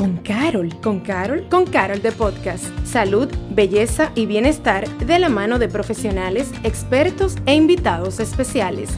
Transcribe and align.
con 0.00 0.16
Carol. 0.16 0.74
¿Con 0.80 1.00
Carol? 1.00 1.46
Con 1.50 1.66
Carol 1.66 2.00
de 2.00 2.10
Podcast. 2.10 2.64
Salud, 2.86 3.28
belleza 3.50 4.12
y 4.14 4.24
bienestar 4.24 4.88
de 4.96 5.18
la 5.18 5.28
mano 5.28 5.58
de 5.58 5.68
profesionales, 5.68 6.50
expertos 6.64 7.36
e 7.44 7.54
invitados 7.54 8.18
especiales. 8.18 8.88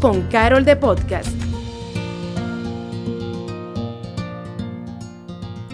Con 0.00 0.22
Carol 0.22 0.64
de 0.64 0.74
Podcast. 0.74 1.28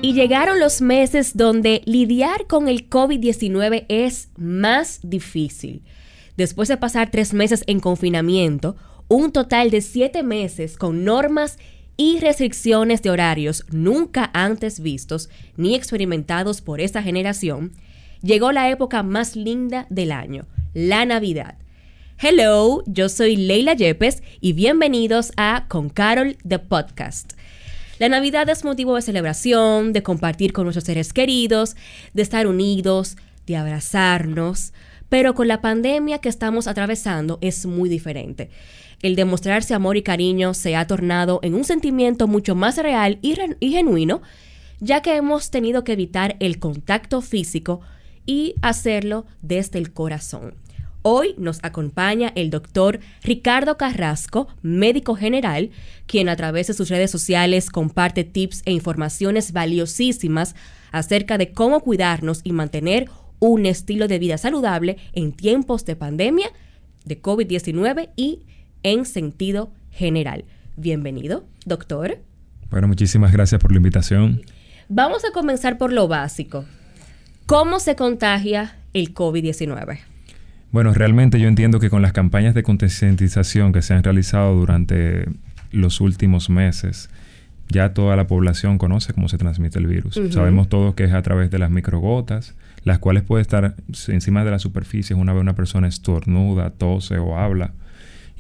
Y 0.02 0.12
llegaron 0.12 0.60
los 0.60 0.82
meses 0.82 1.34
donde 1.34 1.80
lidiar 1.86 2.46
con 2.46 2.68
el 2.68 2.90
COVID-19 2.90 3.86
es 3.88 4.28
más 4.36 5.00
difícil. 5.02 5.82
Después 6.36 6.68
de 6.68 6.76
pasar 6.76 7.10
tres 7.10 7.32
meses 7.32 7.64
en 7.68 7.80
confinamiento, 7.80 8.76
un 9.08 9.32
total 9.32 9.70
de 9.70 9.80
siete 9.80 10.22
meses 10.22 10.76
con 10.76 11.04
normas 11.04 11.56
y 12.00 12.20
restricciones 12.20 13.02
de 13.02 13.10
horarios 13.10 13.64
nunca 13.72 14.30
antes 14.32 14.78
vistos 14.78 15.28
ni 15.56 15.74
experimentados 15.74 16.60
por 16.60 16.80
esta 16.80 17.02
generación, 17.02 17.72
llegó 18.22 18.52
la 18.52 18.70
época 18.70 19.02
más 19.02 19.34
linda 19.34 19.84
del 19.90 20.12
año, 20.12 20.46
la 20.74 21.04
Navidad. 21.04 21.56
Hello, 22.16 22.84
yo 22.86 23.08
soy 23.08 23.34
Leila 23.34 23.74
Yepes 23.74 24.22
y 24.40 24.52
bienvenidos 24.52 25.32
a 25.36 25.66
Con 25.68 25.90
Carol 25.90 26.36
the 26.46 26.60
Podcast. 26.60 27.32
La 27.98 28.08
Navidad 28.08 28.48
es 28.48 28.64
motivo 28.64 28.94
de 28.94 29.02
celebración, 29.02 29.92
de 29.92 30.04
compartir 30.04 30.52
con 30.52 30.64
nuestros 30.64 30.84
seres 30.84 31.12
queridos, 31.12 31.74
de 32.14 32.22
estar 32.22 32.46
unidos, 32.46 33.16
de 33.44 33.56
abrazarnos, 33.56 34.72
pero 35.08 35.34
con 35.34 35.48
la 35.48 35.60
pandemia 35.60 36.18
que 36.18 36.28
estamos 36.28 36.68
atravesando 36.68 37.38
es 37.40 37.66
muy 37.66 37.88
diferente 37.88 38.50
el 39.02 39.16
demostrarse 39.16 39.74
amor 39.74 39.96
y 39.96 40.02
cariño 40.02 40.54
se 40.54 40.76
ha 40.76 40.86
tornado 40.86 41.40
en 41.42 41.54
un 41.54 41.64
sentimiento 41.64 42.26
mucho 42.26 42.54
más 42.54 42.76
real 42.78 43.18
y, 43.22 43.36
genuino, 43.60 44.22
ya 44.80 45.02
que 45.02 45.16
hemos 45.16 45.50
tenido 45.50 45.84
que 45.84 45.92
evitar 45.92 46.36
el 46.40 46.58
contacto 46.58 47.20
físico 47.20 47.80
y 48.26 48.54
hacerlo 48.60 49.26
desde 49.40 49.78
el 49.78 49.92
corazón. 49.92 50.54
Hoy 51.02 51.34
nos 51.38 51.60
acompaña 51.62 52.32
el 52.34 52.50
doctor 52.50 52.98
Ricardo 53.22 53.76
Carrasco, 53.76 54.48
médico 54.62 55.14
general, 55.14 55.70
quien 56.06 56.28
a 56.28 56.36
través 56.36 56.66
de 56.66 56.74
sus 56.74 56.88
redes 56.88 57.10
sociales 57.10 57.70
comparte 57.70 58.24
tips 58.24 58.62
e 58.64 58.72
informaciones 58.72 59.52
valiosísimas 59.52 60.56
acerca 60.90 61.38
de 61.38 61.52
cómo 61.52 61.80
cuidarnos 61.80 62.40
y 62.42 62.52
mantener 62.52 63.08
un 63.38 63.64
estilo 63.64 64.08
de 64.08 64.18
vida 64.18 64.38
saludable 64.38 64.96
en 65.12 65.32
tiempos 65.32 65.84
de 65.84 65.94
pandemia, 65.94 66.50
de 67.04 67.22
COVID-19 67.22 68.10
y 68.16 68.40
en 68.82 69.04
sentido 69.04 69.70
general. 69.90 70.44
Bienvenido, 70.76 71.44
doctor. 71.66 72.18
Bueno, 72.70 72.88
muchísimas 72.88 73.32
gracias 73.32 73.60
por 73.60 73.72
la 73.72 73.78
invitación. 73.78 74.42
Vamos 74.88 75.24
a 75.24 75.32
comenzar 75.32 75.78
por 75.78 75.92
lo 75.92 76.08
básico. 76.08 76.64
¿Cómo 77.46 77.80
se 77.80 77.96
contagia 77.96 78.76
el 78.92 79.14
COVID-19? 79.14 79.98
Bueno, 80.70 80.92
realmente 80.92 81.40
yo 81.40 81.48
entiendo 81.48 81.80
que 81.80 81.88
con 81.88 82.02
las 82.02 82.12
campañas 82.12 82.54
de 82.54 82.62
concientización 82.62 83.72
que 83.72 83.82
se 83.82 83.94
han 83.94 84.02
realizado 84.02 84.54
durante 84.54 85.26
los 85.72 86.00
últimos 86.00 86.50
meses, 86.50 87.08
ya 87.70 87.94
toda 87.94 88.16
la 88.16 88.26
población 88.26 88.78
conoce 88.78 89.14
cómo 89.14 89.28
se 89.28 89.38
transmite 89.38 89.78
el 89.78 89.86
virus. 89.86 90.20
Sabemos 90.30 90.68
todos 90.68 90.94
que 90.94 91.04
es 91.04 91.12
a 91.12 91.22
través 91.22 91.50
de 91.50 91.58
las 91.58 91.70
microgotas, 91.70 92.54
las 92.84 92.98
cuales 92.98 93.22
puede 93.22 93.42
estar 93.42 93.74
encima 94.08 94.44
de 94.44 94.50
la 94.50 94.58
superficie 94.58 95.16
una 95.16 95.32
vez 95.32 95.40
una 95.40 95.54
persona 95.54 95.88
estornuda, 95.88 96.70
tose 96.70 97.18
o 97.18 97.38
habla 97.38 97.72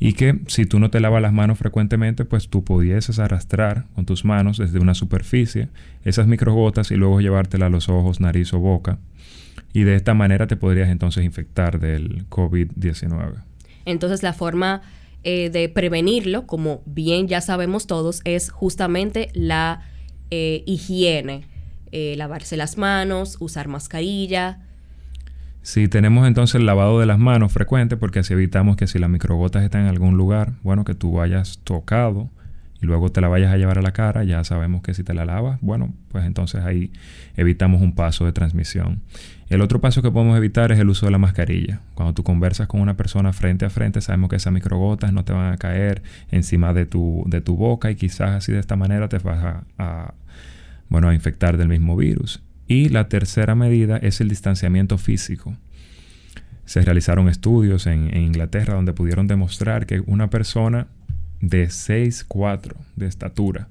y 0.00 0.12
que 0.12 0.40
si 0.46 0.64
tú 0.64 0.78
no 0.78 0.90
te 0.90 1.00
lavas 1.00 1.22
las 1.22 1.32
manos 1.32 1.58
frecuentemente, 1.58 2.24
pues 2.24 2.48
tú 2.48 2.64
pudieses 2.64 3.18
arrastrar 3.18 3.86
con 3.94 4.06
tus 4.06 4.24
manos 4.24 4.58
desde 4.58 4.78
una 4.78 4.94
superficie 4.94 5.68
esas 6.04 6.26
microgotas 6.26 6.90
y 6.90 6.96
luego 6.96 7.20
llevártela 7.20 7.66
a 7.66 7.70
los 7.70 7.88
ojos, 7.88 8.20
nariz 8.20 8.52
o 8.52 8.58
boca. 8.58 8.98
Y 9.72 9.82
de 9.82 9.96
esta 9.96 10.14
manera 10.14 10.46
te 10.46 10.56
podrías 10.56 10.88
entonces 10.88 11.24
infectar 11.24 11.80
del 11.80 12.28
COVID-19. 12.28 13.42
Entonces 13.84 14.22
la 14.22 14.32
forma 14.32 14.82
eh, 15.24 15.50
de 15.50 15.68
prevenirlo, 15.68 16.46
como 16.46 16.82
bien 16.86 17.26
ya 17.26 17.40
sabemos 17.40 17.86
todos, 17.86 18.20
es 18.24 18.50
justamente 18.50 19.30
la 19.34 19.82
eh, 20.30 20.62
higiene. 20.66 21.44
Eh, 21.90 22.14
lavarse 22.18 22.58
las 22.58 22.76
manos, 22.76 23.38
usar 23.40 23.66
mascarilla, 23.66 24.60
si 25.68 25.86
tenemos 25.86 26.26
entonces 26.26 26.54
el 26.54 26.64
lavado 26.64 26.98
de 26.98 27.04
las 27.04 27.18
manos 27.18 27.52
frecuente, 27.52 27.98
porque 27.98 28.20
así 28.20 28.32
evitamos 28.32 28.78
que 28.78 28.86
si 28.86 28.98
las 28.98 29.10
microgotas 29.10 29.62
están 29.62 29.82
en 29.82 29.88
algún 29.88 30.16
lugar, 30.16 30.54
bueno, 30.62 30.82
que 30.82 30.94
tú 30.94 31.20
hayas 31.20 31.58
tocado 31.62 32.30
y 32.80 32.86
luego 32.86 33.12
te 33.12 33.20
la 33.20 33.28
vayas 33.28 33.52
a 33.52 33.58
llevar 33.58 33.76
a 33.76 33.82
la 33.82 33.92
cara, 33.92 34.24
ya 34.24 34.42
sabemos 34.44 34.80
que 34.80 34.94
si 34.94 35.04
te 35.04 35.12
la 35.12 35.26
lavas, 35.26 35.58
bueno, 35.60 35.92
pues 36.10 36.24
entonces 36.24 36.64
ahí 36.64 36.90
evitamos 37.36 37.82
un 37.82 37.94
paso 37.94 38.24
de 38.24 38.32
transmisión. 38.32 39.02
El 39.50 39.60
otro 39.60 39.78
paso 39.78 40.00
que 40.00 40.10
podemos 40.10 40.38
evitar 40.38 40.72
es 40.72 40.78
el 40.78 40.88
uso 40.88 41.04
de 41.04 41.12
la 41.12 41.18
mascarilla. 41.18 41.80
Cuando 41.92 42.14
tú 42.14 42.22
conversas 42.22 42.66
con 42.66 42.80
una 42.80 42.96
persona 42.96 43.34
frente 43.34 43.66
a 43.66 43.70
frente, 43.70 44.00
sabemos 44.00 44.30
que 44.30 44.36
esas 44.36 44.54
microgotas 44.54 45.12
no 45.12 45.26
te 45.26 45.34
van 45.34 45.52
a 45.52 45.58
caer 45.58 46.02
encima 46.30 46.72
de 46.72 46.86
tu, 46.86 47.24
de 47.26 47.42
tu 47.42 47.56
boca 47.56 47.90
y 47.90 47.94
quizás 47.94 48.30
así 48.30 48.52
de 48.52 48.58
esta 48.58 48.76
manera 48.76 49.10
te 49.10 49.18
vas 49.18 49.44
a, 49.44 49.64
a 49.76 50.14
bueno, 50.88 51.10
a 51.10 51.14
infectar 51.14 51.58
del 51.58 51.68
mismo 51.68 51.94
virus. 51.94 52.40
Y 52.68 52.90
la 52.90 53.08
tercera 53.08 53.54
medida 53.54 53.96
es 53.96 54.20
el 54.20 54.28
distanciamiento 54.28 54.98
físico. 54.98 55.56
Se 56.66 56.82
realizaron 56.82 57.30
estudios 57.30 57.86
en, 57.86 58.14
Inglaterra 58.14 58.74
donde 58.74 58.92
pudieron 58.92 59.26
demostrar 59.26 59.86
que 59.86 60.00
una 60.06 60.28
persona 60.28 60.86
de 61.40 61.68
6'4 61.68 62.74
de 62.94 63.06
estatura, 63.06 63.68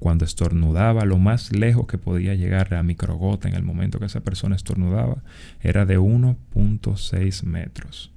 cuando 0.00 0.24
estornudaba, 0.24 1.04
lo 1.04 1.18
más 1.18 1.52
lejos 1.52 1.86
que 1.86 1.96
podía 1.96 2.34
llegar 2.34 2.74
a 2.74 2.82
microgota 2.82 3.48
en 3.48 3.54
el 3.54 3.62
momento 3.62 4.00
que 4.00 4.06
esa 4.06 4.20
persona 4.20 4.56
estornudaba 4.56 5.22
era 5.60 5.86
de 5.86 6.00
1.6 6.00 7.44
metros. 7.44 8.10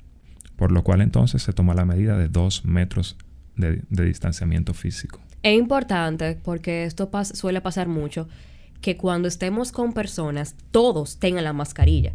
Por 0.56 0.72
lo 0.72 0.84
cual 0.84 1.02
entonces 1.02 1.44
se 1.44 1.54
toma 1.54 1.76
la 1.76 1.86
medida 1.86 2.18
de 2.18 2.28
2 2.28 2.66
metros 2.66 3.18
de, 3.56 3.84
distanciamiento 3.90 4.74
físico. 4.74 5.22
Es 5.44 5.56
importante 5.56 6.40
porque 6.42 6.86
esto 6.86 7.12
suele 7.34 7.62
pasar 7.62 7.88
mucho 7.88 8.28
que 8.84 8.98
cuando 8.98 9.30
estemos 9.30 9.72
con 9.72 9.94
personas, 9.94 10.56
todos 10.70 11.18
tengan 11.18 11.46
la 11.46 11.54
mascarilla. 11.54 12.12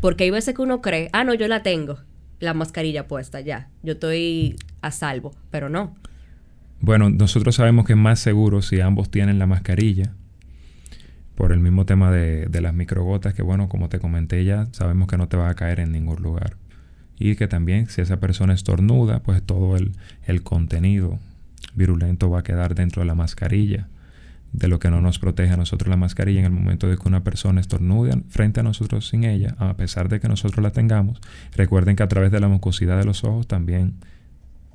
Porque 0.00 0.24
hay 0.24 0.30
veces 0.30 0.54
que 0.54 0.62
uno 0.62 0.80
cree, 0.80 1.10
ah, 1.12 1.24
no, 1.24 1.34
yo 1.34 1.48
la 1.48 1.64
tengo, 1.64 1.98
la 2.38 2.54
mascarilla 2.54 3.08
puesta, 3.08 3.40
ya, 3.40 3.68
yo 3.82 3.94
estoy 3.94 4.56
a 4.82 4.92
salvo, 4.92 5.34
pero 5.50 5.68
no. 5.68 5.96
Bueno, 6.80 7.10
nosotros 7.10 7.56
sabemos 7.56 7.86
que 7.86 7.94
es 7.94 7.98
más 7.98 8.20
seguro 8.20 8.62
si 8.62 8.80
ambos 8.80 9.10
tienen 9.10 9.40
la 9.40 9.46
mascarilla, 9.46 10.14
por 11.34 11.50
el 11.50 11.58
mismo 11.58 11.86
tema 11.86 12.12
de, 12.12 12.48
las 12.60 12.72
microgotas, 12.72 13.34
que 13.34 13.42
bueno, 13.42 13.68
como 13.68 13.88
te 13.88 13.98
comenté 13.98 14.44
ya, 14.44 14.68
sabemos 14.70 15.08
que 15.08 15.18
no 15.18 15.26
te 15.26 15.36
va 15.36 15.48
a 15.48 15.54
caer 15.54 15.80
en 15.80 15.90
ningún 15.90 16.22
lugar. 16.22 16.56
Y 17.18 17.34
que 17.34 17.48
también 17.48 17.88
si 17.88 18.00
esa 18.00 18.20
persona 18.20 18.54
estornuda, 18.54 19.24
pues 19.24 19.42
todo 19.42 19.76
el, 19.76 19.92
el 20.24 20.44
contenido 20.44 21.18
virulento 21.74 22.30
va 22.30 22.40
a 22.40 22.42
quedar 22.44 22.76
dentro 22.76 23.02
de 23.02 23.06
la 23.06 23.16
mascarilla 23.16 23.88
de 24.52 24.68
lo 24.68 24.78
que 24.78 24.90
no 24.90 25.00
nos 25.00 25.18
protege 25.18 25.52
a 25.52 25.56
nosotros 25.56 25.88
la 25.88 25.96
mascarilla 25.96 26.40
en 26.40 26.46
el 26.46 26.52
momento 26.52 26.86
de 26.86 26.96
que 26.96 27.08
una 27.08 27.24
persona 27.24 27.60
estornude 27.60 28.22
frente 28.28 28.60
a 28.60 28.62
nosotros 28.62 29.08
sin 29.08 29.24
ella, 29.24 29.54
a 29.58 29.76
pesar 29.76 30.08
de 30.08 30.20
que 30.20 30.28
nosotros 30.28 30.62
la 30.62 30.72
tengamos. 30.72 31.20
Recuerden 31.56 31.96
que 31.96 32.02
a 32.02 32.08
través 32.08 32.30
de 32.30 32.40
la 32.40 32.48
mucosidad 32.48 32.98
de 32.98 33.04
los 33.04 33.24
ojos 33.24 33.46
también 33.46 33.94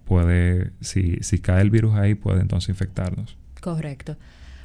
puede, 0.05 0.71
si, 0.81 1.17
si 1.21 1.39
cae 1.39 1.61
el 1.61 1.69
virus 1.69 1.95
ahí, 1.95 2.15
puede 2.15 2.41
entonces 2.41 2.69
infectarnos. 2.69 3.37
Correcto. 3.61 4.17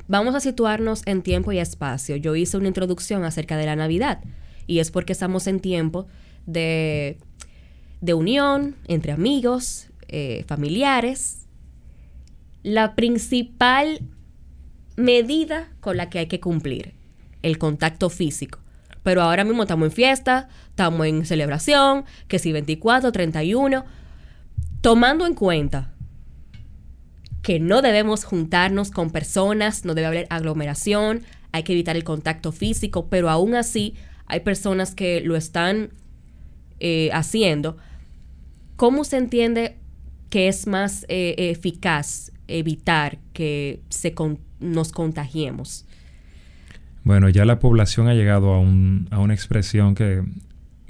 Vamos 0.09 0.35
a 0.35 0.41
situarnos 0.41 1.03
en 1.07 1.23
tiempo 1.23 1.53
y 1.53 1.59
espacio. 1.59 2.17
Yo 2.17 2.35
hice 2.35 2.57
una 2.57 2.69
introducción 2.69 3.25
acerca 3.25 3.57
de 3.57 3.67
la 3.67 3.77
Navidad 3.77 4.21
y 4.67 4.79
es 4.79 4.91
porque 4.91 5.13
estamos 5.13 5.47
en 5.47 5.61
tiempo 5.61 6.07
de, 6.47 7.19
de 8.01 8.15
unión 8.15 8.77
entre 8.89 9.13
amigos, 9.13 9.89
eh, 10.09 10.45
familiares. 10.47 11.47
La 12.63 12.95
principal 12.95 14.01
medida 14.97 15.69
con 15.81 15.97
la 15.97 16.11
que 16.11 16.19
hay 16.19 16.27
que 16.27 16.41
cumplir, 16.41 16.95
el 17.43 17.59
contacto 17.59 18.11
físico. 18.11 18.59
Pero 19.03 19.23
ahora 19.23 19.45
mismo 19.45 19.63
estamos 19.63 19.87
en 19.87 19.93
fiesta, 19.93 20.49
estamos 20.69 21.07
en 21.07 21.27
celebración, 21.27 22.05
que 22.29 22.39
si 22.39 22.53
24, 22.53 23.11
31, 23.11 23.85
tomando 24.81 25.27
en 25.27 25.35
cuenta 25.35 25.93
que 27.43 27.59
no 27.59 27.83
debemos 27.83 28.25
juntarnos 28.25 28.91
con 28.91 29.11
personas, 29.11 29.85
no 29.85 29.95
debe 29.95 30.07
haber 30.07 30.27
aglomeración, 30.31 31.23
hay 31.51 31.65
que 31.65 31.73
evitar 31.73 31.97
el 31.97 32.05
contacto 32.05 32.53
físico, 32.53 33.09
pero 33.09 33.29
aún 33.29 33.55
así 33.55 33.95
hay 34.27 34.41
personas 34.41 34.95
que 34.95 35.21
lo 35.21 35.37
están 35.37 35.91
eh, 36.81 37.11
haciendo. 37.13 37.77
¿Cómo 38.77 39.05
se 39.05 39.19
entiende 39.19 39.77
que 40.31 40.49
es 40.49 40.67
más 40.67 41.05
eh, 41.09 41.35
eficaz 41.37 42.32
evitar 42.49 43.19
que 43.33 43.81
se 43.89 44.15
nos 44.61 44.93
contagiemos? 44.93 45.87
Bueno, 47.05 47.29
ya 47.29 47.45
la 47.45 47.59
población 47.59 48.09
ha 48.09 48.15
llegado 48.15 48.55
a, 48.55 48.61
una 48.61 49.35
expresión 49.35 49.95
que, 49.95 50.23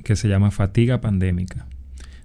que 0.04 0.16
se 0.16 0.28
llama 0.28 0.50
fatiga 0.50 1.00
pandémica, 1.00 1.66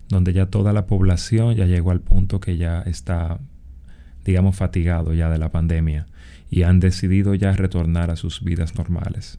donde 0.10 0.34
ya 0.34 0.48
toda 0.48 0.74
la 0.74 0.86
población 0.88 1.56
ya 1.56 1.66
llegó 1.66 1.92
al 1.92 2.02
punto 2.02 2.40
que 2.40 2.58
ya 2.58 2.82
está, 2.82 3.40
digamos, 4.26 4.56
fatigado 4.56 5.14
ya 5.14 5.30
de 5.30 5.38
la 5.38 5.52
pandemia. 5.52 6.08
y 6.50 6.64
han 6.64 6.80
decidido 6.80 7.36
ya 7.36 7.52
retornar 7.52 8.10
a 8.10 8.16
sus 8.16 8.42
vidas 8.42 8.76
normales. 8.76 9.38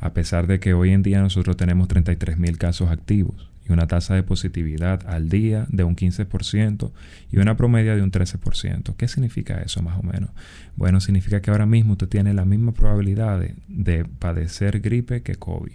A 0.00 0.12
pesar 0.12 0.48
de 0.48 0.58
que 0.58 0.74
hoy 0.74 0.90
en 0.90 1.02
día 1.04 1.20
nosotros 1.20 1.56
tenemos 1.56 1.86
33.000 1.88 2.56
casos 2.56 2.90
activos 2.90 3.51
y 3.68 3.72
una 3.72 3.86
tasa 3.86 4.14
de 4.14 4.22
positividad 4.22 5.06
al 5.06 5.28
día 5.28 5.66
de 5.68 5.84
un 5.84 5.96
15% 5.96 6.90
y 7.30 7.38
una 7.38 7.56
promedia 7.56 7.94
de 7.94 8.02
un 8.02 8.10
13%. 8.10 8.96
¿Qué 8.96 9.08
significa 9.08 9.60
eso 9.62 9.82
más 9.82 9.98
o 9.98 10.02
menos? 10.02 10.30
Bueno, 10.76 11.00
significa 11.00 11.40
que 11.40 11.50
ahora 11.50 11.66
mismo 11.66 11.92
usted 11.92 12.08
tiene 12.08 12.34
la 12.34 12.44
misma 12.44 12.72
probabilidad 12.72 13.40
de, 13.40 13.54
de 13.68 14.04
padecer 14.04 14.80
gripe 14.80 15.22
que 15.22 15.36
COVID. 15.36 15.72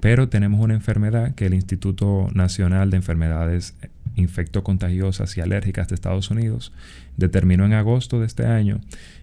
Pero 0.00 0.28
tenemos 0.28 0.60
una 0.60 0.74
enfermedad 0.74 1.34
que 1.34 1.46
el 1.46 1.54
Instituto 1.54 2.28
Nacional 2.34 2.90
de 2.90 2.96
Enfermedades 2.96 3.74
Infectocontagiosas 4.16 5.36
y 5.36 5.40
Alérgicas 5.40 5.88
de 5.88 5.94
Estados 5.94 6.30
Unidos 6.30 6.72
determinó 7.16 7.64
en 7.64 7.72
agosto 7.72 8.20
de 8.20 8.26
este 8.26 8.44
año 8.44 8.80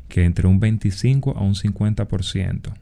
que 0.07 0.23
entre 0.23 0.47
un 0.47 0.59
25 0.59 1.37
a 1.37 1.41
un 1.41 1.53
50%, 1.53 2.73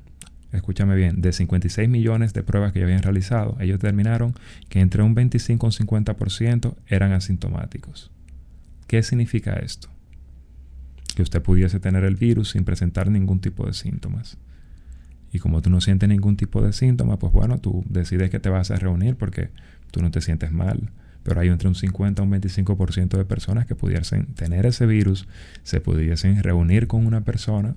escúchame 0.51 0.95
bien, 0.95 1.21
de 1.21 1.33
56 1.33 1.89
millones 1.89 2.33
de 2.33 2.43
pruebas 2.43 2.73
que 2.73 2.79
ya 2.79 2.85
habían 2.85 3.03
realizado, 3.03 3.57
ellos 3.59 3.79
determinaron 3.79 4.33
que 4.69 4.79
entre 4.79 5.03
un 5.03 5.13
25 5.13 5.65
a 5.65 5.69
un 5.69 5.73
50% 5.73 6.75
eran 6.87 7.11
asintomáticos. 7.11 8.11
¿Qué 8.87 9.03
significa 9.03 9.53
esto? 9.53 9.89
Que 11.15 11.21
usted 11.21 11.41
pudiese 11.41 11.79
tener 11.79 12.03
el 12.03 12.15
virus 12.15 12.51
sin 12.51 12.63
presentar 12.63 13.09
ningún 13.09 13.39
tipo 13.39 13.65
de 13.65 13.73
síntomas. 13.73 14.37
Y 15.31 15.39
como 15.39 15.61
tú 15.61 15.69
no 15.69 15.81
sientes 15.81 16.07
ningún 16.07 16.37
tipo 16.37 16.61
de 16.61 16.71
síntoma, 16.71 17.19
pues 17.19 17.33
bueno, 17.33 17.59
tú 17.59 17.83
decides 17.89 18.29
que 18.29 18.39
te 18.39 18.49
vas 18.49 18.71
a 18.71 18.77
reunir 18.77 19.17
porque 19.17 19.49
tú 19.91 20.01
no 20.01 20.09
te 20.09 20.21
sientes 20.21 20.51
mal. 20.51 20.91
Pero 21.23 21.41
hay 21.41 21.49
entre 21.49 21.67
un 21.67 21.75
50 21.75 22.21
a 22.21 22.25
un 22.25 22.31
25% 22.31 23.17
de 23.17 23.25
personas 23.25 23.65
que 23.65 23.75
pudiesen 23.75 24.27
tener 24.27 24.65
ese 24.65 24.85
virus, 24.85 25.27
se 25.63 25.81
pudiesen 25.81 26.41
reunir 26.41 26.87
con 26.87 27.05
una 27.05 27.21
persona 27.21 27.75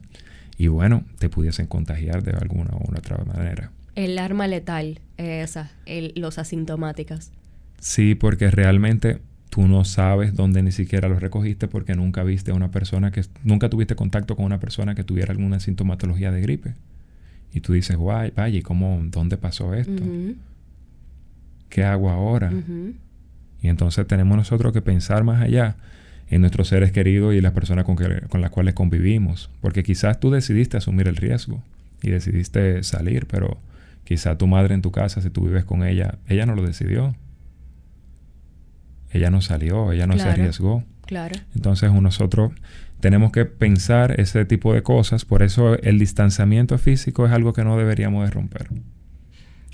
y 0.60 0.68
bueno, 0.68 1.04
te 1.18 1.30
pudiesen 1.30 1.66
contagiar 1.66 2.22
de 2.22 2.32
alguna 2.32 2.72
u 2.74 2.94
otra 2.94 3.16
manera. 3.24 3.70
El 3.94 4.18
arma 4.18 4.46
letal, 4.46 5.00
esa, 5.16 5.70
los 6.16 6.38
asintomáticas. 6.38 7.32
Sí, 7.78 8.14
porque 8.14 8.50
realmente 8.50 9.22
tú 9.48 9.66
no 9.66 9.86
sabes 9.86 10.34
dónde 10.34 10.62
ni 10.62 10.70
siquiera 10.70 11.08
lo 11.08 11.18
recogiste 11.18 11.66
porque 11.66 11.94
nunca 11.94 12.24
viste 12.24 12.50
a 12.50 12.54
una 12.54 12.70
persona 12.70 13.10
que, 13.10 13.24
nunca 13.42 13.70
tuviste 13.70 13.94
contacto 13.94 14.36
con 14.36 14.44
una 14.44 14.60
persona 14.60 14.94
que 14.94 15.02
tuviera 15.02 15.32
alguna 15.32 15.60
sintomatología 15.60 16.30
de 16.30 16.42
gripe. 16.42 16.74
Y 17.54 17.62
tú 17.62 17.72
dices, 17.72 17.96
guay, 17.96 18.30
vaya, 18.36 18.60
¿cómo, 18.62 19.00
dónde 19.04 19.38
pasó 19.38 19.72
esto? 19.72 20.02
¿Qué 21.70 21.84
hago 21.84 22.10
ahora? 22.10 22.52
Y 23.62 23.68
entonces 23.68 24.06
tenemos 24.06 24.36
nosotros 24.36 24.74
que 24.74 24.82
pensar 24.82 25.24
más 25.24 25.40
allá 25.40 25.76
en 26.30 26.40
nuestros 26.40 26.68
seres 26.68 26.92
queridos 26.92 27.34
y 27.34 27.40
las 27.40 27.52
personas 27.52 27.84
con, 27.84 27.96
con 27.96 28.40
las 28.40 28.50
cuales 28.50 28.74
convivimos. 28.74 29.50
Porque 29.60 29.82
quizás 29.82 30.20
tú 30.20 30.30
decidiste 30.30 30.76
asumir 30.76 31.08
el 31.08 31.16
riesgo 31.16 31.62
y 32.02 32.10
decidiste 32.10 32.82
salir, 32.84 33.26
pero 33.26 33.58
quizás 34.04 34.38
tu 34.38 34.46
madre 34.46 34.74
en 34.74 34.82
tu 34.82 34.92
casa, 34.92 35.20
si 35.20 35.30
tú 35.30 35.44
vives 35.44 35.64
con 35.64 35.84
ella, 35.84 36.18
ella 36.28 36.46
no 36.46 36.54
lo 36.54 36.64
decidió. 36.64 37.14
Ella 39.12 39.30
no 39.30 39.40
salió, 39.40 39.90
ella 39.90 40.06
no 40.06 40.16
se 40.16 40.28
arriesgó. 40.28 40.84
Claro. 41.04 41.34
Entonces 41.56 41.92
nosotros 41.92 42.52
tenemos 43.00 43.32
que 43.32 43.44
pensar 43.44 44.20
ese 44.20 44.44
tipo 44.44 44.72
de 44.72 44.84
cosas. 44.84 45.24
Por 45.24 45.42
eso 45.42 45.74
el 45.82 45.98
distanciamiento 45.98 46.78
físico 46.78 47.26
es 47.26 47.32
algo 47.32 47.52
que 47.52 47.64
no 47.64 47.76
deberíamos 47.76 48.24
de 48.24 48.30
romper. 48.30 48.68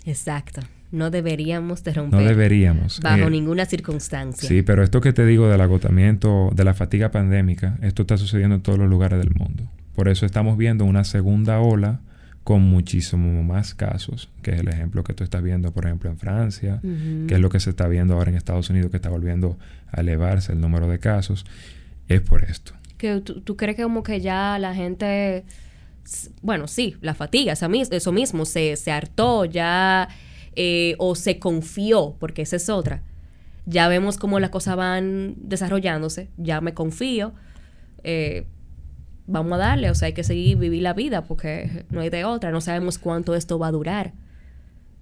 Exacto. 0.07 0.63
No 0.93 1.11
deberíamos 1.11 1.83
de 1.85 1.93
romper. 1.93 2.21
No 2.21 2.27
deberíamos. 2.27 3.01
Bajo 3.01 3.25
eh, 3.25 3.31
ninguna 3.31 3.67
circunstancia. 3.67 4.49
Sí, 4.49 4.63
pero 4.63 4.83
esto 4.83 5.01
que 5.01 5.13
te 5.13 5.27
digo 5.27 5.49
del 5.49 5.61
agotamiento, 5.61 6.51
de 6.55 6.65
la 6.65 6.75
fatiga 6.75 7.11
pandémica, 7.11 7.79
esto 7.83 8.03
está 8.03 8.17
sucediendo 8.17 8.57
en 8.57 8.63
todos 8.63 8.79
los 8.79 8.89
lugares 8.89 9.19
del 9.19 9.35
mundo. 9.35 9.65
Por 9.95 10.09
eso 10.09 10.27
estamos 10.27 10.57
viendo 10.57 10.85
una 10.85 11.05
segunda 11.05 11.61
ola 11.61 12.01
con 12.45 12.63
muchísimo 12.63 13.43
más 13.43 13.75
casos, 13.75 14.29
que 14.43 14.53
es 14.53 14.61
el 14.61 14.69
ejemplo 14.69 15.03
que 15.03 15.15
tú 15.15 15.25
estás 15.25 15.43
viendo, 15.43 15.73
por 15.73 15.87
ejemplo, 15.87 16.09
en 16.11 16.17
Francia, 16.17 16.81
que 16.83 17.35
es 17.35 17.41
lo 17.41 17.49
que 17.51 17.59
se 17.59 17.71
está 17.71 17.89
viendo 17.89 18.15
ahora 18.15 18.31
en 18.31 18.37
Estados 18.37 18.71
Unidos, 18.71 18.93
que 18.93 18.99
está 18.99 19.09
volviendo 19.09 19.59
a 19.91 20.03
elevarse 20.03 20.53
el 20.53 20.61
número 20.61 20.87
de 20.89 21.01
casos, 21.01 21.45
es 22.07 22.21
por 22.21 22.45
esto 22.45 22.73
que 22.97 23.21
tú, 23.21 23.57
crees 23.57 23.77
que 23.77 23.83
como 23.83 24.03
que 24.03 24.21
ya 24.21 24.59
la 24.59 24.75
gente, 24.75 25.45
bueno, 26.43 26.67
sí, 26.67 26.97
la 27.01 27.15
fatiga, 27.15 27.53
eso 27.53 28.13
mismo, 28.13 28.45
se, 28.45 28.77
se 28.77 28.91
hartó 28.91 29.45
ya 29.45 30.09
eh, 30.57 30.95
o 30.99 31.15
se 31.15 31.39
confió, 31.39 32.17
porque 32.19 32.43
esa 32.43 32.57
es 32.57 32.69
otra. 32.69 33.03
Ya 33.67 33.89
vemos 33.89 34.17
cómo 34.17 34.41
las 34.41 34.51
cosas 34.51 34.77
van 34.77 35.35
desarrollándose, 35.39 36.29
ya 36.37 36.61
me 36.61 36.75
confío, 36.75 37.35
eh, 38.05 38.47
vamos 39.27 39.53
a 39.55 39.57
darle, 39.57 39.91
o 39.91 39.95
sea, 39.95 40.07
hay 40.07 40.13
que 40.13 40.25
seguir 40.25 40.57
vivir 40.57 40.83
la 40.83 40.95
vida 40.95 41.25
porque 41.25 41.85
no 41.91 42.01
hay 42.01 42.11
de 42.11 42.25
otra, 42.25 42.51
no 42.51 42.61
sabemos 42.61 42.99
cuánto 42.99 43.35
esto 43.35 43.59
va 43.59 43.69
a 43.69 43.73
durar. 43.73 44.13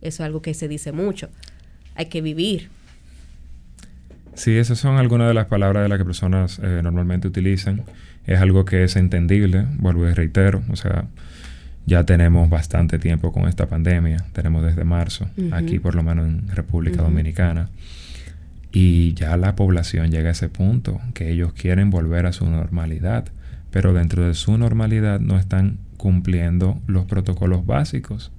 Eso 0.00 0.22
es 0.22 0.26
algo 0.26 0.42
que 0.42 0.54
se 0.54 0.68
dice 0.68 0.92
mucho. 0.92 1.30
Hay 1.94 2.06
que 2.06 2.20
vivir. 2.20 2.68
Sí, 4.34 4.56
esas 4.56 4.78
son 4.78 4.96
algunas 4.96 5.28
de 5.28 5.34
las 5.34 5.46
palabras 5.46 5.82
de 5.82 5.88
las 5.88 5.98
que 5.98 6.04
personas 6.04 6.58
eh, 6.62 6.80
normalmente 6.82 7.28
utilizan. 7.28 7.84
Es 8.26 8.40
algo 8.40 8.64
que 8.64 8.84
es 8.84 8.96
entendible, 8.96 9.66
vuelvo 9.78 10.08
y 10.08 10.12
reitero. 10.12 10.62
O 10.70 10.76
sea, 10.76 11.06
ya 11.86 12.04
tenemos 12.04 12.48
bastante 12.48 12.98
tiempo 12.98 13.32
con 13.32 13.46
esta 13.46 13.66
pandemia. 13.66 14.24
Tenemos 14.32 14.64
desde 14.64 14.84
marzo, 14.84 15.28
aquí 15.52 15.78
por 15.78 15.94
lo 15.94 16.02
menos 16.02 16.26
en 16.26 16.48
República 16.48 17.02
Dominicana. 17.02 17.68
Y 18.72 19.14
ya 19.14 19.36
la 19.36 19.54
población 19.54 20.10
llega 20.10 20.30
a 20.30 20.32
ese 20.32 20.48
punto, 20.48 21.00
que 21.12 21.30
ellos 21.30 21.52
quieren 21.52 21.90
volver 21.90 22.26
a 22.26 22.32
su 22.32 22.46
normalidad. 22.46 23.26
Pero 23.70 23.92
dentro 23.92 24.26
de 24.26 24.34
su 24.34 24.56
normalidad 24.56 25.20
no 25.20 25.38
están 25.38 25.78
cumpliendo 25.96 26.80
los 26.86 27.04
protocolos 27.04 27.66
básicos. 27.66 28.32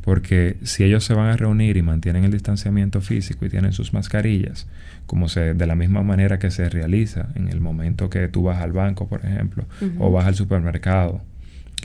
Porque 0.00 0.56
si 0.62 0.84
ellos 0.84 1.04
se 1.04 1.14
van 1.14 1.28
a 1.28 1.36
reunir 1.36 1.76
y 1.76 1.82
mantienen 1.82 2.24
el 2.24 2.32
distanciamiento 2.32 3.00
físico 3.00 3.44
y 3.44 3.48
tienen 3.48 3.72
sus 3.72 3.92
mascarillas, 3.92 4.68
como 5.06 5.28
se, 5.28 5.54
de 5.54 5.66
la 5.66 5.74
misma 5.74 6.02
manera 6.02 6.38
que 6.38 6.50
se 6.50 6.68
realiza 6.68 7.28
en 7.34 7.48
el 7.48 7.60
momento 7.60 8.10
que 8.10 8.28
tú 8.28 8.44
vas 8.44 8.60
al 8.60 8.72
banco, 8.72 9.08
por 9.08 9.24
ejemplo, 9.24 9.64
o 9.98 10.12
vas 10.12 10.26
al 10.26 10.34
supermercado, 10.36 11.22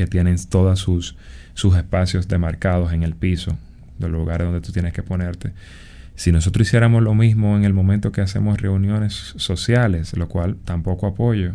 que 0.01 0.07
tienen 0.07 0.35
todos 0.49 0.79
sus, 0.79 1.15
sus 1.53 1.75
espacios 1.75 2.27
demarcados 2.27 2.91
en 2.91 3.03
el 3.03 3.13
piso, 3.13 3.55
del 3.99 4.11
lugar 4.11 4.41
donde 4.41 4.61
tú 4.61 4.71
tienes 4.71 4.93
que 4.93 5.03
ponerte. 5.03 5.53
Si 6.15 6.31
nosotros 6.31 6.67
hiciéramos 6.67 7.03
lo 7.03 7.13
mismo 7.13 7.55
en 7.55 7.65
el 7.65 7.73
momento 7.73 8.11
que 8.11 8.21
hacemos 8.21 8.59
reuniones 8.59 9.33
sociales, 9.37 10.17
lo 10.17 10.27
cual 10.27 10.57
tampoco 10.65 11.05
apoyo, 11.05 11.53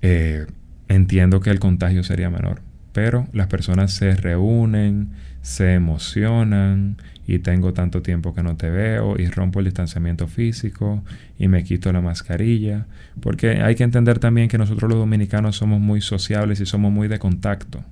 eh, 0.00 0.46
entiendo 0.88 1.40
que 1.40 1.50
el 1.50 1.60
contagio 1.60 2.02
sería 2.02 2.30
menor. 2.30 2.62
Pero 2.92 3.28
las 3.32 3.46
personas 3.46 3.92
se 3.92 4.16
reúnen, 4.16 5.10
se 5.42 5.74
emocionan 5.74 6.96
y 7.30 7.38
tengo 7.38 7.72
tanto 7.72 8.02
tiempo 8.02 8.34
que 8.34 8.42
no 8.42 8.56
te 8.56 8.70
veo 8.70 9.16
y 9.18 9.26
rompo 9.26 9.60
el 9.60 9.66
distanciamiento 9.66 10.26
físico 10.26 11.02
y 11.38 11.48
me 11.48 11.62
quito 11.62 11.92
la 11.92 12.00
mascarilla. 12.00 12.86
Porque 13.20 13.62
hay 13.62 13.74
que 13.74 13.84
entender 13.84 14.18
también 14.18 14.48
que 14.48 14.58
nosotros 14.58 14.90
los 14.90 14.98
dominicanos 14.98 15.56
somos 15.56 15.80
muy 15.80 16.00
sociables 16.00 16.60
y 16.60 16.66
somos 16.66 16.90
muy 16.90 17.08
de 17.08 17.18
contacto. 17.18 17.84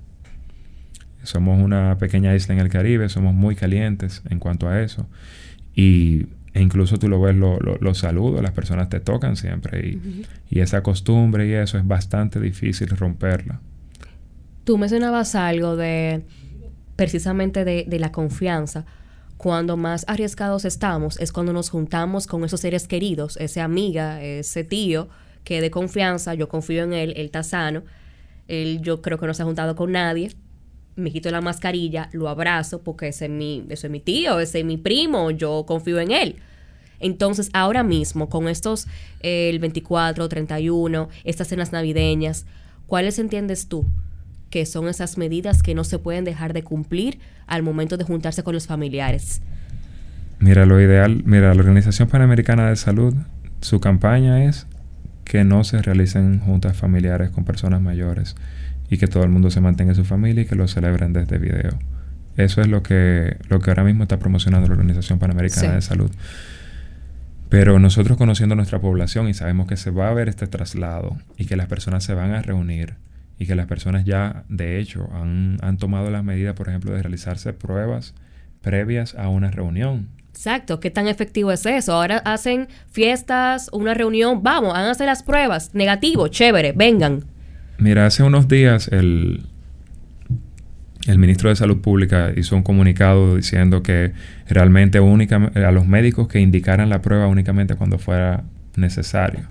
Somos 1.23 1.61
una 1.63 1.97
pequeña 1.97 2.35
isla 2.35 2.55
en 2.55 2.61
el 2.61 2.69
Caribe, 2.69 3.07
somos 3.09 3.33
muy 3.33 3.55
calientes 3.55 4.21
en 4.29 4.39
cuanto 4.39 4.67
a 4.67 4.81
eso. 4.81 5.07
Y 5.73 6.27
e 6.53 6.61
incluso 6.61 6.97
tú 6.97 7.07
lo 7.07 7.21
ves, 7.21 7.35
los 7.35 7.59
lo, 7.61 7.93
saludos, 7.93 8.41
las 8.41 8.51
personas 8.51 8.89
te 8.89 8.99
tocan 8.99 9.35
siempre. 9.35 9.87
Y, 9.87 10.25
y 10.49 10.59
esa 10.59 10.83
costumbre 10.83 11.47
y 11.47 11.53
eso 11.53 11.77
es 11.77 11.87
bastante 11.87 12.39
difícil 12.39 12.89
romperla. 12.89 13.61
Tú 14.65 14.77
mencionabas 14.77 15.35
algo 15.35 15.75
de 15.75 16.23
precisamente 16.99 17.63
de, 17.63 17.97
la 17.97 18.11
confianza. 18.11 18.83
Cuando 19.39 19.77
más 19.77 20.03
arriesgados 20.09 20.65
estamos 20.65 21.17
es 21.17 21.31
cuando 21.31 21.53
nos 21.53 21.69
juntamos 21.69 22.27
con 22.27 22.43
esos 22.43 22.59
seres 22.59 22.89
queridos, 22.89 23.37
esa 23.37 23.63
amiga, 23.63 24.21
ese 24.21 24.65
tío 24.65 25.07
que 25.45 25.61
de 25.61 25.71
confianza, 25.71 26.33
yo 26.33 26.49
confío 26.49 26.83
en 26.83 26.91
él, 26.91 27.13
él 27.15 27.27
está 27.27 27.43
sano, 27.43 27.83
él 28.49 28.81
yo 28.81 29.01
creo 29.01 29.17
que 29.17 29.27
no 29.27 29.33
se 29.33 29.43
ha 29.43 29.45
juntado 29.45 29.77
con 29.77 29.93
nadie, 29.93 30.35
me 30.97 31.09
quito 31.09 31.31
la 31.31 31.39
mascarilla, 31.39 32.09
lo 32.11 32.27
abrazo 32.27 32.81
porque 32.81 33.07
ese 33.07 33.27
es 33.27 33.31
mi, 33.31 33.63
ese 33.69 33.87
es 33.87 33.91
mi 33.91 34.01
tío, 34.01 34.41
ese 34.41 34.59
es 34.59 34.65
mi 34.65 34.75
primo, 34.75 35.31
yo 35.31 35.63
confío 35.65 36.01
en 36.01 36.11
él. 36.11 36.35
Entonces, 36.99 37.49
ahora 37.53 37.81
mismo, 37.81 38.27
con 38.27 38.49
estos, 38.49 38.87
el 39.21 39.59
24, 39.59 40.27
31, 40.27 41.07
estas 41.23 41.47
cenas 41.47 41.71
navideñas, 41.71 42.45
¿cuáles 42.87 43.17
entiendes 43.19 43.69
tú 43.69 43.85
que 44.49 44.65
son 44.65 44.87
esas 44.87 45.17
medidas 45.17 45.63
que 45.63 45.75
no 45.75 45.83
se 45.83 45.99
pueden 45.99 46.25
dejar 46.25 46.53
de 46.53 46.63
cumplir 46.63 47.19
al 47.47 47.63
momento 47.63 47.97
de 47.97 48.03
juntarse 48.03 48.43
con 48.43 48.53
los 48.53 48.67
familiares. 48.67 49.41
Mira, 50.39 50.65
lo 50.65 50.79
ideal, 50.79 51.23
mira, 51.25 51.53
la 51.53 51.59
Organización 51.59 52.07
Panamericana 52.07 52.69
de 52.69 52.75
Salud, 52.75 53.13
su 53.61 53.79
campaña 53.79 54.45
es 54.45 54.67
que 55.25 55.43
no 55.43 55.63
se 55.63 55.81
realicen 55.81 56.39
juntas 56.39 56.77
familiares 56.77 57.29
con 57.29 57.43
personas 57.43 57.81
mayores 57.81 58.35
y 58.89 58.97
que 58.97 59.07
todo 59.07 59.23
el 59.23 59.29
mundo 59.29 59.51
se 59.51 59.61
mantenga 59.61 59.91
en 59.91 59.95
su 59.95 60.05
familia 60.05 60.43
y 60.43 60.45
que 60.45 60.55
lo 60.55 60.67
celebren 60.67 61.13
desde 61.13 61.37
video. 61.37 61.77
Eso 62.37 62.61
es 62.61 62.67
lo 62.67 62.81
que, 62.83 63.37
lo 63.49 63.59
que 63.59 63.69
ahora 63.69 63.83
mismo 63.83 64.03
está 64.03 64.17
promocionando 64.17 64.67
la 64.67 64.73
Organización 64.73 65.19
Panamericana 65.19 65.75
de 65.75 65.81
Salud. 65.81 66.09
Pero 67.49 67.79
nosotros 67.79 68.17
conociendo 68.17 68.55
nuestra 68.55 68.79
población 68.79 69.27
y 69.27 69.33
sabemos 69.33 69.67
que 69.67 69.75
se 69.75 69.91
va 69.91 70.09
a 70.09 70.13
ver 70.13 70.29
este 70.29 70.47
traslado 70.47 71.17
y 71.37 71.45
que 71.45 71.57
las 71.57 71.67
personas 71.67 72.03
se 72.03 72.13
van 72.13 72.31
a 72.31 72.41
reunir 72.41 72.95
y 73.39 73.47
que 73.47 73.55
las 73.55 73.65
personas 73.65 74.05
ya, 74.05 74.43
de 74.49 74.79
hecho, 74.79 75.09
han, 75.13 75.57
han 75.61 75.77
tomado 75.77 76.11
las 76.11 76.23
medidas, 76.23 76.55
por 76.55 76.67
ejemplo, 76.69 76.91
de 76.91 77.01
realizarse 77.01 77.53
pruebas 77.53 78.13
previas 78.61 79.15
a 79.15 79.29
una 79.29 79.49
reunión. 79.49 80.09
Exacto, 80.29 80.79
¿qué 80.79 80.91
tan 80.91 81.07
efectivo 81.07 81.51
es 81.51 81.65
eso? 81.65 81.93
Ahora 81.93 82.17
hacen 82.17 82.67
fiestas, 82.91 83.69
una 83.73 83.93
reunión, 83.93 84.43
vamos, 84.43 84.77
hacer 84.77 85.07
las 85.07 85.23
pruebas, 85.23 85.73
negativo, 85.73 86.27
chévere, 86.27 86.73
vengan. 86.73 87.23
Mira, 87.77 88.05
hace 88.05 88.23
unos 88.23 88.47
días 88.47 88.89
el, 88.89 89.43
el 91.07 91.17
ministro 91.17 91.49
de 91.49 91.55
Salud 91.55 91.81
Pública 91.81 92.31
hizo 92.35 92.55
un 92.55 92.63
comunicado 92.63 93.37
diciendo 93.37 93.81
que 93.83 94.13
realmente 94.47 94.99
única, 94.99 95.51
a 95.55 95.71
los 95.71 95.87
médicos 95.87 96.27
que 96.27 96.39
indicaran 96.39 96.89
la 96.89 97.01
prueba 97.01 97.27
únicamente 97.27 97.75
cuando 97.75 97.97
fuera 97.97 98.43
necesario. 98.75 99.47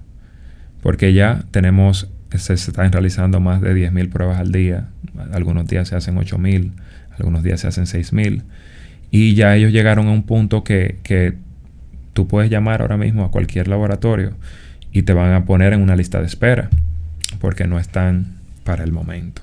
Porque 0.83 1.12
ya 1.12 1.45
tenemos, 1.50 2.09
se, 2.37 2.54
están 2.54 2.92
realizando 2.92 3.40
más 3.40 3.61
de 3.61 3.75
10.000 3.75 4.11
pruebas 4.11 4.38
al 4.38 4.52
día. 4.52 4.88
Algunos 5.32 5.66
días 5.66 5.88
se 5.88 5.97
hacen 5.97 6.16
8.000, 6.16 6.73
algunos 7.16 7.42
días 7.42 7.61
se 7.61 7.68
hacen 7.68 7.85
6.000. 7.85 8.42
Y 9.11 9.35
ya 9.35 9.56
ellos 9.56 9.73
llegaron 9.73 10.08
a 10.08 10.11
un 10.11 10.25
punto 10.25 10.64
que, 10.64 10.99
que 11.02 11.35
tú 12.12 12.28
puedes 12.28 12.50
llamar 12.50 12.82
ahora 12.82 12.97
mismo 12.97 13.25
a 13.25 13.30
cualquier 13.30 13.68
laboratorio 13.68 14.32
y 14.92 15.02
te 15.02 15.12
van 15.12 15.32
a 15.32 15.44
poner 15.44 15.73
en 15.73 15.80
una 15.80 15.97
lista 15.97 16.20
de 16.20 16.26
espera 16.26 16.68
porque 17.40 17.66
no 17.66 17.78
están 17.78 18.37
para 18.64 18.85
el 18.85 18.92
momento. 18.92 19.42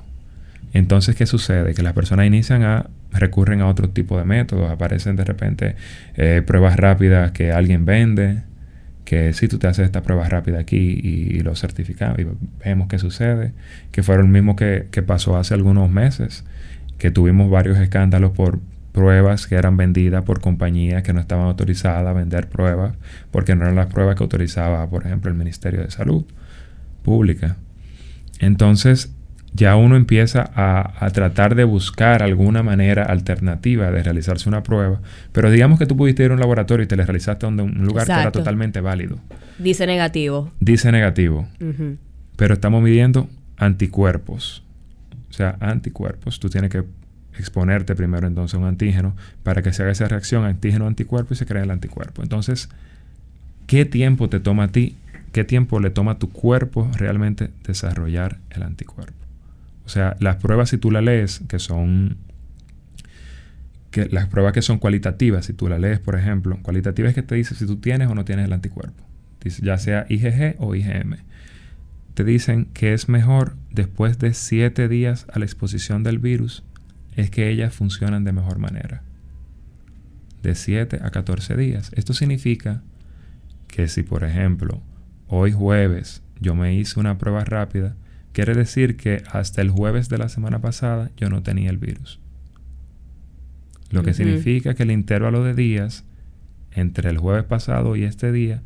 Entonces, 0.73 1.15
¿qué 1.15 1.25
sucede? 1.25 1.73
Que 1.73 1.81
las 1.81 1.93
personas 1.93 2.27
inician 2.27 2.63
a 2.63 2.89
recurren 3.11 3.61
a 3.61 3.67
otro 3.67 3.89
tipo 3.89 4.17
de 4.17 4.25
métodos, 4.25 4.69
aparecen 4.69 5.15
de 5.15 5.23
repente 5.23 5.75
eh, 6.15 6.43
pruebas 6.45 6.75
rápidas 6.75 7.31
que 7.31 7.51
alguien 7.51 7.85
vende, 7.85 8.43
que 9.05 9.33
si 9.33 9.47
tú 9.47 9.59
te 9.59 9.67
haces 9.67 9.85
esta 9.85 10.01
prueba 10.01 10.27
rápida 10.27 10.59
aquí 10.59 10.99
y, 11.01 11.39
lo 11.39 11.55
certificamos 11.55 12.19
y 12.19 12.27
vemos 12.63 12.87
qué 12.87 12.99
sucede, 12.99 13.53
que 13.91 14.03
fueron 14.03 14.25
el 14.25 14.31
mismo 14.31 14.55
que, 14.55 14.87
que 14.91 15.03
pasó 15.03 15.37
hace 15.37 15.53
algunos 15.53 15.89
meses, 15.89 16.43
que 16.97 17.11
tuvimos 17.11 17.49
varios 17.49 17.77
escándalos 17.77 18.31
por 18.31 18.59
pruebas 18.95 19.45
que 19.45 19.55
eran 19.55 19.75
vendidas 19.75 20.23
por 20.23 20.39
compañías 20.39 21.03
que 21.03 21.11
no 21.11 21.19
estaban 21.19 21.47
autorizadas 21.47 22.07
a 22.07 22.13
vender 22.13 22.47
pruebas, 22.47 22.95
porque 23.29 23.53
no 23.53 23.63
eran 23.63 23.75
las 23.75 23.87
pruebas 23.87 24.15
que 24.15 24.23
autorizaba, 24.23 24.89
por 24.89 25.05
ejemplo, 25.05 25.29
el 25.29 25.37
Ministerio 25.37 25.81
de 25.81 25.91
Salud 25.91 26.25
Pública. 27.03 27.57
Entonces, 28.39 29.13
ya 29.55 29.77
uno 29.77 29.95
empieza 29.95 30.51
a, 30.53 31.09
tratar 31.11 31.55
de 31.55 31.63
buscar 31.63 32.21
alguna 32.23 32.61
manera 32.61 33.03
alternativa 33.03 33.89
de 33.89 34.03
realizarse 34.03 34.49
una 34.49 34.63
prueba. 34.63 34.99
Pero 35.31 35.49
digamos 35.49 35.79
que 35.79 35.85
tú 35.85 35.95
pudiste 35.95 36.25
ir 36.25 36.31
a 36.31 36.33
un 36.33 36.41
laboratorio 36.41 36.83
y 36.83 36.87
te 36.87 36.97
le 36.97 37.05
realizaste 37.05 37.45
en 37.45 37.59
un 37.59 37.85
lugar 37.85 38.05
que 38.05 38.11
era 38.11 38.31
totalmente 38.31 38.81
válido. 38.81 39.17
Dice 39.57 39.87
negativo. 39.87 40.51
Dice 40.59 40.91
negativo. 40.91 41.47
Pero 42.35 42.53
estamos 42.53 42.83
midiendo 42.83 43.29
anticuerpos. 43.55 44.61
O 45.29 45.33
sea, 45.33 45.55
anticuerpos. 45.61 46.39
Tú 46.39 46.49
tienes 46.49 46.69
que 46.69 46.83
exponerte 47.37 47.95
primero 47.95 48.27
entonces 48.27 48.55
a 48.55 48.57
un 48.57 48.65
antígeno 48.65 49.15
para 49.43 49.61
que 49.61 49.71
se 49.71 49.83
haga 49.83 49.91
esa 49.91 50.07
reacción 50.07 50.43
antígeno-anticuerpo 50.43 51.33
y 51.33 51.37
se 51.37 51.45
cree 51.45 51.63
el 51.63 51.71
anticuerpo. 51.71 52.23
Entonces, 52.23 52.69
¿qué 53.67 53.85
tiempo 53.85 54.27
te 54.27 54.41
toma 54.41 54.65
a 54.65 54.67
ti? 54.69 54.97
¿Qué 55.31 55.45
tiempo 55.45 55.79
le 55.79 55.91
toma 55.91 56.13
a 56.13 56.19
tu 56.19 56.29
cuerpo 56.29 56.89
realmente 56.97 57.49
desarrollar 57.65 58.37
el 58.49 58.63
anticuerpo? 58.63 59.24
O 59.85 59.89
sea, 59.89 60.15
las 60.19 60.37
pruebas 60.37 60.69
si 60.69 60.77
tú 60.77 60.91
las 60.91 61.03
lees, 61.03 61.41
que 61.47 61.59
son 61.59 62.17
que 63.91 64.09
las 64.09 64.27
pruebas 64.27 64.51
que 64.51 64.61
son 64.61 64.77
cualitativas, 64.77 65.45
si 65.45 65.53
tú 65.53 65.69
las 65.69 65.79
lees, 65.79 65.99
por 65.99 66.17
ejemplo, 66.17 66.59
cualitativas 66.61 67.09
es 67.09 67.15
que 67.15 67.21
te 67.21 67.35
dice 67.35 67.55
si 67.55 67.65
tú 67.65 67.77
tienes 67.77 68.09
o 68.09 68.15
no 68.15 68.25
tienes 68.25 68.45
el 68.45 68.51
anticuerpo, 68.51 69.03
ya 69.61 69.77
sea 69.77 70.05
IgG 70.09 70.55
o 70.59 70.75
IgM. 70.75 71.17
Te 72.13 72.23
dicen 72.23 72.65
que 72.73 72.93
es 72.93 73.07
mejor 73.07 73.55
después 73.71 74.19
de 74.19 74.33
7 74.33 74.89
días 74.89 75.27
a 75.31 75.39
la 75.39 75.45
exposición 75.45 76.03
del 76.03 76.19
virus, 76.19 76.63
es 77.15 77.29
que 77.29 77.49
ellas 77.49 77.73
funcionan 77.73 78.23
de 78.25 78.33
mejor 78.33 78.59
manera. 78.59 79.01
De 80.43 80.55
7 80.55 80.99
a 81.01 81.09
14 81.09 81.55
días. 81.55 81.91
Esto 81.95 82.13
significa 82.13 82.83
que 83.67 83.87
si, 83.87 84.03
por 84.03 84.23
ejemplo, 84.23 84.81
hoy 85.27 85.51
jueves 85.51 86.21
yo 86.39 86.53
me 86.55 86.75
hice 86.75 86.99
una 86.99 87.17
prueba 87.17 87.43
rápida, 87.43 87.95
Quiere 88.35 88.53
decir 88.53 88.97
que 88.97 89.23
hasta 89.31 89.61
el 89.61 89.69
jueves 89.69 90.09
de 90.09 90.17
la 90.17 90.27
semana 90.27 90.59
pasada 90.59 91.09
yo 91.15 91.29
no 91.29 91.41
tenía 91.41 91.69
el 91.69 91.77
virus. 91.77 92.19
Lo 93.91 94.03
que 94.03 94.13
significa 94.13 94.73
que 94.73 94.83
el 94.83 94.91
intervalo 94.91 95.41
de 95.41 95.53
días 95.53 96.03
entre 96.73 97.09
el 97.09 97.17
jueves 97.17 97.45
pasado 97.45 97.95
y 97.95 98.03
este 98.03 98.33
día 98.33 98.61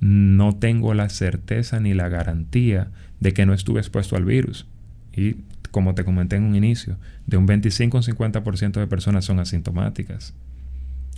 no 0.00 0.56
tengo 0.56 0.92
la 0.92 1.08
certeza 1.08 1.78
ni 1.78 1.94
la 1.94 2.08
garantía 2.08 2.90
de 3.20 3.32
que 3.32 3.46
no 3.46 3.54
estuve 3.54 3.78
expuesto 3.78 4.16
al 4.16 4.24
virus. 4.24 4.66
Y 5.14 5.36
como 5.70 5.94
te 5.94 6.04
comenté 6.04 6.34
en 6.34 6.42
un 6.42 6.56
inicio, 6.56 6.96
de 7.28 7.36
un 7.36 7.46
25 7.46 7.98
o 7.98 8.02
50% 8.02 8.72
de 8.72 8.88
personas 8.88 9.24
son 9.24 9.38
asintomáticas. 9.38 10.34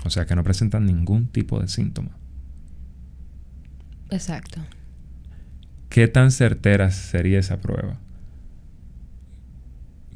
O 0.04 0.10
sea 0.10 0.26
que 0.26 0.36
no 0.36 0.44
presentan 0.44 0.84
ningún 0.84 1.28
tipo 1.28 1.58
de 1.58 1.68
síntoma. 1.68 2.10
Exacto. 4.10 4.60
¿Qué 5.94 6.08
tan 6.08 6.32
certera 6.32 6.90
sería 6.90 7.38
esa 7.38 7.60
prueba? 7.60 8.00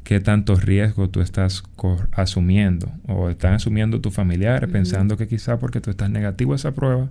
¿Qué 0.03 0.19
tanto 0.19 0.55
riesgo 0.55 1.09
tú 1.09 1.21
estás 1.21 1.63
asumiendo? 2.11 2.91
¿O 3.07 3.29
están 3.29 3.53
asumiendo 3.53 4.01
tus 4.01 4.13
familiares 4.13 4.69
pensando 4.69 5.15
que 5.15 5.29
quizá 5.29 5.57
porque 5.57 5.79
tú 5.79 5.89
estás 5.89 6.09
negativo 6.09 6.51
a 6.51 6.57
esa 6.57 6.73
prueba, 6.73 7.09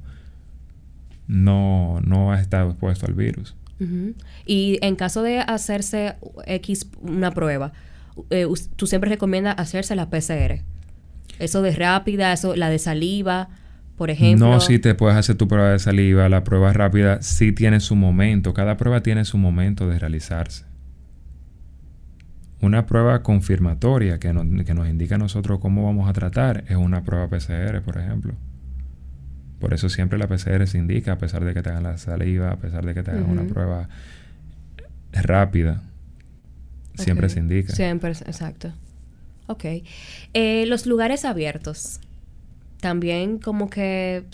no, 1.27 2.03
no 2.05 2.31
has 2.31 2.43
estado 2.43 2.69
expuesto 2.69 3.07
al 3.07 3.15
virus? 3.15 3.57
Y 4.45 4.79
en 4.83 4.97
caso 4.97 5.23
de 5.23 5.39
hacerse 5.39 6.17
X 6.45 6.91
una 7.01 7.31
prueba, 7.31 7.73
eh, 8.29 8.47
tú 8.77 8.87
siempre 8.87 9.09
recomiendas 9.09 9.55
hacerse 9.57 9.97
la 9.97 10.11
PCR. 10.11 10.61
Eso 11.39 11.63
de 11.63 11.71
rápida, 11.71 12.35
eso, 12.35 12.55
la 12.55 12.69
de 12.69 12.79
saliva, 12.79 13.49
por 13.99 14.11
ejemplo. 14.11 14.49
No, 14.49 14.61
si 14.61 14.79
te 14.79 14.95
puedes 14.95 15.19
hacer 15.19 15.37
tu 15.37 15.49
prueba 15.49 15.73
de 15.73 15.81
saliva, 15.81 16.29
la 16.29 16.45
prueba 16.45 16.73
rápida 16.73 17.21
sí 17.21 17.51
tiene 17.51 17.81
su 17.81 17.97
momento. 17.97 18.55
Cada 18.55 18.77
prueba 18.77 19.03
tiene 19.03 19.25
su 19.25 19.37
momento 19.37 19.89
de 19.89 19.99
realizarse. 19.99 20.65
Una 22.61 22.87
prueba 22.87 23.23
confirmatoria 23.23 24.19
que 24.19 24.33
nos, 24.33 24.47
que 24.65 24.73
nos 24.73 24.89
indica 24.89 25.17
a 25.17 25.19
nosotros 25.19 25.59
cómo 25.59 25.85
vamos 25.85 26.09
a 26.09 26.13
tratar 26.13 26.65
es 26.69 26.77
una 26.77 27.03
prueba 27.03 27.29
PCR, 27.29 27.83
por 27.83 27.99
ejemplo. 27.99 28.35
Por 29.59 29.75
eso 29.75 29.89
siempre 29.89 30.17
la 30.17 30.29
PCR 30.29 30.67
se 30.69 30.79
indica, 30.79 31.13
a 31.13 31.19
pesar 31.19 31.45
de 31.45 31.53
que 31.53 31.63
te 31.63 31.71
hagan 31.71 31.83
la 31.83 31.99
saliva, 31.99 32.53
a 32.53 32.57
pesar 32.57 32.87
de 32.87 32.95
que 32.95 33.03
te 33.03 33.11
hagan 33.11 33.29
una 33.29 33.45
prueba 33.45 33.89
rápida. 35.13 35.83
Siempre 36.95 37.29
se 37.29 37.41
indica. 37.41 37.75
Siempre, 37.75 38.11
exacto. 38.11 38.73
Ok. 39.49 39.65
Eh, 40.35 40.67
los 40.67 40.87
lugares 40.87 41.25
abiertos 41.25 42.01
también 42.81 43.39
como 43.39 43.71
que 43.71 44.25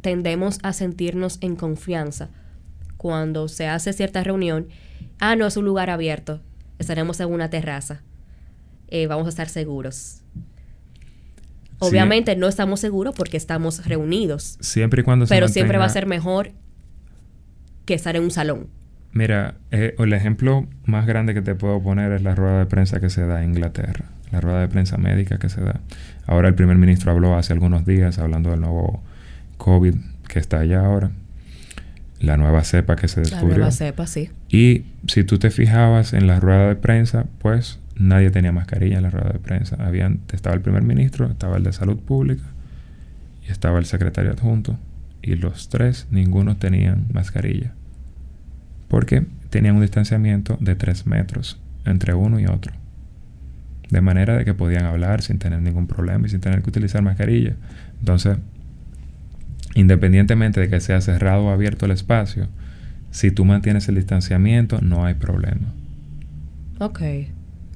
tendemos 0.00 0.58
a 0.62 0.72
sentirnos 0.72 1.38
en 1.40 1.56
confianza 1.56 2.30
cuando 2.96 3.48
se 3.48 3.66
hace 3.66 3.92
cierta 3.92 4.22
reunión. 4.22 4.68
Ah, 5.18 5.36
no, 5.36 5.46
es 5.46 5.56
un 5.56 5.64
lugar 5.64 5.90
abierto. 5.90 6.40
Estaremos 6.78 7.20
en 7.20 7.32
una 7.32 7.50
terraza. 7.50 8.02
Eh, 8.88 9.06
vamos 9.06 9.26
a 9.26 9.28
estar 9.30 9.48
seguros. 9.48 10.22
Obviamente 11.80 12.34
no 12.34 12.48
estamos 12.48 12.80
seguros 12.80 13.14
porque 13.14 13.36
estamos 13.36 13.86
reunidos. 13.86 14.58
Siempre 14.60 15.02
y 15.02 15.04
cuando 15.04 15.26
se 15.26 15.34
Pero 15.34 15.48
siempre 15.48 15.78
va 15.78 15.84
a 15.84 15.88
ser 15.88 16.06
mejor 16.06 16.50
que 17.84 17.94
estar 17.94 18.16
en 18.16 18.24
un 18.24 18.30
salón. 18.30 18.68
Mira, 19.12 19.54
eh, 19.70 19.94
el 19.98 20.12
ejemplo 20.12 20.66
más 20.84 21.06
grande 21.06 21.34
que 21.34 21.42
te 21.42 21.54
puedo 21.54 21.80
poner 21.82 22.12
es 22.12 22.22
la 22.22 22.34
rueda 22.34 22.58
de 22.58 22.66
prensa 22.66 23.00
que 23.00 23.10
se 23.10 23.24
da 23.24 23.42
en 23.42 23.50
Inglaterra 23.50 24.06
la 24.30 24.40
rueda 24.40 24.60
de 24.60 24.68
prensa 24.68 24.96
médica 24.96 25.38
que 25.38 25.48
se 25.48 25.60
da. 25.60 25.80
Ahora 26.26 26.48
el 26.48 26.54
primer 26.54 26.76
ministro 26.76 27.10
habló 27.10 27.36
hace 27.36 27.52
algunos 27.52 27.86
días 27.86 28.18
hablando 28.18 28.50
del 28.50 28.60
nuevo 28.60 29.02
COVID 29.56 29.94
que 30.28 30.38
está 30.38 30.60
allá 30.60 30.84
ahora, 30.84 31.10
la 32.20 32.36
nueva 32.36 32.64
cepa 32.64 32.96
que 32.96 33.08
se 33.08 33.20
descubrió. 33.20 33.50
La 33.50 33.56
nueva 33.56 33.70
cepa, 33.70 34.06
sí. 34.06 34.30
Y 34.48 34.84
si 35.06 35.24
tú 35.24 35.38
te 35.38 35.50
fijabas 35.50 36.12
en 36.12 36.26
la 36.26 36.40
rueda 36.40 36.68
de 36.68 36.76
prensa, 36.76 37.26
pues 37.38 37.78
nadie 37.96 38.30
tenía 38.30 38.52
mascarilla 38.52 38.96
en 38.98 39.04
la 39.04 39.10
rueda 39.10 39.30
de 39.32 39.38
prensa. 39.38 39.76
Habían, 39.78 40.20
estaba 40.32 40.54
el 40.54 40.60
primer 40.60 40.82
ministro, 40.82 41.26
estaba 41.26 41.56
el 41.56 41.62
de 41.62 41.72
salud 41.72 41.98
pública 41.98 42.44
y 43.46 43.50
estaba 43.50 43.78
el 43.78 43.86
secretario 43.86 44.32
adjunto. 44.32 44.78
Y 45.22 45.36
los 45.36 45.68
tres, 45.68 46.06
ninguno 46.10 46.56
tenían 46.56 47.06
mascarilla. 47.12 47.72
Porque 48.88 49.26
tenían 49.50 49.76
un 49.76 49.82
distanciamiento 49.82 50.58
de 50.60 50.74
tres 50.74 51.06
metros 51.06 51.60
entre 51.84 52.14
uno 52.14 52.38
y 52.38 52.46
otro 52.46 52.72
de 53.90 54.00
manera 54.00 54.36
de 54.36 54.44
que 54.44 54.54
podían 54.54 54.84
hablar 54.84 55.22
sin 55.22 55.38
tener 55.38 55.60
ningún 55.62 55.86
problema 55.86 56.26
y 56.26 56.30
sin 56.30 56.40
tener 56.40 56.62
que 56.62 56.70
utilizar 56.70 57.02
mascarilla. 57.02 57.54
Entonces, 58.00 58.38
independientemente 59.74 60.60
de 60.60 60.68
que 60.68 60.80
sea 60.80 61.00
cerrado 61.00 61.46
o 61.46 61.50
abierto 61.50 61.86
el 61.86 61.92
espacio, 61.92 62.48
si 63.10 63.30
tú 63.30 63.44
mantienes 63.44 63.88
el 63.88 63.94
distanciamiento, 63.94 64.80
no 64.80 65.04
hay 65.04 65.14
problema. 65.14 65.72
Ok, 66.78 67.00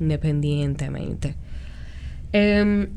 independientemente. 0.00 1.34
Em, 2.32 2.88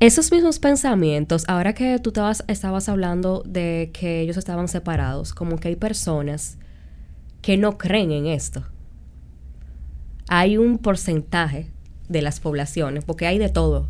Esos 0.00 0.30
mismos 0.32 0.58
pensamientos, 0.58 1.44
ahora 1.48 1.72
que 1.72 1.98
tú 1.98 2.12
estabas 2.48 2.88
hablando 2.88 3.42
de 3.46 3.90
que 3.94 4.20
ellos 4.20 4.36
estaban 4.36 4.68
separados, 4.68 5.32
como 5.32 5.56
que 5.56 5.68
hay 5.68 5.76
personas 5.76 6.58
que 7.40 7.56
no 7.56 7.78
creen 7.78 8.10
en 8.10 8.26
esto. 8.26 8.64
Hay 10.28 10.56
un 10.56 10.78
porcentaje 10.78 11.70
de 12.08 12.22
las 12.22 12.40
poblaciones, 12.40 13.04
porque 13.04 13.26
hay 13.26 13.38
de 13.38 13.48
todo. 13.48 13.88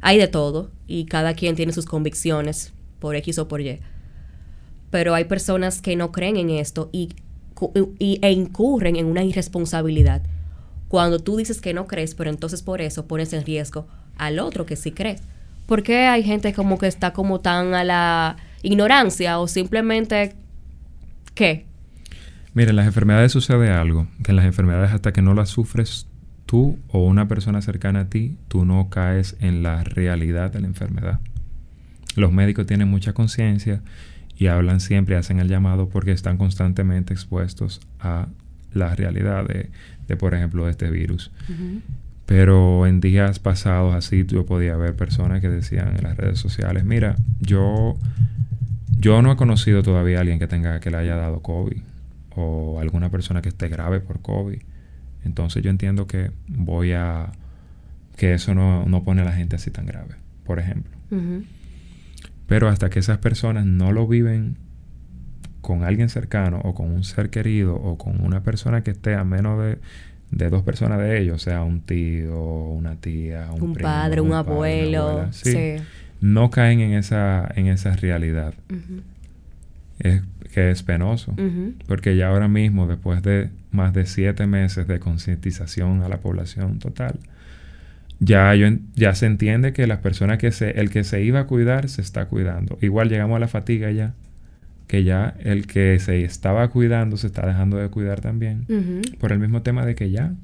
Hay 0.00 0.18
de 0.18 0.28
todo 0.28 0.70
y 0.86 1.06
cada 1.06 1.34
quien 1.34 1.56
tiene 1.56 1.72
sus 1.72 1.86
convicciones 1.86 2.72
por 2.98 3.16
X 3.16 3.38
o 3.38 3.48
por 3.48 3.60
Y. 3.60 3.80
Pero 4.90 5.14
hay 5.14 5.24
personas 5.24 5.82
que 5.82 5.96
no 5.96 6.12
creen 6.12 6.36
en 6.36 6.50
esto 6.50 6.88
y, 6.92 7.10
e 8.00 8.32
incurren 8.32 8.96
en 8.96 9.06
una 9.06 9.24
irresponsabilidad. 9.24 10.22
Cuando 10.88 11.18
tú 11.18 11.36
dices 11.36 11.60
que 11.60 11.74
no 11.74 11.86
crees, 11.86 12.14
pero 12.14 12.30
entonces 12.30 12.62
por 12.62 12.80
eso 12.80 13.06
pones 13.06 13.32
en 13.32 13.44
riesgo 13.44 13.86
al 14.16 14.38
otro 14.38 14.64
que 14.64 14.76
sí 14.76 14.92
cree. 14.92 15.16
¿Por 15.66 15.82
qué 15.82 16.06
hay 16.06 16.22
gente 16.22 16.54
como 16.54 16.78
que 16.78 16.86
está 16.86 17.12
como 17.12 17.40
tan 17.40 17.74
a 17.74 17.84
la 17.84 18.36
ignorancia 18.62 19.38
o 19.38 19.46
simplemente 19.46 20.34
qué? 21.34 21.67
Mira, 22.58 22.70
en 22.70 22.76
las 22.76 22.86
enfermedades 22.86 23.30
sucede 23.30 23.70
algo, 23.70 24.08
que 24.24 24.32
en 24.32 24.36
las 24.36 24.44
enfermedades 24.44 24.90
hasta 24.90 25.12
que 25.12 25.22
no 25.22 25.32
las 25.32 25.48
sufres 25.48 26.08
tú 26.44 26.76
o 26.88 27.06
una 27.06 27.28
persona 27.28 27.62
cercana 27.62 28.00
a 28.00 28.04
ti, 28.06 28.36
tú 28.48 28.64
no 28.64 28.88
caes 28.90 29.36
en 29.38 29.62
la 29.62 29.84
realidad 29.84 30.50
de 30.50 30.62
la 30.62 30.66
enfermedad. 30.66 31.20
Los 32.16 32.32
médicos 32.32 32.66
tienen 32.66 32.88
mucha 32.88 33.12
conciencia 33.12 33.80
y 34.36 34.48
hablan 34.48 34.80
siempre, 34.80 35.14
hacen 35.14 35.38
el 35.38 35.46
llamado 35.46 35.88
porque 35.88 36.10
están 36.10 36.36
constantemente 36.36 37.14
expuestos 37.14 37.80
a 38.00 38.26
la 38.74 38.92
realidad 38.96 39.46
de, 39.46 40.16
por 40.16 40.34
ejemplo, 40.34 40.64
de 40.64 40.72
este 40.72 40.90
virus. 40.90 41.30
Pero 42.26 42.88
en 42.88 42.98
días 42.98 43.38
pasados 43.38 43.94
así 43.94 44.26
yo 44.26 44.46
podía 44.46 44.74
ver 44.74 44.96
personas 44.96 45.40
que 45.40 45.48
decían 45.48 45.94
en 45.96 46.02
las 46.02 46.16
redes 46.16 46.40
sociales, 46.40 46.84
mira, 46.84 47.14
yo, 47.38 47.96
yo 48.98 49.22
no 49.22 49.30
he 49.30 49.36
conocido 49.36 49.84
todavía 49.84 50.18
a 50.18 50.20
alguien 50.22 50.40
que 50.40 50.48
tenga 50.48 50.80
que 50.80 50.90
le 50.90 50.96
haya 50.96 51.14
dado 51.14 51.40
COVID 51.40 51.82
o 52.38 52.80
alguna 52.80 53.10
persona 53.10 53.42
que 53.42 53.48
esté 53.48 53.68
grave 53.68 54.00
por 54.00 54.20
COVID. 54.20 54.60
Entonces 55.24 55.62
yo 55.62 55.70
entiendo 55.70 56.06
que 56.06 56.30
voy 56.46 56.92
a 56.92 57.32
que 58.16 58.34
eso 58.34 58.54
no, 58.54 59.02
pone 59.04 59.22
a 59.22 59.24
la 59.24 59.32
gente 59.32 59.56
así 59.56 59.70
tan 59.70 59.86
grave, 59.86 60.16
por 60.44 60.58
ejemplo. 60.58 60.96
Pero 62.46 62.68
hasta 62.68 62.90
que 62.90 62.98
esas 62.98 63.18
personas 63.18 63.66
no 63.66 63.92
lo 63.92 64.06
viven 64.06 64.56
con 65.60 65.84
alguien 65.84 66.08
cercano 66.08 66.60
o 66.64 66.74
con 66.74 66.90
un 66.90 67.04
ser 67.04 67.30
querido 67.30 67.76
o 67.76 67.98
con 67.98 68.24
una 68.24 68.42
persona 68.42 68.82
que 68.82 68.90
esté 68.90 69.14
a 69.14 69.24
menos 69.24 69.62
de 69.62 69.78
de 70.30 70.50
dos 70.50 70.62
personas 70.62 70.98
de 70.98 71.20
ellos, 71.20 71.36
o 71.36 71.38
sea, 71.38 71.62
un 71.62 71.80
tío, 71.80 72.38
una 72.38 72.96
tía, 72.96 73.48
un, 73.58 73.74
padre, 73.74 74.20
un, 74.20 74.32
abuelo, 74.32 75.28
sí, 75.30 75.76
no 76.20 76.50
caen 76.50 76.80
en 76.80 76.92
esa, 76.92 77.48
en 77.54 77.68
esa 77.68 77.96
realidad. 77.96 78.54
Es 79.98 80.22
que 80.52 80.70
es 80.70 80.82
penoso, 80.82 81.34
porque 81.86 82.16
ya 82.16 82.28
ahora 82.28 82.48
mismo, 82.48 82.86
después 82.86 83.22
de 83.22 83.50
más 83.70 83.92
de 83.92 84.06
siete 84.06 84.46
meses 84.46 84.86
de 84.86 84.98
concientización 84.98 86.02
a 86.02 86.08
la 86.08 86.18
población 86.18 86.78
total, 86.78 87.18
ya, 88.20 88.54
yo, 88.54 88.68
ya 88.94 89.14
se 89.14 89.26
entiende 89.26 89.72
que 89.72 89.86
las 89.86 89.98
personas 89.98 90.38
que 90.38 90.50
se, 90.50 90.80
el 90.80 90.90
que 90.90 91.04
se 91.04 91.22
iba 91.22 91.40
a 91.40 91.46
cuidar 91.46 91.88
se 91.88 92.00
está 92.00 92.26
cuidando. 92.26 92.78
Igual 92.80 93.08
llegamos 93.08 93.36
a 93.36 93.40
la 93.40 93.48
fatiga 93.48 93.90
ya 93.90 94.14
que 94.88 95.04
ya 95.04 95.34
el 95.40 95.66
que 95.66 95.98
se 96.00 96.24
estaba 96.24 96.66
cuidando 96.68 97.16
se 97.18 97.26
está 97.28 97.46
dejando 97.46 97.76
de 97.76 97.88
cuidar 97.90 98.20
también. 98.20 98.64
Por 99.20 99.32
el 99.32 99.38
mismo 99.38 99.62
tema 99.62 99.84
de 99.84 99.94
que 99.94 100.10
ya, 100.10 100.34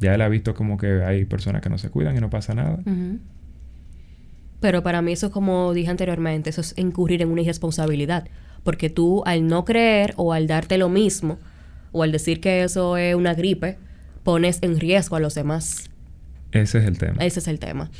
ya 0.00 0.14
él 0.14 0.22
ha 0.22 0.28
visto 0.28 0.54
como 0.54 0.78
que 0.78 1.04
hay 1.04 1.26
personas 1.26 1.62
que 1.62 1.68
no 1.68 1.76
se 1.78 1.90
cuidan 1.90 2.16
y 2.16 2.20
no 2.20 2.30
pasa 2.30 2.54
nada. 2.54 2.78
Pero 4.60 4.82
para 4.82 5.02
mí 5.02 5.12
eso, 5.12 5.30
como 5.30 5.74
dije 5.74 5.90
anteriormente, 5.90 6.50
eso 6.50 6.62
es 6.62 6.76
incurrir 6.78 7.20
en 7.20 7.28
una 7.28 7.42
irresponsabilidad. 7.42 8.26
Porque 8.66 8.90
tú 8.90 9.22
al 9.24 9.46
no 9.46 9.64
creer 9.64 10.12
o 10.16 10.34
al 10.34 10.46
darte 10.46 10.76
lo 10.76 10.90
mismo, 10.90 11.38
o 11.92 12.02
al 12.02 12.12
decir 12.12 12.42
que 12.42 12.62
eso 12.62 12.98
es 12.98 13.14
una 13.14 13.32
gripe, 13.32 13.78
pones 14.22 14.58
en 14.60 14.78
riesgo 14.78 15.16
a 15.16 15.20
los 15.20 15.34
demás. 15.34 15.88
Ese 16.52 16.78
es 16.78 16.84
el 16.84 16.98
tema. 16.98 17.24
Ese 17.24 17.40
es 17.40 17.48
el 17.48 17.58
tema. 17.58 17.90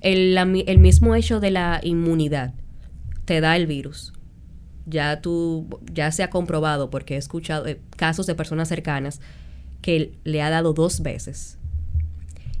El, 0.00 0.38
el 0.38 0.78
mismo 0.78 1.16
hecho 1.16 1.40
de 1.40 1.50
la 1.50 1.80
inmunidad 1.82 2.54
te 3.24 3.40
da 3.40 3.56
el 3.56 3.66
virus 3.66 4.12
ya 4.90 5.20
tú, 5.20 5.80
ya 5.92 6.10
se 6.10 6.22
ha 6.22 6.30
comprobado, 6.30 6.90
porque 6.90 7.14
he 7.14 7.18
escuchado 7.18 7.66
eh, 7.66 7.80
casos 7.96 8.26
de 8.26 8.34
personas 8.34 8.68
cercanas 8.68 9.20
que 9.80 10.12
le 10.24 10.42
ha 10.42 10.50
dado 10.50 10.72
dos 10.74 11.00
veces. 11.00 11.56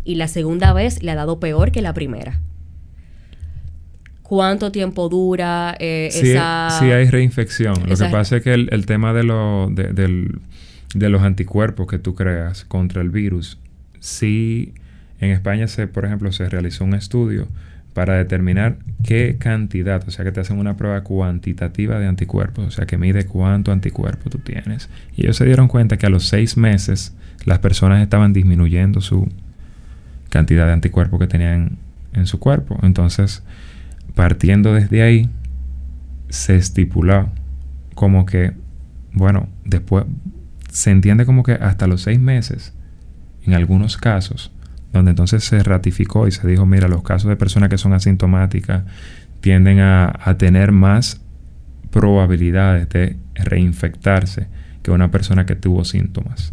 Y 0.04 0.14
la 0.14 0.28
segunda 0.28 0.72
vez 0.72 1.02
le 1.02 1.10
ha 1.10 1.14
dado 1.14 1.40
peor 1.40 1.72
que 1.72 1.82
la 1.82 1.92
primera. 1.92 2.40
¿Cuánto 4.30 4.70
tiempo 4.70 5.08
dura 5.08 5.74
eh, 5.80 6.08
esa...? 6.12 6.68
Sí 6.78 6.84
hay 6.84 7.10
reinfección. 7.10 7.74
Lo 7.88 7.96
que 7.96 8.04
pasa 8.10 8.36
es 8.36 8.44
que 8.44 8.54
el, 8.54 8.86
tema 8.86 9.12
de, 9.12 9.24
lo, 9.24 9.68
de, 9.72 11.08
los 11.08 11.22
anticuerpos 11.22 11.88
que 11.88 11.98
tú 11.98 12.14
creas 12.14 12.64
contra 12.64 13.02
el 13.02 13.10
virus, 13.10 13.58
sí, 13.98 14.72
en 15.18 15.30
España, 15.30 15.66
se, 15.66 15.88
por 15.88 16.04
ejemplo, 16.04 16.30
se 16.30 16.48
realizó 16.48 16.84
un 16.84 16.94
estudio 16.94 17.48
para 17.92 18.18
determinar 18.18 18.76
qué 19.02 19.34
cantidad, 19.36 20.06
o 20.06 20.12
sea 20.12 20.24
que 20.24 20.30
te 20.30 20.38
hacen 20.38 20.60
una 20.60 20.76
prueba 20.76 21.02
cuantitativa 21.02 21.98
de 21.98 22.06
anticuerpos, 22.06 22.68
o 22.68 22.70
sea 22.70 22.86
que 22.86 22.98
mide 22.98 23.26
cuánto 23.26 23.72
anticuerpo 23.72 24.30
tú 24.30 24.38
tienes. 24.38 24.90
Y 25.16 25.22
ellos 25.22 25.38
se 25.38 25.44
dieron 25.44 25.66
cuenta 25.66 25.96
que 25.96 26.06
a 26.06 26.08
los 26.08 26.28
seis 26.28 26.56
meses 26.56 27.16
las 27.46 27.58
personas 27.58 28.00
estaban 28.00 28.32
disminuyendo 28.32 29.00
su 29.00 29.26
cantidad 30.28 30.66
de 30.66 30.72
anticuerpos 30.74 31.18
que 31.18 31.26
tenían 31.26 31.78
en 32.12 32.26
su 32.28 32.38
cuerpo. 32.38 32.78
Entonces, 32.84 33.42
partiendo 34.20 34.74
desde 34.74 35.00
ahí, 35.00 35.30
se 36.28 36.54
estipuló 36.54 37.30
como 37.94 38.26
que, 38.26 38.52
bueno, 39.14 39.48
después 39.64 40.04
se 40.70 40.90
entiende 40.90 41.24
como 41.24 41.42
que 41.42 41.52
hasta 41.52 41.86
los 41.86 42.02
seis 42.02 42.20
meses, 42.20 42.74
en 43.46 43.54
algunos 43.54 43.96
casos, 43.96 44.52
donde 44.92 45.12
entonces 45.12 45.42
se 45.42 45.62
ratificó 45.62 46.28
y 46.28 46.32
se 46.32 46.46
dijo, 46.46 46.66
mira, 46.66 46.86
los 46.86 47.02
casos 47.02 47.30
de 47.30 47.36
personas 47.36 47.70
que 47.70 47.78
son 47.78 47.94
asintomáticas 47.94 48.82
tienden 49.40 49.80
a, 49.80 50.12
tener 50.36 50.70
más 50.70 51.22
probabilidades 51.90 52.90
de 52.90 53.16
reinfectarse 53.36 54.48
que 54.82 54.90
una 54.90 55.10
persona 55.10 55.46
que 55.46 55.56
tuvo 55.56 55.86
síntomas. 55.86 56.52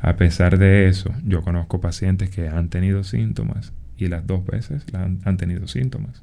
A 0.00 0.14
pesar 0.14 0.56
de 0.56 0.86
eso, 0.86 1.10
yo 1.24 1.42
conozco 1.42 1.80
pacientes 1.80 2.30
que 2.30 2.48
han 2.48 2.68
tenido 2.68 3.02
síntomas 3.02 3.72
y 4.02 4.08
las 4.08 4.26
dos 4.26 4.44
veces 4.44 4.84
han, 4.92 5.36
tenido 5.36 5.66
síntomas. 5.68 6.22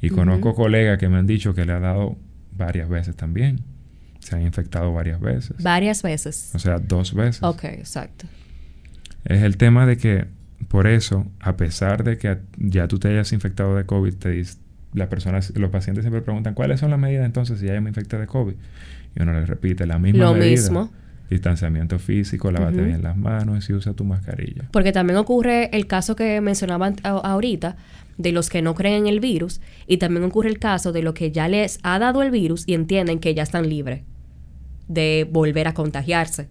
Y 0.00 0.10
conozco 0.10 0.54
colegas 0.54 0.98
que 0.98 1.08
me 1.08 1.18
han 1.18 1.26
dicho 1.26 1.54
que 1.54 1.66
le 1.66 1.72
ha 1.72 1.80
dado 1.80 2.16
varias 2.56 2.88
veces 2.88 3.16
también. 3.16 3.60
Se 4.20 4.36
han 4.36 4.42
infectado 4.42 4.92
varias 4.92 5.20
veces. 5.20 5.62
Varias 5.62 6.02
veces. 6.02 6.50
O 6.54 6.58
sea, 6.58 6.78
dos 6.78 7.14
veces. 7.14 7.42
Ok, 7.42 7.64
exacto. 7.64 8.26
Es 9.24 9.42
el 9.42 9.56
tema 9.56 9.86
de 9.86 9.96
que, 9.96 10.26
por 10.68 10.86
eso, 10.86 11.26
a 11.40 11.56
pesar 11.56 12.04
de 12.04 12.16
que 12.16 12.38
ya 12.56 12.88
tú 12.88 12.98
te 12.98 13.08
hayas 13.08 13.32
infectado 13.32 13.76
de 13.76 13.84
COVID, 13.84 14.14
te 14.14 14.42
las 14.92 15.08
personas, 15.08 15.52
los 15.56 15.70
pacientes 15.70 16.02
siempre 16.02 16.22
preguntan, 16.22 16.54
¿cuáles 16.54 16.80
son 16.80 16.90
las 16.90 16.98
medidas 16.98 17.24
entonces 17.24 17.60
si 17.60 17.66
ya 17.66 17.80
me 17.80 17.90
infecté 17.90 18.18
de 18.18 18.26
COVID? 18.26 18.54
Y 19.16 19.22
uno 19.22 19.32
les 19.32 19.48
repite 19.48 19.86
la 19.86 19.98
misma 19.98 20.24
Lo 20.24 20.34
mismo. 20.34 20.90
Distanciamiento 21.30 22.00
físico, 22.00 22.50
lávate 22.50 22.82
bien 22.82 23.02
las 23.02 23.16
manos 23.16 23.70
y 23.70 23.72
usa 23.72 23.94
tu 23.94 24.04
mascarilla. 24.04 24.68
Porque 24.72 24.90
también 24.90 25.16
ocurre 25.16 25.70
el 25.72 25.86
caso 25.86 26.16
que 26.16 26.40
mencionaban 26.40 26.96
ahorita 27.04 27.76
de 28.18 28.32
los 28.32 28.50
que 28.50 28.62
no 28.62 28.74
creen 28.74 29.06
en 29.06 29.06
el 29.06 29.20
virus 29.20 29.60
y 29.86 29.98
también 29.98 30.24
ocurre 30.24 30.48
el 30.48 30.58
caso 30.58 30.90
de 30.90 31.02
los 31.02 31.14
que 31.14 31.30
ya 31.30 31.48
les 31.48 31.78
ha 31.84 32.00
dado 32.00 32.22
el 32.22 32.32
virus 32.32 32.64
y 32.66 32.74
entienden 32.74 33.20
que 33.20 33.32
ya 33.32 33.44
están 33.44 33.68
libres 33.68 34.02
de 34.88 35.28
volver 35.30 35.68
a 35.68 35.74
contagiarse. 35.74 36.48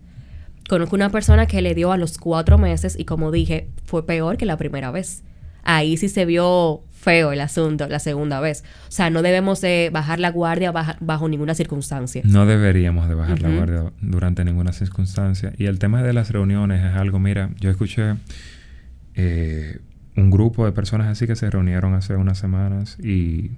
Conozco 0.70 0.96
una 0.96 1.10
persona 1.10 1.46
que 1.46 1.62
le 1.62 1.76
dio 1.76 1.92
a 1.92 1.98
los 1.98 2.18
cuatro 2.18 2.58
meses 2.58 2.98
y 2.98 3.04
como 3.04 3.32
dije, 3.32 3.70
fue 3.84 4.06
peor 4.06 4.38
que 4.38 4.46
la 4.46 4.56
primera 4.56 4.92
vez. 4.92 5.24
Ahí 5.63 5.98
sí 5.98 6.08
se 6.08 6.26
vio 6.26 6.86
feo 7.00 7.32
el 7.32 7.40
asunto 7.42 7.88
la 7.88 8.00
segunda 8.00 8.40
vez. 8.40 8.64
O 8.88 8.92
sea, 8.92 9.10
no 9.10 9.22
debemos 9.22 9.62
de 9.62 9.90
bajar 9.92 10.20
la 10.20 10.32
guardia 10.32 10.72
bajo 10.72 11.30
ninguna 11.30 11.56
circunstancia. 11.56 12.22
No 12.26 12.46
deberíamos 12.46 13.08
de 13.08 13.16
bajar 13.16 13.42
la 13.42 13.50
guardia 13.50 13.92
durante 14.02 14.44
ninguna 14.44 14.74
circunstancia. 14.74 15.54
Y 15.58 15.66
el 15.66 15.80
tema 15.80 16.04
de 16.04 16.14
las 16.14 16.32
reuniones 16.32 16.84
es 16.84 16.96
algo, 16.96 17.20
mira, 17.20 17.52
yo 17.60 17.70
escuché 17.70 18.16
eh, 19.16 19.80
un 20.16 20.30
grupo 20.30 20.66
de 20.66 20.72
personas 20.72 21.08
así 21.08 21.26
que 21.26 21.36
se 21.36 21.50
reunieron 21.50 21.94
hace 21.94 22.16
unas 22.16 22.38
semanas 22.38 22.98
y 23.00 23.52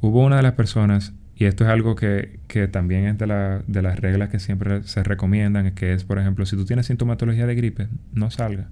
hubo 0.00 0.24
una 0.24 0.36
de 0.36 0.42
las 0.42 0.52
personas 0.52 1.12
y 1.34 1.44
esto 1.44 1.64
es 1.64 1.70
algo 1.70 1.94
que, 1.94 2.40
también 2.72 3.06
es 3.06 3.18
de, 3.18 3.62
de, 3.64 3.82
las 3.82 4.00
reglas 4.00 4.28
que 4.28 4.40
siempre 4.40 4.82
se 4.82 5.04
recomiendan, 5.04 5.72
que 5.72 5.92
es, 5.92 6.02
por 6.02 6.18
ejemplo, 6.18 6.44
si 6.46 6.56
tú 6.56 6.64
tienes 6.64 6.86
sintomatología 6.86 7.46
de 7.46 7.54
gripe, 7.54 7.86
no 8.12 8.28
salga. 8.32 8.68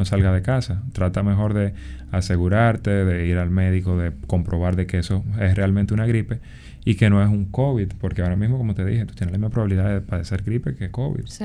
No 0.00 0.06
salga 0.06 0.32
de 0.32 0.40
casa. 0.40 0.82
Trata 0.94 1.22
mejor 1.22 1.52
de 1.52 1.74
asegurarte, 2.10 2.88
de 2.88 3.26
ir 3.26 3.36
al 3.36 3.50
médico, 3.50 3.98
de 3.98 4.12
comprobar 4.26 4.74
de 4.74 4.86
que 4.86 4.96
eso 4.96 5.22
es 5.38 5.54
realmente 5.54 5.92
una 5.92 6.06
gripe 6.06 6.40
y 6.86 6.94
que 6.94 7.10
no 7.10 7.22
es 7.22 7.28
un 7.28 7.44
COVID, 7.44 7.88
porque 8.00 8.22
ahora 8.22 8.34
mismo, 8.34 8.56
como 8.56 8.74
te 8.74 8.82
dije, 8.86 9.04
tú 9.04 9.12
tienes 9.12 9.32
la 9.32 9.36
misma 9.36 9.50
probabilidad 9.50 9.92
de 9.92 10.00
padecer 10.00 10.42
gripe 10.42 10.74
que 10.74 10.90
COVID. 10.90 11.26
Sí. 11.26 11.44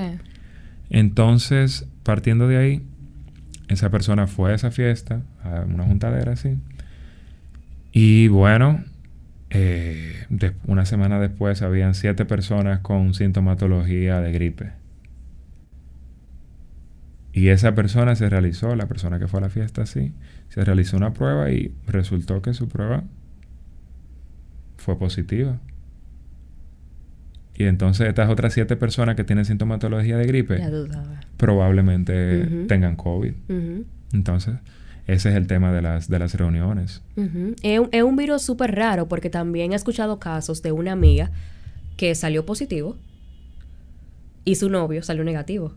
Entonces, 0.89 1.85
partiendo 2.03 2.47
de 2.47 2.55
ahí, 2.55 2.81
esa 3.67 3.89
persona 3.89 4.25
fue 4.25 4.53
a 4.53 4.55
esa 4.55 4.71
fiesta, 4.71 5.21
a 5.43 5.65
una 5.67 5.83
juntadera 5.83 6.31
así. 6.31 6.55
Y 7.91 8.29
bueno, 8.29 8.85
eh, 9.49 10.27
una 10.65 10.85
semana 10.85 11.19
después 11.19 11.61
habían 11.61 11.93
siete 11.93 12.23
personas 12.23 12.79
con 12.79 13.13
sintomatología 13.13 14.21
de 14.21 14.31
gripe. 14.31 14.84
Y 17.35 17.49
esa 17.49 17.75
persona 17.75 18.15
se 18.15 18.29
realizó, 18.29 18.77
la 18.77 18.87
persona 18.87 19.19
que 19.19 19.27
fue 19.27 19.41
a 19.41 19.41
la 19.41 19.49
fiesta, 19.49 19.85
sí, 19.85 20.13
se 20.47 20.63
realizó 20.63 20.95
una 20.95 21.11
prueba 21.11 21.51
y 21.51 21.75
resultó 21.85 22.41
que 22.41 22.53
su 22.53 22.69
prueba 22.69 23.03
fue 24.77 24.97
positiva. 24.97 25.59
Y 27.53 27.65
entonces 27.65 28.07
estas 28.07 28.29
otras 28.29 28.53
siete 28.53 28.77
personas 28.77 29.17
que 29.17 29.25
tienen 29.25 29.43
sintomatología 29.43 30.15
de 30.15 30.25
gripe 30.25 30.63
probablemente 31.35 32.65
tengan 32.69 32.95
COVID. 32.95 33.33
Entonces, 34.13 34.55
ese 35.05 35.29
es 35.29 35.35
el 35.35 35.47
tema 35.47 35.73
de 35.73 35.81
las, 35.81 36.09
de 36.09 36.19
las 36.19 36.35
reuniones. 36.35 37.01
es, 37.17 37.79
un, 37.79 37.89
es, 37.91 38.03
un, 38.03 38.15
virus 38.15 38.43
súper 38.43 38.75
raro 38.75 39.09
porque 39.09 39.29
también 39.29 39.73
he 39.73 39.75
escuchado 39.75 40.19
casos 40.19 40.61
de 40.61 40.71
una 40.71 40.93
amiga 40.93 41.31
que 41.97 42.15
salió 42.15 42.45
positivo 42.45 42.95
y 44.45 44.55
su 44.55 44.69
novio 44.69 45.03
salió 45.03 45.25
negativo. 45.25 45.73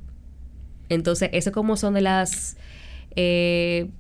Entonces, 0.88 1.30
eso 1.32 1.52
como 1.52 1.76
son 1.76 1.94
de 1.94 2.00
las 2.00 2.56
eh, 3.16 3.90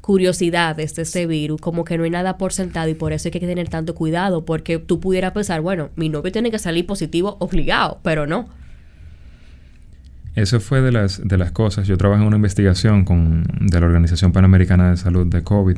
curiosidades 0.00 0.94
de 0.94 1.02
ese 1.02 1.26
virus, 1.26 1.60
como 1.60 1.84
que 1.84 1.96
no 1.96 2.04
hay 2.04 2.10
nada 2.10 2.36
por 2.36 2.52
sentado 2.52 2.88
y 2.88 2.94
por 2.94 3.12
eso 3.12 3.28
hay 3.28 3.32
que 3.32 3.40
tener 3.40 3.68
tanto 3.68 3.94
cuidado, 3.94 4.44
porque 4.44 4.78
tú 4.78 5.00
pudieras 5.00 5.32
pensar, 5.32 5.60
bueno, 5.60 5.90
mi 5.96 6.08
novio 6.08 6.32
tiene 6.32 6.50
que 6.50 6.58
salir 6.58 6.86
positivo 6.86 7.36
obligado, 7.40 8.00
pero 8.02 8.26
no. 8.26 8.48
Eso 10.34 10.60
fue 10.60 10.80
de 10.80 10.92
las, 10.92 11.26
de 11.26 11.38
las 11.38 11.52
cosas. 11.52 11.86
Yo 11.86 11.96
trabajé 11.98 12.22
en 12.22 12.26
una 12.26 12.36
investigación 12.36 13.04
con, 13.04 13.44
de 13.60 13.80
la 13.80 13.86
Organización 13.86 14.32
Panamericana 14.32 14.90
de 14.90 14.96
Salud 14.96 15.26
de 15.26 15.42
COVID, 15.42 15.76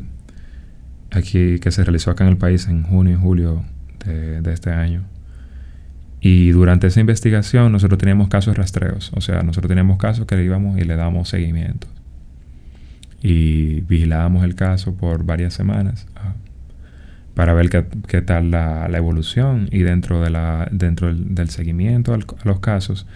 aquí 1.10 1.58
que 1.58 1.70
se 1.70 1.84
realizó 1.84 2.10
acá 2.10 2.24
en 2.24 2.30
el 2.30 2.36
país 2.36 2.66
en 2.68 2.84
junio 2.84 3.14
y 3.14 3.20
julio 3.20 3.64
de, 4.04 4.40
de 4.40 4.52
este 4.52 4.70
año. 4.70 5.04
Y 6.26 6.52
durante 6.52 6.86
esa 6.86 7.00
investigación 7.00 7.70
nosotros 7.70 7.98
teníamos 7.98 8.28
casos 8.28 8.56
rastreos, 8.56 9.12
o 9.14 9.20
sea, 9.20 9.42
nosotros 9.42 9.68
teníamos 9.68 9.98
casos 9.98 10.24
que 10.24 10.36
le 10.36 10.44
íbamos 10.44 10.78
y 10.78 10.84
le 10.84 10.96
damos 10.96 11.28
seguimiento. 11.28 11.86
Y 13.20 13.82
vigilábamos 13.82 14.42
el 14.42 14.54
caso 14.54 14.94
por 14.94 15.24
varias 15.24 15.52
semanas 15.52 16.06
para 17.34 17.52
ver 17.52 17.68
qué, 17.68 18.22
tal 18.22 18.50
la, 18.50 18.88
evolución. 18.94 19.68
Y 19.70 19.80
dentro, 19.80 20.22
de 20.22 20.30
la, 20.30 20.66
dentro 20.72 21.14
del, 21.14 21.50
seguimiento 21.50 22.14
a 22.14 22.18
los 22.44 22.60
casos 22.60 23.06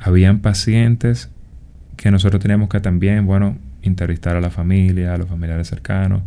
habían 0.00 0.40
pacientes 0.40 1.30
que 1.96 2.10
nosotros 2.10 2.42
teníamos 2.42 2.70
que 2.70 2.80
también, 2.80 3.24
bueno, 3.24 3.56
entrevistar 3.82 4.34
a 4.34 4.40
la 4.40 4.50
familia, 4.50 5.14
a 5.14 5.16
los 5.16 5.28
familiares 5.28 5.68
cercanos, 5.68 6.22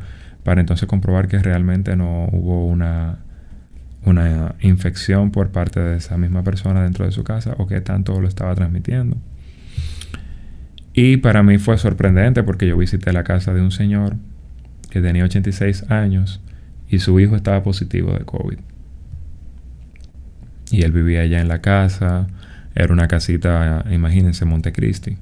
para 0.46 0.62
entonces 0.62 0.88
comprobar 0.88 1.28
que 1.28 1.40
realmente 1.40 1.98
no 1.98 2.30
hubo 2.32 2.66
una, 2.68 3.18
una 4.04 4.56
infección 4.62 5.32
por 5.32 5.52
parte 5.52 5.80
de 5.80 5.98
esa 5.98 6.18
misma 6.18 6.44
persona 6.44 6.84
dentro 6.84 7.06
de 7.06 7.12
su 7.12 7.24
casa 7.24 7.56
o 7.58 7.68
que 7.68 7.82
tanto 7.82 8.20
lo 8.20 8.28
estaba 8.28 8.56
transmitiendo. 8.56 9.18
Y 10.94 11.18
para 11.18 11.44
mí 11.44 11.58
fue 11.58 11.78
sorprendente 11.78 12.44
porque 12.44 12.68
yo 12.68 12.78
visité 12.78 13.14
la 13.14 13.24
casa 13.24 13.54
de 13.54 13.62
un 13.62 13.72
señor 13.72 14.16
que 14.90 15.02
tenía 15.02 15.24
86 15.24 15.90
años 15.90 16.42
y 16.90 17.00
su 17.00 17.20
hijo 17.20 17.36
estaba 17.36 17.64
positivo 17.64 18.14
de 18.14 18.26
COVID. 18.26 18.58
Y 20.72 20.82
él 20.84 20.92
vivía 20.92 21.22
allá 21.22 21.40
en 21.40 21.48
la 21.48 21.62
casa, 21.62 22.28
era 22.76 22.94
una 22.94 23.08
casita, 23.08 23.86
imagínense, 23.90 24.46
Montecristi. 24.46 25.18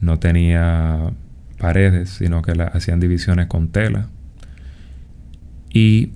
No 0.00 0.18
tenía 0.18 1.12
paredes, 1.58 2.10
sino 2.10 2.42
que 2.42 2.54
la, 2.54 2.64
hacían 2.64 3.00
divisiones 3.00 3.46
con 3.46 3.68
tela. 3.68 4.08
Y 5.72 6.12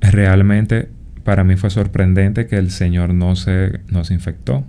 realmente 0.00 0.88
para 1.28 1.44
mí 1.44 1.56
fue 1.56 1.68
sorprendente 1.68 2.46
que 2.46 2.56
el 2.56 2.70
Señor 2.70 3.12
no 3.12 3.36
se, 3.36 3.80
no 3.88 4.02
se 4.02 4.14
infectó. 4.14 4.64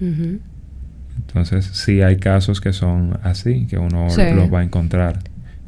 Entonces, 0.00 1.66
sí 1.66 2.00
hay 2.00 2.16
casos 2.16 2.62
que 2.62 2.72
son 2.72 3.20
así, 3.22 3.66
que 3.66 3.76
uno 3.76 4.06
los 4.06 4.50
va 4.50 4.60
a 4.60 4.62
encontrar, 4.62 5.18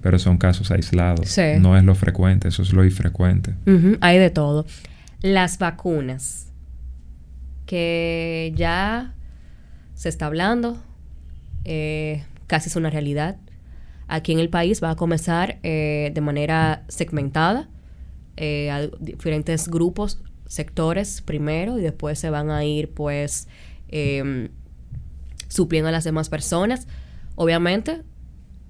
pero 0.01 0.19
son 0.19 0.39
casos 0.39 0.71
aislados. 0.71 1.37
No 1.61 1.77
es 1.77 1.85
lo 1.85 1.95
frecuente, 1.95 2.49
eso 2.49 2.63
es 2.63 2.73
lo 2.73 2.83
infrecuente. 2.83 3.53
Hay 4.01 4.17
de 4.17 4.31
todo. 4.31 4.65
Las 5.21 5.59
vacunas, 5.59 6.51
que 7.67 8.55
ya 8.57 9.13
se 9.93 10.09
está 10.09 10.25
hablando, 10.25 10.83
eh, 11.67 12.25
casi 12.47 12.71
es 12.71 12.77
una 12.77 12.89
realidad. 12.89 13.37
Aquí 14.09 14.33
en 14.33 14.39
el 14.39 14.49
país 14.49 14.83
va 14.83 14.91
a 14.91 14.97
comenzar 14.97 15.59
eh, 15.63 16.11
de 16.15 16.21
manera 16.23 16.85
segmentada 16.89 17.69
eh, 18.39 18.71
a 18.71 18.87
diferentes 18.99 19.69
grupos, 19.69 20.23
sectores 20.47 21.21
primero, 21.21 21.79
y 21.79 21.83
después 21.83 22.19
se 22.19 22.31
van 22.31 22.51
a 22.51 22.65
ir 22.65 22.91
pues 22.95 23.49
eh, 23.89 24.49
supliendo 25.49 25.91
a 25.91 25.93
las 25.93 26.05
demás 26.05 26.31
personas. 26.31 26.89
Obviamente, 27.35 28.03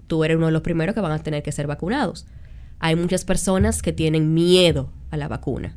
tú 0.08 0.24
eres 0.24 0.38
uno 0.38 0.46
de 0.46 0.52
los 0.52 0.62
primeros 0.62 0.94
que 0.94 1.00
van 1.00 1.12
a 1.12 1.22
tener 1.22 1.44
que 1.44 1.52
ser 1.52 1.68
vacunados. 1.68 2.26
Hay 2.80 2.96
muchas 2.96 3.24
personas 3.24 3.80
que 3.80 3.92
tienen 3.92 4.34
miedo 4.34 4.90
a 5.12 5.16
la 5.16 5.28
vacuna, 5.28 5.76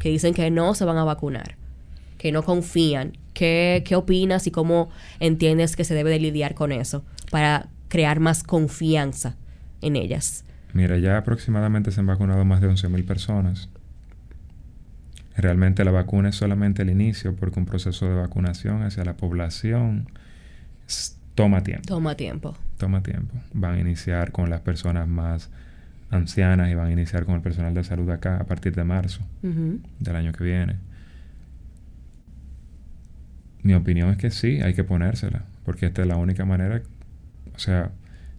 que 0.00 0.08
dicen 0.08 0.34
que 0.34 0.50
no 0.50 0.74
se 0.74 0.84
van 0.84 0.96
a 0.96 1.04
vacunar, 1.04 1.56
que 2.18 2.32
no 2.32 2.42
confían. 2.42 3.16
¿Qué, 3.32 3.84
qué 3.86 3.94
opinas 3.94 4.48
y 4.48 4.50
cómo 4.50 4.88
entiendes 5.20 5.76
que 5.76 5.84
se 5.84 5.94
debe 5.94 6.10
de 6.10 6.18
lidiar 6.18 6.56
con 6.56 6.72
eso 6.72 7.04
para 7.30 7.68
crear 7.88 8.20
más 8.20 8.42
confianza 8.42 9.36
en 9.80 9.96
ellas? 9.96 10.44
Mira, 10.72 10.98
ya 10.98 11.18
aproximadamente 11.18 11.90
se 11.90 12.00
han 12.00 12.06
vacunado 12.06 12.44
más 12.44 12.60
de 12.60 12.68
11.000 12.68 13.04
personas. 13.04 13.68
Realmente 15.36 15.84
la 15.84 15.92
vacuna 15.92 16.30
es 16.30 16.36
solamente 16.36 16.82
el 16.82 16.90
inicio 16.90 17.34
porque 17.36 17.60
un 17.60 17.66
proceso 17.66 18.08
de 18.08 18.14
vacunación 18.14 18.82
hacia 18.82 19.04
la 19.04 19.16
población 19.16 20.10
toma 21.34 21.62
tiempo. 21.62 21.86
Toma 21.86 22.16
tiempo. 22.16 22.56
Toma 22.76 23.02
tiempo. 23.02 23.34
Van 23.54 23.74
a 23.74 23.80
iniciar 23.80 24.32
con 24.32 24.50
las 24.50 24.60
personas 24.60 25.06
más 25.06 25.50
ancianas 26.10 26.70
y 26.70 26.74
van 26.74 26.88
a 26.88 26.92
iniciar 26.92 27.24
con 27.24 27.36
el 27.36 27.40
personal 27.40 27.74
de 27.74 27.84
salud 27.84 28.10
acá 28.10 28.38
a 28.38 28.44
partir 28.44 28.74
de 28.74 28.84
marzo 28.84 29.20
del 29.42 30.16
año 30.16 30.32
que 30.32 30.44
viene. 30.44 30.76
Mi 33.62 33.74
opinión 33.74 34.10
es 34.10 34.16
que 34.16 34.30
sí, 34.30 34.60
hay 34.60 34.74
que 34.74 34.84
ponérsela, 34.84 35.44
porque 35.64 35.86
esta 35.86 36.02
es 36.02 36.08
la 36.08 36.16
única 36.16 36.44
manera, 36.44 36.82
o 37.54 37.58
sea, 37.58 37.90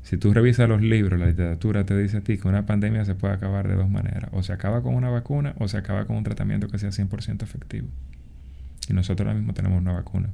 si 0.09 0.17
tú 0.17 0.33
revisas 0.33 0.67
los 0.67 0.81
libros, 0.81 1.19
la 1.19 1.27
literatura 1.27 1.85
te 1.85 1.95
dice 1.95 2.17
a 2.17 2.21
ti 2.21 2.37
que 2.37 2.47
una 2.47 2.65
pandemia 2.65 3.05
se 3.05 3.13
puede 3.15 3.33
acabar 3.33 3.67
de 3.67 3.75
dos 3.75 3.89
maneras. 3.89 4.31
O 4.33 4.41
se 4.41 4.53
acaba 4.53 4.81
con 4.81 4.95
una 4.95 5.09
vacuna 5.09 5.53
o 5.59 5.67
se 5.67 5.77
acaba 5.77 6.05
con 6.05 6.15
un 6.15 6.23
tratamiento 6.23 6.67
que 6.67 6.79
sea 6.79 6.89
100% 6.89 7.43
efectivo. 7.43 7.87
Y 8.87 8.93
nosotros 8.93 9.27
ahora 9.27 9.37
mismo 9.37 9.53
tenemos 9.53 9.79
una 9.79 9.91
vacuna. 9.91 10.29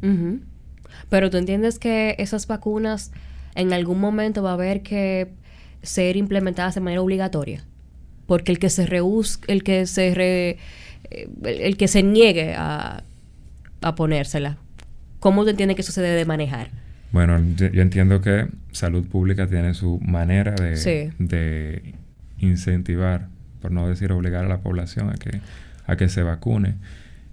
Pero 1.10 1.30
tú 1.30 1.36
entiendes 1.38 1.78
que 1.78 2.16
esas 2.20 2.48
vacunas 2.48 3.12
en 3.56 3.74
algún 3.74 4.00
momento 4.00 4.44
va 4.44 4.52
a 4.52 4.54
haber 4.54 4.82
que 4.82 5.34
ser 5.82 6.16
implementadas 6.16 6.76
de 6.76 6.82
manera 6.82 7.02
obligatoria. 7.02 7.66
Porque 8.28 8.52
el 8.52 8.60
que 8.60 8.70
se 8.70 8.88
el 9.48 9.64
que 9.64 9.86
se 9.88 10.16
re, 10.16 10.58
eh, 11.12 11.30
el, 11.44 11.76
que 11.76 11.88
se 11.88 12.02
niegue 12.02 12.56
a, 12.56 13.04
a 13.82 13.96
ponérsela, 13.96 14.58
¿cómo 15.20 15.44
tú 15.44 15.50
entiendes 15.50 15.76
que 15.76 15.82
eso 15.82 15.92
se 15.92 16.02
debe 16.02 16.16
de 16.16 16.26
manejar? 16.26 16.85
Bueno, 17.12 17.40
yo, 17.56 17.82
entiendo 17.82 18.22
que 18.22 18.48
salud 18.72 19.08
pública 19.08 19.48
tiene 19.48 19.74
su 19.74 20.00
manera 20.02 20.56
de, 20.56 21.94
incentivar, 22.40 23.30
por 23.62 23.72
no 23.72 23.88
decir 23.88 24.12
obligar 24.12 24.46
a 24.46 24.50
la 24.50 24.60
población 24.60 25.10
a 25.10 25.14
que, 25.14 25.40
a 25.86 25.96
que 25.96 26.10
se 26.10 26.24
vacune. 26.24 26.76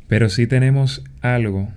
Pero 0.08 0.28
sí 0.28 0.46
tenemos 0.46 1.02
algo 1.20 1.68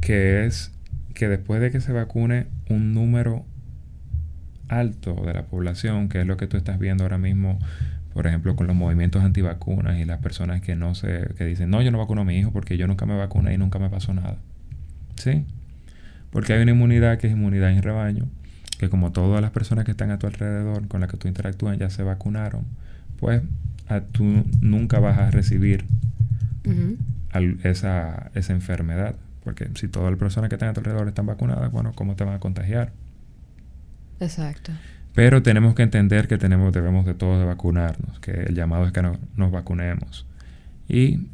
que 0.00 0.44
es 0.46 0.72
que 1.14 1.28
después 1.28 1.60
de 1.60 1.70
que 1.70 1.80
se 1.80 1.92
vacune 1.92 2.46
un 2.68 2.94
número 2.94 3.44
alto 4.68 5.14
de 5.24 5.32
la 5.32 5.46
población, 5.46 6.08
que 6.08 6.20
es 6.20 6.26
lo 6.26 6.36
que 6.36 6.46
tú 6.46 6.56
estás 6.56 6.78
viendo 6.78 7.04
ahora 7.04 7.18
mismo, 7.18 7.58
por 8.12 8.26
ejemplo, 8.26 8.56
con 8.56 8.66
los 8.66 8.76
movimientos 8.76 9.22
antivacunas 9.22 9.98
y 9.98 10.04
las 10.04 10.18
personas 10.18 10.60
que 10.60 10.76
no 10.76 10.94
se, 10.94 11.28
que 11.36 11.44
dicen, 11.44 11.70
no, 11.70 11.82
yo 11.82 11.90
no 11.90 11.98
vacuno 11.98 12.22
a 12.22 12.24
mi 12.24 12.36
hijo 12.36 12.52
porque 12.52 12.76
yo 12.76 12.86
nunca 12.86 13.06
me 13.06 13.16
vacuné 13.16 13.54
y 13.54 13.58
nunca 13.58 13.78
me 13.78 13.88
pasó 13.90 14.12
nada. 14.12 14.36
¿Sí? 15.16 15.44
Porque 16.30 16.52
hay 16.52 16.62
una 16.62 16.72
inmunidad 16.72 17.18
que 17.18 17.26
es 17.26 17.32
inmunidad 17.32 17.70
en 17.70 17.82
rebaño, 17.82 18.26
que 18.78 18.88
como 18.88 19.12
todas 19.12 19.40
las 19.40 19.50
personas 19.50 19.84
que 19.84 19.92
están 19.92 20.10
a 20.10 20.18
tu 20.18 20.26
alrededor, 20.26 20.86
con 20.88 21.00
las 21.00 21.10
que 21.10 21.16
tú 21.16 21.28
interactúas, 21.28 21.78
ya 21.78 21.90
se 21.90 22.02
vacunaron, 22.02 22.64
pues 23.18 23.42
tú 24.12 24.44
nunca 24.60 25.00
vas 25.00 25.18
a 25.18 25.30
recibir 25.30 25.84
esa, 27.62 28.30
esa 28.34 28.52
enfermedad. 28.52 29.14
Porque 29.42 29.70
si 29.74 29.88
todas 29.88 30.10
las 30.10 30.18
personas 30.18 30.50
que 30.50 30.56
están 30.56 30.68
a 30.68 30.72
tu 30.74 30.80
alrededor 30.80 31.08
están 31.08 31.26
vacunadas, 31.26 31.72
bueno, 31.72 31.92
¿cómo 31.94 32.14
te 32.16 32.24
van 32.24 32.34
a 32.34 32.38
contagiar? 32.38 32.92
Exacto. 34.20 34.72
Pero 35.14 35.42
tenemos 35.42 35.74
que 35.74 35.82
entender 35.82 36.28
que 36.28 36.36
tenemos, 36.36 36.72
debemos 36.72 37.06
de 37.06 37.14
todos 37.14 37.38
de 37.38 37.46
vacunarnos, 37.46 38.20
que 38.20 38.32
el 38.32 38.54
llamado 38.54 38.86
es 38.86 38.92
que 38.92 39.02
nos 39.02 39.50
vacunemos. 39.50 40.26
Y 40.88 41.28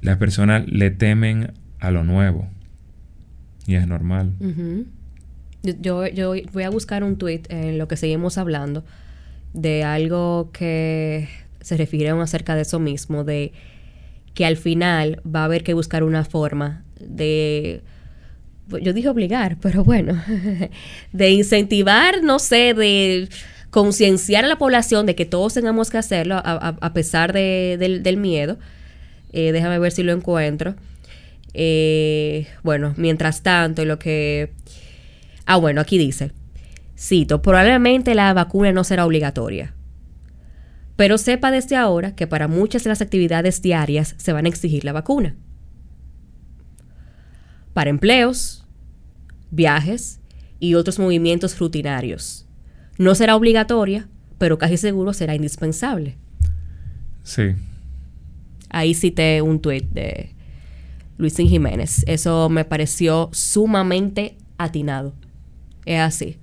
las 0.00 0.16
personas 0.16 0.66
le 0.66 0.90
temen 0.90 1.52
a 1.78 1.90
lo 1.90 2.02
nuevo 2.02 2.48
Y 3.70 3.74
es 3.76 3.86
normal. 3.86 4.32
Yo, 5.62 6.06
yo, 6.06 6.32
voy 6.52 6.62
a 6.62 6.70
buscar 6.70 7.04
un 7.04 7.16
tweet 7.16 7.42
en 7.50 7.76
lo 7.78 7.86
que 7.86 7.96
seguimos 7.96 8.38
hablando 8.38 8.84
de 9.52 9.84
algo 9.84 10.50
que 10.52 11.28
se 11.60 11.76
refirieron 11.76 12.20
acerca 12.20 12.54
de 12.54 12.62
eso 12.62 12.78
mismo, 12.78 13.24
de 13.24 13.52
que 14.34 14.46
al 14.46 14.56
final 14.56 15.20
va 15.26 15.42
a 15.42 15.44
haber 15.44 15.62
que 15.62 15.74
buscar 15.74 16.02
una 16.02 16.24
forma 16.24 16.84
de, 16.98 17.82
yo 18.82 18.92
dije 18.92 19.08
obligar, 19.08 19.58
pero 19.60 19.84
bueno, 19.84 20.20
de 21.12 21.30
incentivar, 21.30 22.22
no 22.22 22.38
sé, 22.38 22.72
de 22.72 23.28
concienciar 23.70 24.44
a 24.44 24.48
la 24.48 24.56
población 24.56 25.04
de 25.04 25.14
que 25.14 25.26
todos 25.26 25.54
tengamos 25.54 25.90
que 25.90 25.98
hacerlo 25.98 26.36
a, 26.36 26.40
a- 26.42 26.76
a 26.80 26.92
pesar 26.94 27.32
de- 27.34 27.76
del, 27.78 28.02
del 28.02 28.16
miedo. 28.16 28.58
Eh, 29.32 29.52
déjame 29.52 29.78
ver 29.78 29.92
si 29.92 30.02
lo 30.02 30.12
encuentro. 30.12 30.74
Eh, 31.54 32.46
bueno, 32.62 32.94
mientras 32.96 33.42
tanto, 33.42 33.84
lo 33.84 33.98
que... 33.98 34.52
Ah, 35.46 35.56
bueno, 35.56 35.80
aquí 35.80 35.98
dice, 35.98 36.32
cito, 36.96 37.42
probablemente 37.42 38.14
la 38.14 38.32
vacuna 38.34 38.72
no 38.72 38.84
será 38.84 39.04
obligatoria. 39.04 39.74
Pero 40.96 41.18
sepa 41.18 41.50
desde 41.50 41.76
ahora 41.76 42.14
que 42.14 42.26
para 42.26 42.46
muchas 42.46 42.84
de 42.84 42.90
las 42.90 43.00
actividades 43.00 43.62
diarias 43.62 44.14
se 44.18 44.32
van 44.32 44.46
a 44.46 44.48
exigir 44.48 44.84
la 44.84 44.92
vacuna. 44.92 45.34
Para 47.72 47.90
empleos, 47.90 48.66
viajes 49.50 50.20
y 50.58 50.74
otros 50.74 50.98
movimientos 50.98 51.58
rutinarios. 51.58 52.46
No 52.98 53.14
será 53.14 53.34
obligatoria, 53.34 54.08
pero 54.38 54.58
casi 54.58 54.76
seguro 54.76 55.12
será 55.14 55.34
indispensable. 55.34 56.18
Sí. 57.22 57.54
Ahí 58.68 58.94
cité 58.94 59.42
un 59.42 59.60
tuit 59.60 59.88
de 59.90 60.34
Luisín 61.20 61.48
Jiménez. 61.48 62.02
Eso 62.06 62.48
me 62.48 62.64
pareció 62.64 63.28
sumamente 63.32 64.36
atinado. 64.58 65.14
Es 65.84 66.00
así. 66.00 66.38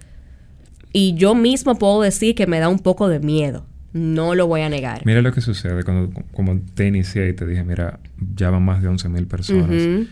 Y 0.94 1.16
yo 1.16 1.36
mismo 1.36 1.78
puedo 1.78 2.02
decir 2.02 2.36
que 2.36 2.48
me 2.48 2.60
da 2.60 2.70
un 2.70 2.80
poco 2.80 3.10
de 3.10 3.20
miedo. 3.20 3.66
No 3.94 4.36
lo 4.36 4.48
voy 4.48 4.62
a 4.62 4.70
negar. 4.70 5.06
Mira 5.06 5.22
lo 5.22 5.32
que 5.32 5.42
sucede 5.42 5.84
cuando 5.84 6.12
como 6.34 6.60
te 6.76 6.88
inicié 6.88 7.30
y 7.30 7.34
te 7.34 7.46
dije, 7.46 7.64
mira, 7.64 8.00
ya 8.36 8.50
van 8.50 8.64
más 8.64 8.82
de 8.82 8.90
11.000 8.90 9.28
personas. 9.28 10.08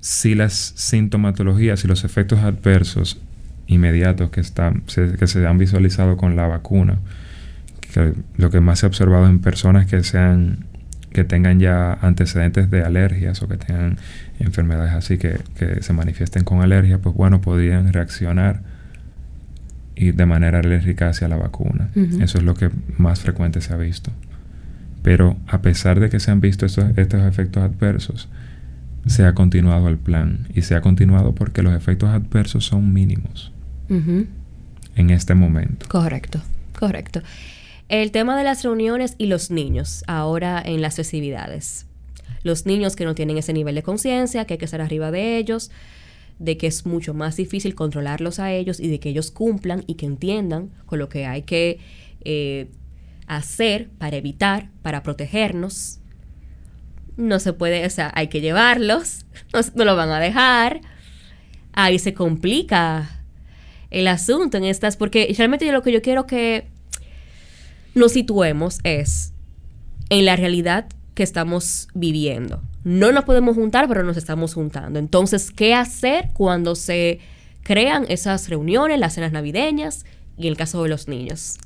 Si 0.00 0.34
las 0.34 0.52
sintomatologías 0.76 1.84
y 1.84 1.88
los 1.88 2.04
efectos 2.04 2.40
adversos 2.40 3.20
inmediatos 3.66 4.30
que, 4.30 4.40
están, 4.40 4.82
se, 4.86 5.12
que 5.16 5.26
se 5.26 5.46
han 5.46 5.58
visualizado 5.58 6.16
con 6.16 6.36
la 6.36 6.46
vacuna, 6.46 6.98
que 7.92 8.12
lo 8.36 8.50
que 8.50 8.60
más 8.60 8.80
se 8.80 8.86
ha 8.86 8.88
observado 8.88 9.26
en 9.26 9.38
personas 9.38 9.86
que 9.86 10.02
sean 10.02 10.66
que 11.14 11.24
tengan 11.24 11.60
ya 11.60 11.94
antecedentes 12.02 12.70
de 12.70 12.82
alergias 12.82 13.40
o 13.40 13.48
que 13.48 13.56
tengan 13.56 13.98
enfermedades 14.40 14.92
así 14.92 15.16
que, 15.16 15.38
que 15.56 15.80
se 15.80 15.92
manifiesten 15.92 16.44
con 16.44 16.60
alergia, 16.60 16.98
pues 16.98 17.14
bueno, 17.14 17.40
podrían 17.40 17.92
reaccionar 17.92 18.60
y 19.94 20.10
de 20.10 20.26
manera 20.26 20.58
alérgica 20.58 21.08
hacia 21.08 21.28
la 21.28 21.36
vacuna. 21.36 21.88
Eso 22.20 22.38
es 22.38 22.44
lo 22.44 22.54
que 22.54 22.70
más 22.98 23.20
frecuente 23.20 23.60
se 23.60 23.72
ha 23.72 23.76
visto. 23.76 24.10
Pero 25.02 25.36
a 25.46 25.62
pesar 25.62 26.00
de 26.00 26.10
que 26.10 26.18
se 26.18 26.32
han 26.32 26.40
visto 26.40 26.66
estos, 26.66 26.84
estos 26.96 27.22
efectos 27.22 27.62
adversos, 27.62 28.28
se 29.06 29.24
ha 29.24 29.34
continuado 29.34 29.88
el 29.88 29.98
plan. 29.98 30.48
Y 30.52 30.62
se 30.62 30.74
ha 30.74 30.80
continuado 30.80 31.34
porque 31.34 31.62
los 31.62 31.74
efectos 31.74 32.10
adversos 32.10 32.64
son 32.64 32.92
mínimos 32.92 33.52
en 33.88 35.10
este 35.10 35.34
momento. 35.34 35.86
Correcto, 35.88 36.40
correcto. 36.76 37.22
El 37.88 38.12
tema 38.12 38.36
de 38.36 38.44
las 38.44 38.62
reuniones 38.62 39.14
y 39.18 39.26
los 39.26 39.50
niños, 39.50 40.04
ahora 40.06 40.62
en 40.64 40.80
las 40.80 40.96
festividades. 40.96 41.86
Los 42.42 42.64
niños 42.64 42.96
que 42.96 43.04
no 43.04 43.14
tienen 43.14 43.36
ese 43.36 43.52
nivel 43.52 43.74
de 43.74 43.82
conciencia, 43.82 44.46
que 44.46 44.54
hay 44.54 44.58
que 44.58 44.64
estar 44.64 44.80
arriba 44.80 45.10
de 45.10 45.36
ellos, 45.36 45.70
de 46.38 46.56
que 46.56 46.66
es 46.66 46.86
mucho 46.86 47.12
más 47.12 47.36
difícil 47.36 47.74
controlarlos 47.74 48.38
a 48.38 48.52
ellos 48.52 48.80
y 48.80 48.88
de 48.88 49.00
que 49.00 49.10
ellos 49.10 49.30
cumplan 49.30 49.84
y 49.86 49.94
que 49.94 50.06
entiendan 50.06 50.70
con 50.86 50.98
lo 50.98 51.08
que 51.08 51.26
hay 51.26 51.42
que 51.42 51.78
eh, 52.24 52.70
hacer 53.26 53.90
para 53.98 54.16
evitar, 54.16 54.70
para 54.82 55.02
protegernos. 55.02 56.00
No 57.16 57.38
se 57.38 57.52
puede, 57.52 57.86
o 57.86 57.90
sea, 57.90 58.10
hay 58.14 58.28
que 58.28 58.40
llevarlos, 58.40 59.26
no, 59.52 59.60
no 59.74 59.84
lo 59.84 59.94
van 59.94 60.10
a 60.10 60.20
dejar. 60.20 60.80
Ahí 61.72 61.98
se 61.98 62.14
complica 62.14 63.24
el 63.90 64.08
asunto 64.08 64.56
en 64.56 64.64
estas, 64.64 64.96
porque 64.96 65.32
realmente 65.36 65.66
yo 65.66 65.72
lo 65.72 65.82
que 65.82 65.92
yo 65.92 66.00
quiero 66.00 66.26
que 66.26 66.73
nos 67.94 68.12
situemos 68.12 68.80
es 68.84 69.32
en 70.10 70.24
la 70.24 70.36
realidad 70.36 70.86
que 71.14 71.22
estamos 71.22 71.88
viviendo. 71.94 72.62
No 72.82 73.12
nos 73.12 73.24
podemos 73.24 73.54
juntar, 73.56 73.88
pero 73.88 74.02
nos 74.02 74.16
estamos 74.16 74.54
juntando. 74.54 74.98
Entonces, 74.98 75.50
¿qué 75.50 75.74
hacer 75.74 76.28
cuando 76.34 76.74
se 76.74 77.20
crean 77.62 78.04
esas 78.08 78.48
reuniones, 78.48 78.98
las 78.98 79.14
cenas 79.14 79.32
navideñas 79.32 80.04
y 80.36 80.48
el 80.48 80.56
caso 80.56 80.82
de 80.82 80.88
los 80.88 81.08
niños? 81.08 81.58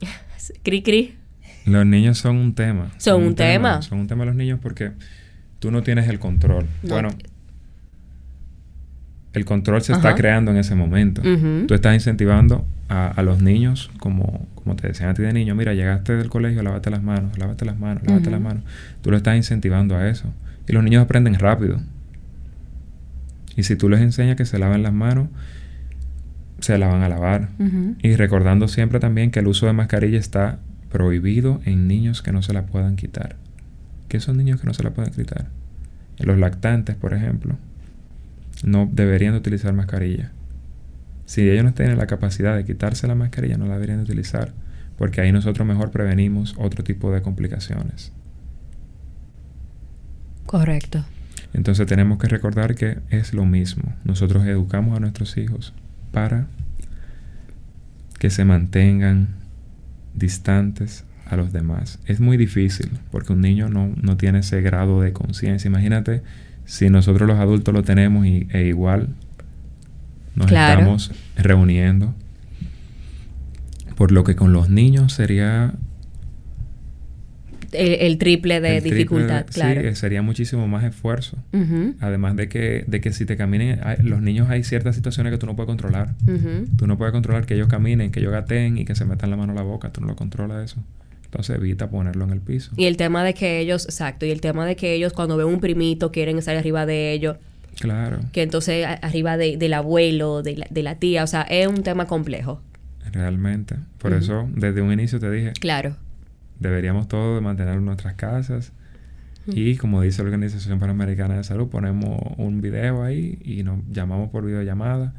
Cri 0.62 0.82
cri. 0.82 1.16
Los 1.64 1.86
niños 1.86 2.18
son 2.18 2.36
un 2.36 2.54
tema. 2.54 2.90
Son 2.98 3.22
un 3.22 3.34
tema. 3.34 3.82
Son 3.82 4.00
un 4.00 4.06
tema 4.06 4.24
los 4.24 4.34
niños 4.34 4.58
porque 4.60 4.92
tú 5.58 5.70
no 5.70 5.82
tienes 5.82 6.08
el 6.08 6.18
control. 6.18 6.66
No. 6.82 6.94
Bueno, 6.94 7.10
el 9.32 9.44
control 9.44 9.82
se 9.82 9.92
está 9.92 10.14
creando 10.14 10.50
en 10.50 10.56
ese 10.56 10.74
momento. 10.74 11.22
Tú 11.66 11.74
estás 11.74 11.94
incentivando 11.94 12.66
a, 12.88 13.08
a 13.08 13.22
los 13.22 13.40
niños, 13.40 13.90
como, 13.98 14.48
como 14.54 14.74
te 14.76 14.88
decían 14.88 15.10
a 15.10 15.14
ti 15.14 15.22
de 15.22 15.32
niño, 15.32 15.54
mira, 15.54 15.72
llegaste 15.74 16.16
del 16.16 16.28
colegio, 16.28 16.62
lávate 16.62 16.90
las 16.90 17.02
manos, 17.02 17.38
lávate 17.38 17.64
las 17.64 17.78
manos, 17.78 18.02
lávate 18.06 18.30
las 18.30 18.40
manos. 18.40 18.64
Tú 19.02 19.10
lo 19.10 19.16
estás 19.16 19.36
incentivando 19.36 19.96
a 19.96 20.08
eso. 20.08 20.32
Y 20.66 20.72
los 20.72 20.82
niños 20.82 21.02
aprenden 21.04 21.34
rápido. 21.38 21.80
Y 23.56 23.62
si 23.62 23.76
tú 23.76 23.88
les 23.88 24.00
enseñas 24.00 24.36
que 24.36 24.44
se 24.44 24.58
laven 24.58 24.82
las 24.82 24.92
manos, 24.92 25.28
se 26.60 26.76
la 26.78 26.88
van 26.88 27.02
a 27.02 27.08
lavar. 27.08 27.48
Y 28.02 28.16
recordando 28.16 28.68
siempre 28.68 29.00
también 29.00 29.30
que 29.30 29.40
el 29.40 29.46
uso 29.46 29.66
de 29.66 29.72
mascarilla 29.72 30.18
está 30.18 30.58
prohibido 30.90 31.60
en 31.64 31.86
niños 31.86 32.22
que 32.22 32.32
no 32.32 32.42
se 32.42 32.52
la 32.52 32.66
puedan 32.66 32.96
quitar. 32.96 33.36
¿Qué 34.08 34.18
son 34.18 34.36
niños 34.36 34.60
que 34.60 34.66
no 34.66 34.74
se 34.74 34.82
la 34.82 34.90
pueden 34.90 35.12
quitar? 35.12 35.46
Los 36.18 36.38
lactantes, 36.38 36.96
por 36.96 37.14
ejemplo, 37.14 37.56
no 38.62 38.88
deberían 38.90 39.32
de 39.32 39.38
utilizar 39.38 39.72
mascarilla. 39.72 40.32
Si 41.26 41.48
ellos 41.48 41.64
no 41.64 41.72
tienen 41.72 41.98
la 41.98 42.06
capacidad 42.06 42.56
de 42.56 42.64
quitarse 42.64 43.06
la 43.06 43.14
mascarilla, 43.14 43.56
no 43.56 43.66
la 43.66 43.74
deberían 43.74 43.98
de 43.98 44.04
utilizar, 44.04 44.52
porque 44.98 45.20
ahí 45.20 45.32
nosotros 45.32 45.66
mejor 45.66 45.90
prevenimos 45.90 46.54
otro 46.58 46.82
tipo 46.82 47.12
de 47.12 47.22
complicaciones. 47.22 48.12
Correcto. 50.46 51.04
Entonces 51.52 51.86
tenemos 51.86 52.18
que 52.18 52.28
recordar 52.28 52.74
que 52.74 52.98
es 53.10 53.32
lo 53.34 53.44
mismo. 53.44 53.94
Nosotros 54.04 54.44
educamos 54.46 54.96
a 54.96 55.00
nuestros 55.00 55.36
hijos 55.36 55.72
para 56.12 56.46
que 58.18 58.30
se 58.30 58.44
mantengan 58.44 59.28
distantes 60.14 61.04
a 61.26 61.36
los 61.36 61.52
demás. 61.52 61.98
Es 62.06 62.20
muy 62.20 62.36
difícil 62.36 62.90
porque 63.10 63.32
un 63.32 63.40
niño 63.40 63.68
no, 63.68 63.94
no 64.00 64.16
tiene 64.16 64.40
ese 64.40 64.60
grado 64.60 65.00
de 65.00 65.12
conciencia. 65.12 65.68
Imagínate 65.68 66.22
si 66.70 66.88
nosotros 66.88 67.26
los 67.28 67.38
adultos 67.40 67.74
lo 67.74 67.82
tenemos 67.82 68.24
y, 68.26 68.46
e 68.52 68.66
igual 68.66 69.08
nos 70.36 70.46
Claro. 70.46 70.80
estamos 70.80 71.10
reuniendo. 71.36 72.14
Por 73.96 74.12
lo 74.12 74.22
que 74.22 74.36
con 74.36 74.52
los 74.52 74.70
niños 74.70 75.12
sería 75.12 75.74
El, 77.72 77.92
el 78.00 78.18
triple 78.18 78.60
de 78.60 78.78
el 78.78 78.82
dificultad, 78.84 79.46
claro. 79.52 79.80
Sí, 79.80 79.86
eh, 79.88 79.94
sería 79.94 80.22
muchísimo 80.22 80.66
más 80.68 80.84
esfuerzo. 80.84 81.38
Además 82.00 82.34
de 82.36 82.48
que, 82.48 82.84
de 82.86 83.00
que 83.00 83.12
si 83.12 83.26
te 83.26 83.36
caminen, 83.36 83.80
hay- 83.82 83.98
los 84.02 84.22
niños 84.22 84.48
hay 84.48 84.62
ciertas 84.64 84.94
situaciones 84.96 85.32
que 85.32 85.38
tú 85.38 85.46
no 85.46 85.54
puedes 85.56 85.66
controlar. 85.68 86.14
Tú 86.76 86.86
no 86.86 86.96
puedes 86.98 87.12
controlar 87.12 87.46
que 87.46 87.54
ellos 87.54 87.68
caminen, 87.68 88.10
que 88.10 88.20
ellos 88.20 88.32
gateen 88.32 88.78
y 88.78 88.84
que 88.84 88.94
se 88.94 89.04
metan 89.04 89.30
la 89.30 89.36
mano 89.36 89.52
a 89.52 89.56
la 89.56 89.62
boca. 89.62 89.90
Tú 89.90 90.00
no 90.00 90.06
lo 90.06 90.16
controlas 90.16 90.64
eso. 90.64 90.82
Entonces 91.30 91.56
evita 91.56 91.88
ponerlo 91.90 92.24
en 92.24 92.30
el 92.32 92.40
piso. 92.40 92.72
Y 92.76 92.86
el 92.86 92.96
tema 92.96 93.22
de 93.22 93.34
que 93.34 93.60
ellos, 93.60 93.84
exacto, 93.84 94.26
y 94.26 94.30
el 94.30 94.40
tema 94.40 94.66
de 94.66 94.74
que 94.74 94.94
ellos 94.94 95.12
cuando 95.12 95.36
ven 95.36 95.46
un 95.46 95.60
primito 95.60 96.10
quieren 96.10 96.38
estar 96.38 96.56
arriba 96.56 96.86
de 96.86 97.12
ellos, 97.12 97.36
Claro, 97.78 98.18
que 98.32 98.42
entonces 98.42 98.84
a- 98.84 98.94
arriba 98.94 99.36
de- 99.36 99.56
del 99.56 99.74
abuelo, 99.74 100.42
de 100.42 100.56
la, 100.56 100.66
de 100.68 100.82
la 100.82 100.96
tía, 100.96 101.22
o 101.22 101.26
sea, 101.28 101.42
es 101.42 101.66
un 101.68 101.82
tema 101.82 102.06
complejo. 102.06 102.60
realmente. 103.12 103.74
Por 103.98 104.12
eso, 104.12 104.48
desde 104.54 104.82
un 104.82 104.92
inicio 104.92 105.18
te 105.18 105.28
dije, 105.30 105.52
Claro. 105.54 105.96
deberíamos 106.60 107.08
todos 107.08 107.40
mantener 107.42 107.80
nuestras 107.80 108.14
casas. 108.14 108.72
Y 109.46 109.76
como 109.76 110.00
dice 110.02 110.22
la 110.22 110.26
Organización 110.28 110.78
Panamericana 110.78 111.36
de 111.36 111.42
Salud, 111.44 111.68
ponemos 111.68 112.20
un 112.36 112.60
video 112.60 113.02
ahí 113.02 113.38
y 113.44 113.62
nos 113.64 113.80
llamamos 113.90 114.30
por 114.30 114.44
videollamada 114.44 115.12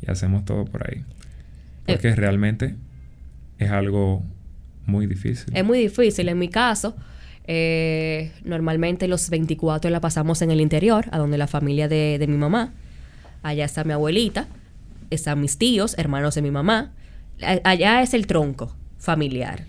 y 0.00 0.10
hacemos 0.10 0.44
todo 0.46 0.64
por 0.64 0.88
ahí. 0.88 1.04
Porque 1.86 2.14
realmente 2.14 2.74
es 3.58 3.70
algo 3.70 4.22
muy 4.86 5.06
difícil. 5.06 5.54
Es 5.54 5.64
muy 5.64 5.78
difícil. 5.78 6.28
En 6.28 6.38
mi 6.38 6.48
caso, 6.48 6.96
eh, 7.46 8.32
normalmente 8.44 9.08
los 9.08 9.30
24 9.30 9.90
la 9.90 10.00
pasamos 10.00 10.42
en 10.42 10.50
el 10.50 10.60
interior, 10.60 11.06
a 11.10 11.18
donde 11.18 11.38
la 11.38 11.46
familia 11.46 11.88
de, 11.88 12.24
mi 12.28 12.36
mamá. 12.36 12.72
Allá 13.42 13.64
está 13.64 13.84
mi 13.84 13.92
abuelita, 13.92 14.48
están 15.10 15.40
mis 15.40 15.58
tíos, 15.58 15.96
hermanos 15.98 16.34
de 16.34 16.42
mi 16.42 16.50
mamá. 16.50 16.92
Allá 17.64 18.02
es 18.02 18.14
el 18.14 18.26
tronco 18.26 18.74
familiar. 18.98 19.64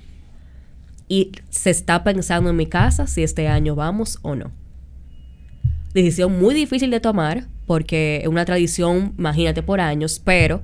Y 1.09 1.31
se 1.49 1.69
está 1.69 2.03
pensando 2.03 2.49
en 2.49 2.55
mi 2.55 2.65
casa 2.65 3.07
si 3.07 3.23
este 3.23 3.47
año 3.47 3.75
vamos 3.75 4.19
o 4.23 4.35
no. 4.35 4.51
Decisión 5.93 6.37
muy 6.37 6.53
difícil 6.53 6.91
de 6.91 6.99
tomar 6.99 7.45
porque 7.65 8.21
es 8.21 8.27
una 8.27 8.45
tradición, 8.45 9.13
imagínate, 9.17 9.61
por 9.63 9.81
años, 9.81 10.21
pero 10.23 10.61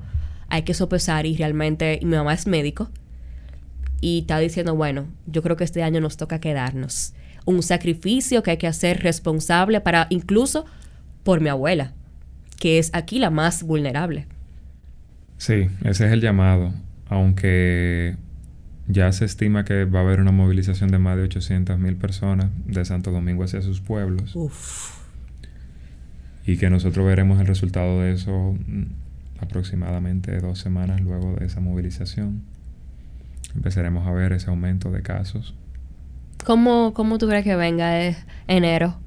hay 0.49 0.63
que 0.63 0.73
sopesar 0.73 1.25
y 1.25 1.35
realmente 1.35 1.99
mi 2.03 2.15
mamá 2.15 2.33
es 2.33 2.47
médico 2.47 2.89
y 4.03 4.19
está 4.19 4.37
diciendo, 4.37 4.75
bueno, 4.75 5.07
yo 5.27 5.41
creo 5.41 5.55
que 5.55 5.63
este 5.63 5.81
año 5.81 6.01
nos 6.01 6.17
toca 6.17 6.41
quedarnos. 6.41 7.13
Un 7.45 7.63
sacrificio 7.63 8.43
que 8.43 8.51
hay 8.51 8.57
que 8.57 8.67
hacer 8.67 9.01
responsable 9.01 9.79
para 9.79 10.07
incluso 10.09 10.65
por 11.23 11.39
mi 11.39 11.47
abuela, 11.47 11.93
que 12.59 12.79
es 12.79 12.89
aquí 12.93 13.17
la 13.17 13.29
más 13.29 13.63
vulnerable. 13.63 14.27
Sí, 15.37 15.69
ese 15.85 16.05
es 16.05 16.11
el 16.11 16.19
llamado, 16.19 16.73
aunque 17.07 18.17
ya 18.89 19.09
se 19.13 19.23
estima 19.23 19.63
que 19.63 19.85
va 19.85 19.99
a 19.99 20.03
haber 20.03 20.19
una 20.19 20.33
movilización 20.33 20.91
de 20.91 20.97
más 20.97 21.15
de 21.15 21.23
800 21.23 21.79
mil 21.79 21.95
personas 21.95 22.49
de 22.65 22.83
Santo 22.83 23.09
Domingo 23.11 23.45
hacia 23.45 23.61
sus 23.61 23.79
pueblos. 23.79 24.35
Y 26.45 26.57
que 26.57 26.69
nosotros 26.69 27.05
veremos 27.05 27.39
el 27.39 27.47
resultado 27.47 28.01
de 28.01 28.11
eso 28.11 28.57
mm, 28.67 28.83
aproximadamente 29.39 30.37
dos 30.39 30.59
semanas 30.59 30.99
luego 30.99 31.37
de 31.39 31.45
esa 31.45 31.61
movilización. 31.61 32.51
Empezaremos 33.55 34.07
a 34.07 34.11
ver 34.11 34.33
ese 34.33 34.49
aumento 34.49 34.91
de 34.91 35.01
casos. 35.01 35.55
¿Cómo, 36.43 36.93
cómo 36.93 37.17
tú 37.17 37.27
crees 37.27 37.43
que 37.43 37.55
venga 37.55 38.15
enero? 38.47 38.97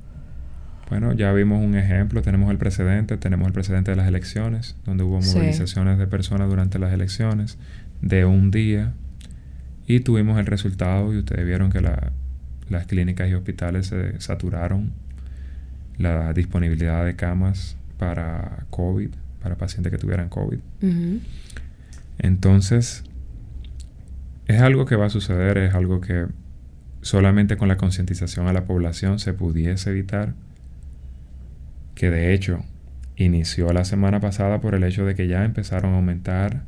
Bueno, 0.89 1.13
ya 1.13 1.33
vimos 1.33 1.63
un 1.63 1.75
ejemplo, 1.77 2.23
tenemos 2.23 2.51
el 2.51 2.59
precedente, 2.59 3.17
tenemos 3.17 3.49
el 3.49 3.53
precedente 3.53 3.91
de 3.91 3.97
las 3.97 4.07
elecciones, 4.07 4.77
donde 4.85 5.03
hubo 5.03 5.21
movilizaciones 5.21 5.99
de 5.99 6.07
personas 6.07 6.49
durante 6.49 6.79
las 6.79 6.93
elecciones 6.93 7.59
de 8.01 8.25
un 8.25 8.53
día 8.53 8.93
y 9.87 10.01
tuvimos 10.01 10.39
el 10.39 10.47
resultado 10.47 11.13
y 11.13 11.19
ustedes 11.19 11.45
vieron 11.45 11.71
que 11.71 11.81
las 11.81 12.87
clínicas 12.87 13.29
y 13.29 13.35
hospitales 13.35 13.89
se 13.89 14.21
saturaron, 14.21 14.93
la 15.99 16.33
disponibilidad 16.33 17.05
de 17.05 17.17
camas 17.17 17.77
para 17.99 18.67
COVID, 18.71 19.11
para 19.43 19.57
pacientes 19.57 19.91
que 19.91 19.99
tuvieran 19.99 20.29
COVID. 20.29 20.59
Entonces, 22.19 23.03
es 24.47 24.61
algo 24.61 24.87
que 24.87 24.97
va 24.97 25.07
a 25.07 25.11
suceder, 25.11 25.59
es 25.59 25.75
algo 25.75 26.01
que 26.01 26.27
solamente 27.03 27.57
con 27.57 27.69
la 27.69 27.77
concientización 27.77 28.49
a 28.49 28.53
la 28.53 28.65
población 28.65 29.19
se 29.19 29.33
pudiese 29.33 29.91
evitar 29.91 30.35
que 31.95 32.11
de 32.11 32.35
hecho 32.35 32.65
inició 33.17 33.73
la 33.73 33.85
semana 33.85 34.21
pasada 34.21 34.61
por 34.61 34.75
el 34.75 34.85
hecho 34.85 35.05
de 35.05 35.15
que 35.15 35.27
ya 35.27 35.45
empezaron 35.45 35.93
a 35.93 35.97
aumentar 35.97 36.63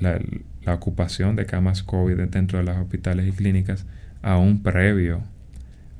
la, 0.00 0.20
ocupación 0.74 1.36
de 1.36 1.46
camas 1.46 1.82
COVID 1.82 2.16
dentro 2.28 2.58
de 2.58 2.64
los 2.64 2.76
hospitales 2.76 3.28
y 3.28 3.32
clínicas 3.32 3.86
aún 4.22 4.62
previo 4.62 5.22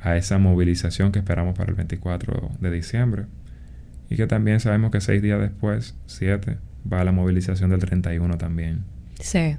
a 0.00 0.16
esa 0.16 0.38
movilización 0.38 1.12
que 1.12 1.18
esperamos 1.18 1.57
para 1.57 1.70
el 1.70 1.76
24 1.76 2.50
de 2.61 2.70
diciembre. 2.70 3.26
Y 4.11 4.16
que 4.16 4.26
también 4.26 4.61
sabemos 4.61 4.90
que 4.90 5.00
seis 5.00 5.22
días 5.22 5.40
después, 5.40 5.94
siete, 6.07 6.59
va 6.90 7.05
la 7.05 7.12
movilización 7.12 7.70
del 7.70 7.81
31 7.81 8.38
también. 8.38 8.96
Sí. 9.27 9.57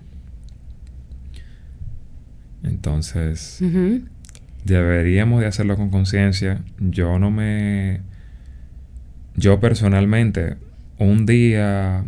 Entonces, 2.64 3.62
deberíamos 4.64 5.42
de 5.42 5.48
hacerlo 5.48 5.76
con 5.76 5.90
conciencia. 5.90 6.62
Yo 6.80 7.20
no 7.20 7.32
me... 7.32 8.00
Yo 9.36 9.60
personalmente, 9.60 10.56
un 11.00 11.26
día 11.26 12.06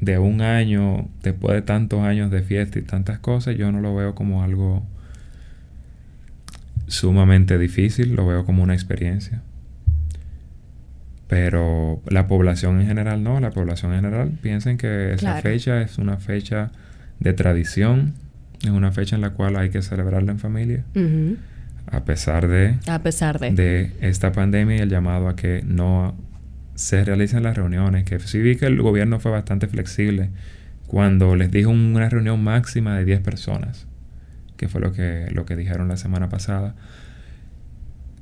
de 0.00 0.18
un 0.18 0.42
año, 0.42 1.08
después 1.22 1.54
de 1.54 1.62
tantos 1.62 2.00
años 2.00 2.30
de 2.30 2.42
fiesta 2.42 2.78
y 2.78 2.82
tantas 2.82 3.18
cosas, 3.18 3.56
yo 3.56 3.72
no 3.72 3.80
lo 3.80 3.94
veo 3.94 4.14
como 4.14 4.42
algo 4.42 4.86
sumamente 6.86 7.56
difícil, 7.56 8.14
lo 8.14 8.26
veo 8.26 8.44
como 8.44 8.62
una 8.62 8.74
experiencia. 8.74 9.40
Pero 11.28 12.02
la 12.08 12.26
población 12.26 12.78
en 12.82 12.88
general 12.88 13.22
no, 13.22 13.40
la 13.40 13.52
población 13.52 13.94
en 13.94 14.02
general 14.02 14.32
piensa 14.42 14.76
que 14.76 15.14
esa 15.14 15.40
fecha 15.40 15.80
es 15.80 15.96
una 15.96 16.18
fecha 16.18 16.72
de 17.20 17.32
tradición, 17.32 18.14
es 18.62 18.70
una 18.70 18.92
fecha 18.92 19.14
en 19.14 19.22
la 19.22 19.30
cual 19.30 19.56
hay 19.56 19.70
que 19.70 19.82
celebrarla 19.82 20.32
en 20.32 20.38
familia 20.38 20.84
a 21.86 22.04
pesar 22.04 22.46
de, 22.48 22.76
a 22.86 23.02
pesar 23.02 23.38
de. 23.38 23.50
de 23.50 23.92
esta 24.00 24.32
pandemia 24.32 24.76
y 24.76 24.78
el 24.80 24.90
llamado 24.90 25.28
a 25.28 25.36
que 25.36 25.62
no 25.66 26.16
se 26.74 27.04
realicen 27.04 27.42
las 27.42 27.56
reuniones, 27.56 28.04
que 28.04 28.18
sí 28.20 28.38
vi 28.38 28.56
que 28.56 28.66
el 28.66 28.80
gobierno 28.80 29.18
fue 29.18 29.30
bastante 29.30 29.66
flexible 29.66 30.30
cuando 30.86 31.36
les 31.36 31.50
dijo 31.50 31.70
una 31.70 32.08
reunión 32.08 32.42
máxima 32.42 32.96
de 32.96 33.04
10 33.04 33.20
personas, 33.20 33.86
que 34.56 34.68
fue 34.68 34.80
lo 34.80 34.92
que, 34.92 35.28
lo 35.32 35.46
que 35.46 35.56
dijeron 35.56 35.88
la 35.88 35.96
semana 35.96 36.28
pasada, 36.28 36.74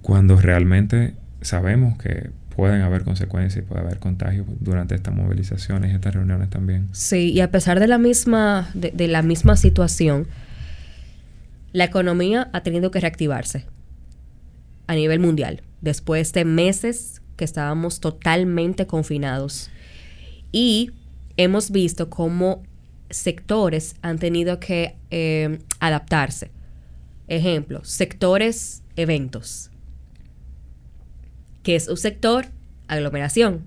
cuando 0.03 0.41
realmente 0.41 1.15
sabemos 1.41 1.99
que 1.99 2.31
pueden 2.59 2.83
haber 2.83 3.05
consecuencias 3.05 3.63
y 3.63 3.69
puede 3.69 3.83
haber 3.83 4.01
contagios 4.01 4.45
durante 4.59 4.97
estas 4.97 5.15
movilizaciones 5.15 5.93
y 5.93 5.95
estas 5.95 6.13
reuniones 6.13 6.51
también. 6.51 6.89
Sí, 6.91 7.31
y 7.31 7.41
a 7.41 7.53
pesar 7.53 7.79
de 7.79 7.87
la 7.87 7.99
misma, 7.99 8.69
de 8.75 9.07
la 9.07 9.23
misma 9.23 9.57
situación, 9.57 10.27
la 11.71 11.85
economía 11.85 12.51
ha 12.53 12.65
tenido 12.65 12.91
que 12.91 12.99
reactivarse 12.99 13.65
a 14.89 14.97
nivel 14.97 15.21
mundial 15.21 15.63
después 15.83 16.33
de 16.33 16.45
meses 16.45 17.23
que 17.37 17.45
estábamos 17.45 18.01
totalmente 18.01 18.89
confinados. 18.89 19.71
Y 20.51 20.91
hemos 21.37 21.71
visto 21.71 22.11
cómo 22.11 22.65
sectores 23.09 23.95
han 24.03 24.19
tenido 24.19 24.59
que 24.59 24.97
eh, 25.13 25.61
adaptarse. 25.79 26.51
Ejemplo, 27.29 27.85
sectores 27.85 28.83
eventos, 28.97 29.71
que 31.69 31.77
es 31.77 31.89
un 31.89 31.99
sector 31.99 32.47
aglomeración, 32.87 33.67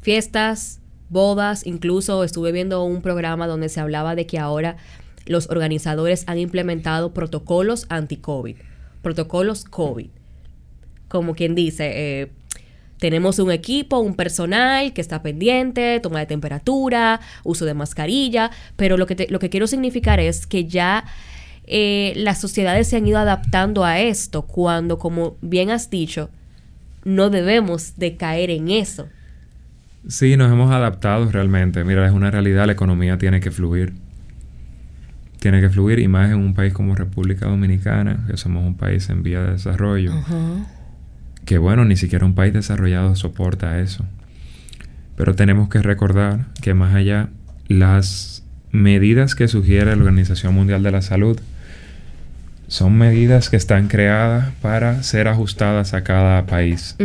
fiestas, 0.00 0.80
bodas, 1.10 1.64
incluso 1.64 2.24
estuve 2.24 2.50
viendo 2.50 2.82
un 2.82 3.02
programa 3.02 3.46
donde 3.46 3.68
se 3.68 3.78
hablaba 3.78 4.16
de 4.16 4.26
que 4.26 4.40
ahora 4.40 4.78
los 5.26 5.48
organizadores 5.48 6.24
han 6.26 6.40
implementado 6.40 7.14
protocolos 7.14 7.86
anti-COVID, 7.88 8.56
protocolos 9.00 9.62
COVID. 9.62 10.08
Como 11.06 11.36
quien 11.36 11.54
dice, 11.54 11.92
eh, 11.94 12.32
tenemos 12.98 13.38
un 13.38 13.52
equipo, 13.52 14.00
un 14.00 14.16
personal 14.16 14.92
que 14.92 15.00
está 15.00 15.22
pendiente, 15.22 16.00
toma 16.00 16.18
de 16.18 16.26
temperatura, 16.26 17.20
uso 17.44 17.64
de 17.64 17.74
mascarilla, 17.74 18.50
pero 18.74 18.96
lo 18.96 19.06
que, 19.06 19.28
lo 19.30 19.38
que 19.38 19.50
quiero 19.50 19.68
significar 19.68 20.18
es 20.18 20.48
que 20.48 20.64
ya 20.64 21.04
eh, 21.68 22.12
las 22.16 22.40
sociedades 22.40 22.88
se 22.88 22.96
han 22.96 23.06
ido 23.06 23.18
adaptando 23.18 23.84
a 23.84 24.00
esto 24.00 24.48
cuando, 24.48 24.98
como 24.98 25.36
bien 25.40 25.70
has 25.70 25.90
dicho, 25.90 26.28
no 27.04 27.30
debemos 27.30 27.96
de 27.96 28.16
caer 28.16 28.50
en 28.50 28.68
eso. 28.68 29.08
Sí, 30.08 30.36
nos 30.36 30.50
hemos 30.50 30.72
adaptado 30.72 31.30
realmente. 31.30 31.84
Mira, 31.84 32.06
es 32.06 32.12
una 32.12 32.30
realidad, 32.30 32.66
la 32.66 32.72
economía 32.72 33.18
tiene 33.18 33.40
que 33.40 33.50
fluir 33.50 33.94
tiene 35.40 35.60
que 35.60 35.70
fluir 35.70 35.98
y 35.98 36.06
más 36.06 36.30
en 36.30 36.38
un 36.38 36.54
país 36.54 36.72
como 36.72 36.94
República 36.94 37.46
Dominicana, 37.46 38.24
que 38.28 38.36
somos 38.36 38.64
un 38.64 38.76
país 38.76 39.08
en 39.08 39.22
vía 39.22 39.42
de 39.42 39.52
desarrollo, 39.52 40.12
que 41.46 41.58
bueno, 41.58 41.84
ni 41.84 41.96
siquiera 41.96 42.26
un 42.26 42.34
país 42.34 42.52
desarrollado 42.52 43.16
soporta 43.16 43.80
eso. 43.80 44.04
Pero 45.16 45.34
tenemos 45.34 45.68
que 45.68 45.82
recordar 45.82 46.46
que 46.62 46.74
más 46.74 46.94
allá, 46.94 47.30
las 47.66 48.44
medidas 48.70 49.34
que 49.34 49.48
sugiere 49.48 49.96
la 49.96 50.02
Organización 50.02 50.54
Mundial 50.54 50.82
de 50.82 50.92
la 50.92 51.02
Salud 51.02 51.40
son 52.70 52.96
medidas 52.96 53.50
que 53.50 53.56
están 53.56 53.88
creadas 53.88 54.52
para 54.62 55.02
ser 55.02 55.26
ajustadas 55.26 55.92
a 55.92 56.04
cada 56.04 56.46
país. 56.46 56.96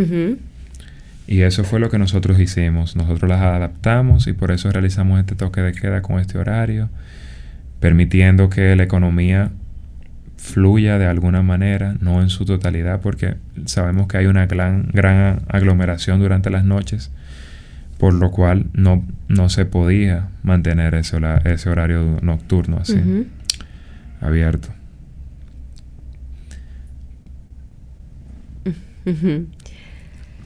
Y 1.26 1.42
eso 1.42 1.64
fue 1.64 1.80
lo 1.80 1.90
que 1.90 1.98
nosotros 1.98 2.40
hicimos. 2.40 2.96
Nosotros 2.96 3.28
las 3.28 3.42
adaptamos 3.42 4.28
y 4.28 4.34
por 4.34 4.52
eso 4.52 4.72
realizamos 4.72 5.20
este 5.20 5.34
toque 5.34 5.62
de 5.62 5.74
queda 5.74 6.04
con 6.04 6.20
este 6.20 6.38
horario 6.38 6.90
permitiendo 7.80 8.48
que 8.52 8.76
la 8.76 8.84
economía 8.84 9.50
fluya 10.38 11.00
de 11.00 11.08
alguna 11.08 11.42
manera, 11.42 11.96
no 12.00 12.22
en 12.22 12.30
su 12.30 12.46
totalidad, 12.46 13.02
porque 13.02 13.34
sabemos 13.66 14.08
que 14.08 14.20
hay 14.20 14.28
una 14.28 14.46
gran, 14.46 14.90
gran 14.94 15.42
aglomeración 15.48 16.20
durante 16.20 16.52
las 16.52 16.64
noches, 16.64 17.12
por 17.98 18.14
lo 18.14 18.30
cual 18.30 18.68
no, 18.74 19.04
no 19.30 19.50
se 19.50 19.66
podía 19.66 20.28
mantener 20.44 20.94
ese, 20.94 21.18
ese 21.46 21.70
horario 21.72 22.20
nocturno 22.22 22.78
así, 22.78 23.02
abierto. 24.22 24.70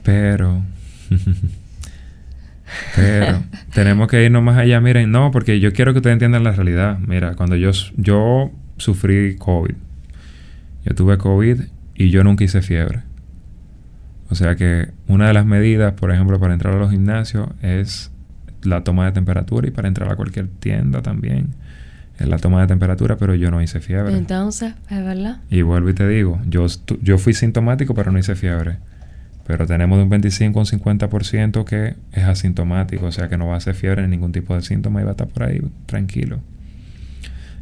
Pero 0.04 0.64
Pero 2.96 3.44
tenemos 3.74 4.08
que 4.08 4.24
irnos 4.24 4.44
más 4.44 4.58
allá. 4.58 4.80
Miren, 4.82 5.12
no, 5.12 5.32
porque 5.32 5.60
yo 5.60 5.74
quiero 5.74 5.94
que 5.94 6.00
ustedes 6.00 6.14
entiendan 6.14 6.44
la 6.44 6.52
realidad. 6.52 7.00
Mira, 7.00 7.36
cuando 7.36 7.56
yo, 7.56 7.72
yo 7.98 8.52
sufrí 8.78 9.36
COVID, 9.38 9.76
yo 10.86 10.96
tuve 10.96 11.18
COVID 11.18 11.62
y 11.96 12.10
yo 12.10 12.24
nunca 12.24 12.44
hice 12.44 12.62
fiebre. 12.62 13.02
O 14.30 14.36
sea 14.36 14.56
que 14.56 14.90
una 15.08 15.28
de 15.28 15.34
las 15.34 15.46
medidas, 15.46 15.94
por 15.94 16.12
ejemplo, 16.12 16.40
para 16.40 16.54
entrar 16.54 16.76
a 16.76 16.80
los 16.80 16.92
gimnasios 16.92 17.50
es 17.62 18.12
la 18.62 18.84
toma 18.84 19.06
de 19.06 19.14
temperatura 19.14 19.68
y 19.68 19.72
para 19.72 19.88
entrar 19.88 20.12
a 20.12 20.16
cualquier 20.16 20.48
tienda 20.48 21.02
también 21.02 21.56
es 22.20 22.28
la 22.28 22.38
toma 22.38 22.62
de 22.62 22.68
temperatura, 22.68 23.18
pero 23.18 23.34
yo 23.36 23.50
no 23.50 23.62
hice 23.62 23.80
fiebre. 23.80 24.16
Entonces, 24.16 24.74
es 24.90 25.04
verdad. 25.04 25.38
Y 25.50 25.62
vuelvo 25.62 25.90
y 25.90 25.94
te 25.94 26.08
digo, 26.08 26.40
yo, 26.48 26.66
yo 27.02 27.18
fui 27.18 27.34
sintomático, 27.34 27.94
pero 27.94 28.12
no 28.12 28.20
hice 28.20 28.36
fiebre. 28.36 28.78
Pero 29.48 29.66
tenemos 29.66 29.98
de 29.98 30.04
un 30.04 30.10
25 30.10 30.60
a 30.60 30.62
un 30.62 30.68
50% 30.68 31.64
que 31.64 31.96
es 32.12 32.24
asintomático, 32.24 33.06
o 33.06 33.12
sea 33.12 33.30
que 33.30 33.38
no 33.38 33.48
va 33.48 33.56
a 33.56 33.58
hacer 33.58 33.74
fiebre 33.74 34.04
ni 34.04 34.10
ningún 34.10 34.32
tipo 34.32 34.54
de 34.54 34.62
síntoma 34.62 35.02
y 35.02 35.04
va 35.04 35.12
a 35.12 35.14
estar 35.14 35.28
por 35.28 35.44
ahí 35.44 35.62
tranquilo. 35.86 36.40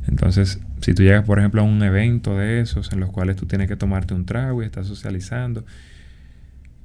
Entonces, 0.07 0.59
si 0.81 0.93
tú 0.93 1.03
llegas, 1.03 1.23
por 1.23 1.39
ejemplo, 1.39 1.61
a 1.61 1.63
un 1.63 1.81
evento 1.83 2.37
de 2.37 2.61
esos 2.61 2.91
en 2.91 2.99
los 2.99 3.11
cuales 3.11 3.35
tú 3.35 3.45
tienes 3.45 3.67
que 3.67 3.75
tomarte 3.75 4.13
un 4.13 4.25
trago 4.25 4.63
y 4.63 4.65
estás 4.65 4.87
socializando, 4.87 5.65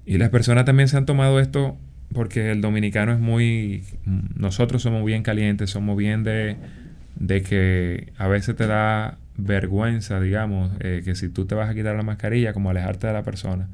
y 0.05 0.19
las 0.19 0.29
personas 0.31 0.65
también 0.65 0.89
se 0.89 0.97
han 0.97 1.07
tomado 1.07 1.41
esto 1.41 1.77
porque 2.13 2.51
el 2.51 2.61
dominicano 2.61 3.13
es 3.13 3.19
muy... 3.19 3.85
Nosotros 4.05 4.83
somos 4.83 5.05
bien 5.05 5.23
calientes, 5.23 5.71
somos 5.71 5.97
bien 5.97 6.25
de, 6.25 6.57
de 7.17 7.43
que 7.43 8.13
a 8.19 8.29
veces 8.29 8.57
te 8.57 8.67
da 8.67 9.19
vergüenza, 9.37 10.21
digamos, 10.21 10.71
eh, 10.81 11.03
que 11.05 11.15
si 11.15 11.29
tú 11.29 11.47
te 11.47 11.55
vas 11.55 11.71
a 11.71 11.75
quitar 11.75 11.97
la 11.97 12.03
mascarilla, 12.03 12.53
como 12.53 12.71
alejarte 12.71 13.07
de 13.07 13.13
la 13.13 13.23
persona. 13.23 13.69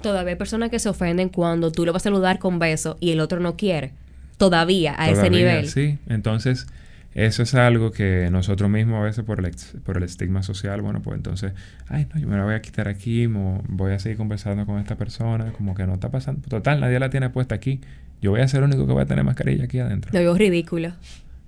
Todavía 0.00 0.30
hay 0.30 0.36
personas 0.36 0.70
que 0.70 0.78
se 0.78 0.88
ofenden 0.88 1.28
cuando 1.28 1.70
tú 1.70 1.86
lo 1.86 1.92
vas 1.92 2.02
a 2.02 2.04
saludar 2.04 2.38
con 2.38 2.58
beso 2.58 2.96
y 3.00 3.12
el 3.12 3.20
otro 3.20 3.40
no 3.40 3.56
quiere. 3.56 3.92
Todavía, 4.36 4.94
a 4.98 5.10
ese 5.10 5.30
nivel. 5.30 5.68
Sí, 5.68 5.98
entonces 6.08 6.66
eso 7.14 7.42
es 7.42 7.54
algo 7.54 7.92
que 7.92 8.28
nosotros 8.30 8.70
mismos 8.70 9.00
a 9.00 9.02
veces 9.02 9.24
por 9.24 9.44
el, 9.44 9.54
por 9.84 9.98
el 9.98 10.02
estigma 10.02 10.42
social, 10.42 10.80
bueno, 10.80 11.02
pues 11.02 11.16
entonces, 11.16 11.52
ay, 11.88 12.08
no, 12.12 12.20
yo 12.20 12.26
me 12.26 12.36
la 12.36 12.44
voy 12.44 12.54
a 12.54 12.62
quitar 12.62 12.88
aquí, 12.88 13.26
voy 13.26 13.92
a 13.92 13.98
seguir 13.98 14.16
conversando 14.16 14.64
con 14.64 14.78
esta 14.78 14.96
persona, 14.96 15.52
como 15.52 15.74
que 15.74 15.86
no 15.86 15.94
está 15.94 16.10
pasando. 16.10 16.48
Total, 16.48 16.80
nadie 16.80 16.98
la 16.98 17.10
tiene 17.10 17.28
puesta 17.28 17.54
aquí. 17.54 17.80
Yo 18.22 18.30
voy 18.30 18.40
a 18.40 18.48
ser 18.48 18.60
el 18.60 18.70
único 18.70 18.86
que 18.86 18.94
va 18.94 19.02
a 19.02 19.06
tener 19.06 19.24
mascarilla 19.24 19.64
aquí 19.64 19.78
adentro. 19.78 20.10
Lo 20.12 20.20
veo 20.20 20.34
ridículo. 20.36 20.92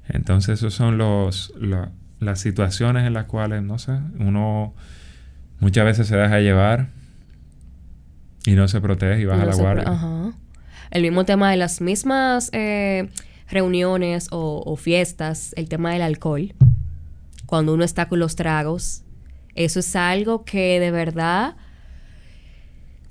Entonces, 0.08 0.58
esos 0.58 0.74
son 0.74 0.98
los, 0.98 1.54
las 2.20 2.40
situaciones 2.40 3.06
en 3.06 3.14
las 3.14 3.24
cuales, 3.24 3.62
no 3.62 3.78
sé, 3.78 3.92
uno 4.18 4.74
muchas 5.60 5.84
veces 5.84 6.06
se 6.06 6.16
deja 6.16 6.40
llevar 6.40 6.88
y 8.44 8.52
no 8.52 8.68
se 8.68 8.80
protege 8.80 9.22
y 9.22 9.24
baja 9.24 9.46
la 9.46 9.54
guardia. 9.54 9.84
Ajá. 9.86 10.32
El 10.90 11.02
mismo 11.02 11.24
tema 11.24 11.50
de 11.50 11.56
las 11.56 11.80
mismas... 11.80 12.50
Eh, 12.52 13.08
reuniones 13.48 14.28
o, 14.30 14.76
fiestas, 14.76 15.52
el 15.56 15.68
tema 15.68 15.92
del 15.92 16.02
alcohol, 16.02 16.54
cuando 17.46 17.74
uno 17.74 17.84
está 17.84 18.08
con 18.08 18.18
los 18.18 18.36
tragos, 18.36 19.02
eso 19.54 19.80
es 19.80 19.96
algo 19.96 20.44
que 20.44 20.80
de 20.80 20.90
verdad... 20.90 21.56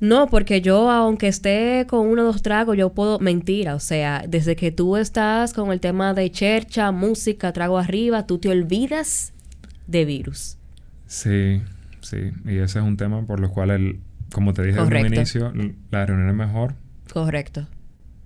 No, 0.03 0.27
porque 0.27 0.59
yo, 0.59 0.91
aunque 0.91 1.29
esté 1.29 1.85
con 1.87 2.07
uno 2.07 2.23
o 2.23 2.25
dos 2.25 2.41
tragos, 2.41 2.75
yo 2.75 2.89
puedo. 2.89 3.19
Mentira. 3.19 3.73
O 3.73 3.79
sea, 3.79 4.25
desde 4.27 4.57
que 4.57 4.69
tú 4.69 4.97
estás 4.97 5.53
con 5.53 5.71
el 5.71 5.79
tema 5.79 6.13
de 6.13 6.29
chercha, 6.29 6.91
música, 6.91 7.53
trago 7.53 7.77
arriba, 7.77 8.27
tú 8.27 8.37
te 8.37 8.49
olvidas 8.49 9.31
de 9.87 10.03
virus. 10.03 10.57
Sí, 11.07 11.61
sí. 12.01 12.31
Y 12.43 12.57
ese 12.57 12.79
es 12.79 12.85
un 12.85 12.97
tema 12.97 13.25
por 13.25 13.39
lo 13.39 13.49
cual, 13.49 13.71
el, 13.71 14.01
como 14.33 14.53
te 14.53 14.63
dije 14.63 14.77
en 14.77 14.85
un 14.85 15.13
inicio, 15.13 15.53
la 15.89 16.05
reunión 16.05 16.29
es 16.29 16.35
mejor. 16.35 16.75
Correcto 17.13 17.65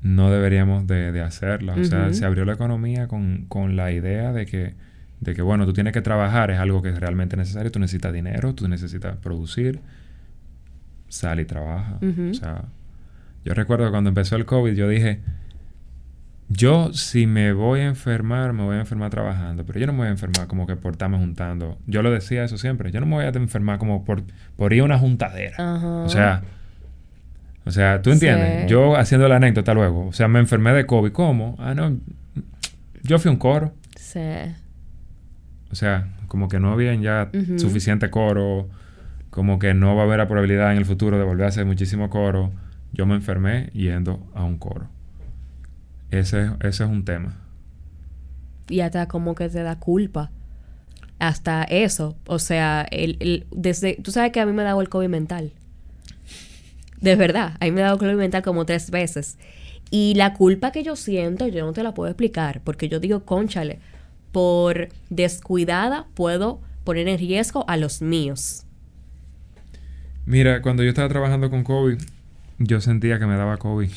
no 0.01 0.31
deberíamos 0.31 0.87
de, 0.87 1.21
hacerla. 1.21 1.73
O 1.73 1.83
sea, 1.83 2.13
se 2.13 2.25
abrió 2.25 2.45
la 2.45 2.53
economía 2.53 3.07
con, 3.07 3.45
con, 3.47 3.75
la 3.75 3.91
idea 3.91 4.31
de 4.31 4.45
que, 4.45 4.75
de 5.19 5.33
que, 5.33 5.41
bueno, 5.41 5.65
tú 5.65 5.73
tienes 5.73 5.93
que 5.93 6.01
trabajar, 6.01 6.49
es 6.49 6.59
algo 6.59 6.81
que 6.81 6.89
es 6.89 6.99
realmente 6.99 7.35
necesario, 7.35 7.71
tú 7.71 7.79
necesitas 7.79 8.13
dinero, 8.13 8.53
tú 8.55 8.67
necesitas 8.67 9.17
producir, 9.17 9.81
sal 11.09 11.39
y 11.39 11.45
trabaja. 11.45 11.99
O 12.29 12.33
sea, 12.33 12.65
yo 13.45 13.53
recuerdo 13.53 13.89
cuando 13.91 14.09
empezó 14.09 14.35
el 14.35 14.45
COVID, 14.45 14.73
yo 14.73 14.89
dije, 14.89 15.21
yo 16.49 16.93
si 16.93 17.27
me 17.27 17.53
voy 17.53 17.81
a 17.81 17.85
enfermar, 17.85 18.53
me 18.53 18.63
voy 18.63 18.77
a 18.77 18.79
enfermar 18.79 19.09
trabajando, 19.09 19.65
pero 19.65 19.79
yo 19.79 19.87
no 19.87 19.93
me 19.93 19.99
voy 19.99 20.07
a 20.07 20.11
enfermar 20.11 20.47
como 20.47 20.67
que 20.67 20.75
por 20.75 20.93
estarme 20.93 21.17
juntando. 21.17 21.77
Yo 21.87 22.01
lo 22.01 22.11
decía 22.11 22.43
eso 22.43 22.57
siempre, 22.57 22.91
yo 22.91 22.99
no 22.99 23.05
me 23.05 23.15
voy 23.15 23.25
a 23.25 23.29
enfermar 23.29 23.79
como 23.79 24.05
por, 24.05 24.23
por 24.55 24.73
ir 24.73 24.81
a 24.81 24.83
una 24.85 24.97
juntadera. 24.97 26.03
O 26.05 26.09
sea, 26.09 26.43
o 27.67 27.71
sea, 27.71 28.01
¿tú 28.01 28.11
entiendes? 28.11 28.69
Yo 28.69 28.95
haciendo 28.95 29.27
la 29.27 29.35
anécdota 29.35 29.73
luego. 29.73 30.07
O 30.07 30.13
sea, 30.13 30.29
me 30.29 30.39
enfermé 30.39 30.71
de 30.71 30.85
COVID. 30.85 31.11
¿Cómo? 31.11 31.57
Ah, 31.59 31.73
no. 31.73 31.97
Yo 33.03 33.19
fui 33.19 33.29
un 33.29 33.35
coro. 33.35 33.73
Sí. 33.97 34.21
O 35.69 35.75
sea, 35.75 36.07
como 36.27 36.47
que 36.47 36.61
no 36.61 36.71
había 36.71 36.95
ya 36.95 37.29
suficiente 37.57 38.09
coro. 38.09 38.69
Como 39.37 39.59
que 39.59 39.75
no 39.75 39.95
va 39.95 40.01
a 40.01 40.05
haber 40.05 40.17
la 40.17 40.27
probabilidad 40.27 40.71
en 40.71 40.79
el 40.79 40.85
futuro 40.85 41.19
de 41.19 41.23
volver 41.23 41.45
a 41.45 41.49
hacer 41.49 41.63
muchísimo 41.63 42.09
coro. 42.09 42.51
Yo 42.91 43.05
me 43.05 43.13
enfermé 43.13 43.67
yendo 43.67 44.27
a 44.33 44.43
un 44.43 44.57
coro. 44.57 44.87
Ese, 46.09 46.49
ese 46.61 46.83
es 46.85 46.89
un 46.89 47.05
tema. 47.05 47.37
Y 48.67 48.79
hasta 48.79 49.07
como 49.07 49.35
que 49.35 49.47
te 49.47 49.61
da 49.61 49.77
culpa. 49.77 50.31
Hasta 51.19 51.65
eso. 51.65 52.17
O 52.25 52.39
sea, 52.39 52.87
el, 52.89 53.17
el, 53.19 53.45
desde, 53.51 53.97
tú 54.01 54.09
sabes 54.09 54.31
que 54.31 54.39
a 54.39 54.47
mí 54.47 54.53
me 54.53 54.63
ha 54.63 54.65
dado 54.65 54.81
el 54.81 54.89
COVID 54.89 55.07
mental. 55.07 55.51
De 56.99 57.15
verdad, 57.15 57.57
a 57.59 57.65
mí 57.65 57.71
me 57.71 57.81
ha 57.81 57.85
dado 57.85 57.99
COVID 57.99 58.15
mental 58.15 58.41
como 58.41 58.65
tres 58.65 58.89
veces. 58.89 59.37
Y 59.91 60.15
la 60.15 60.33
culpa 60.33 60.71
que 60.71 60.81
yo 60.81 60.95
siento, 60.95 61.47
yo 61.47 61.63
no 61.63 61.73
te 61.73 61.83
la 61.83 61.93
puedo 61.93 62.09
explicar, 62.09 62.61
porque 62.63 62.89
yo 62.89 62.99
digo, 62.99 63.23
conchale, 63.23 63.81
por 64.31 64.89
descuidada 65.11 66.07
puedo 66.15 66.59
poner 66.83 67.07
en 67.07 67.19
riesgo 67.19 67.65
a 67.67 67.77
los 67.77 68.01
míos. 68.01 68.63
Mira, 70.27 70.61
cuando 70.61 70.83
yo 70.83 70.89
estaba 70.89 71.07
trabajando 71.07 71.49
con 71.49 71.63
COVID, 71.63 71.97
yo 72.59 72.81
sentía 72.81 73.17
que 73.17 73.25
me 73.25 73.37
daba 73.37 73.55
COVID. 73.57 73.89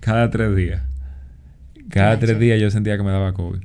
Cada 0.00 0.30
tres 0.30 0.56
días. 0.56 0.82
Cada 1.90 2.18
tres 2.18 2.38
días 2.38 2.58
yo 2.58 2.70
sentía 2.70 2.96
que 2.96 3.02
me 3.02 3.10
daba 3.10 3.34
COVID. 3.34 3.60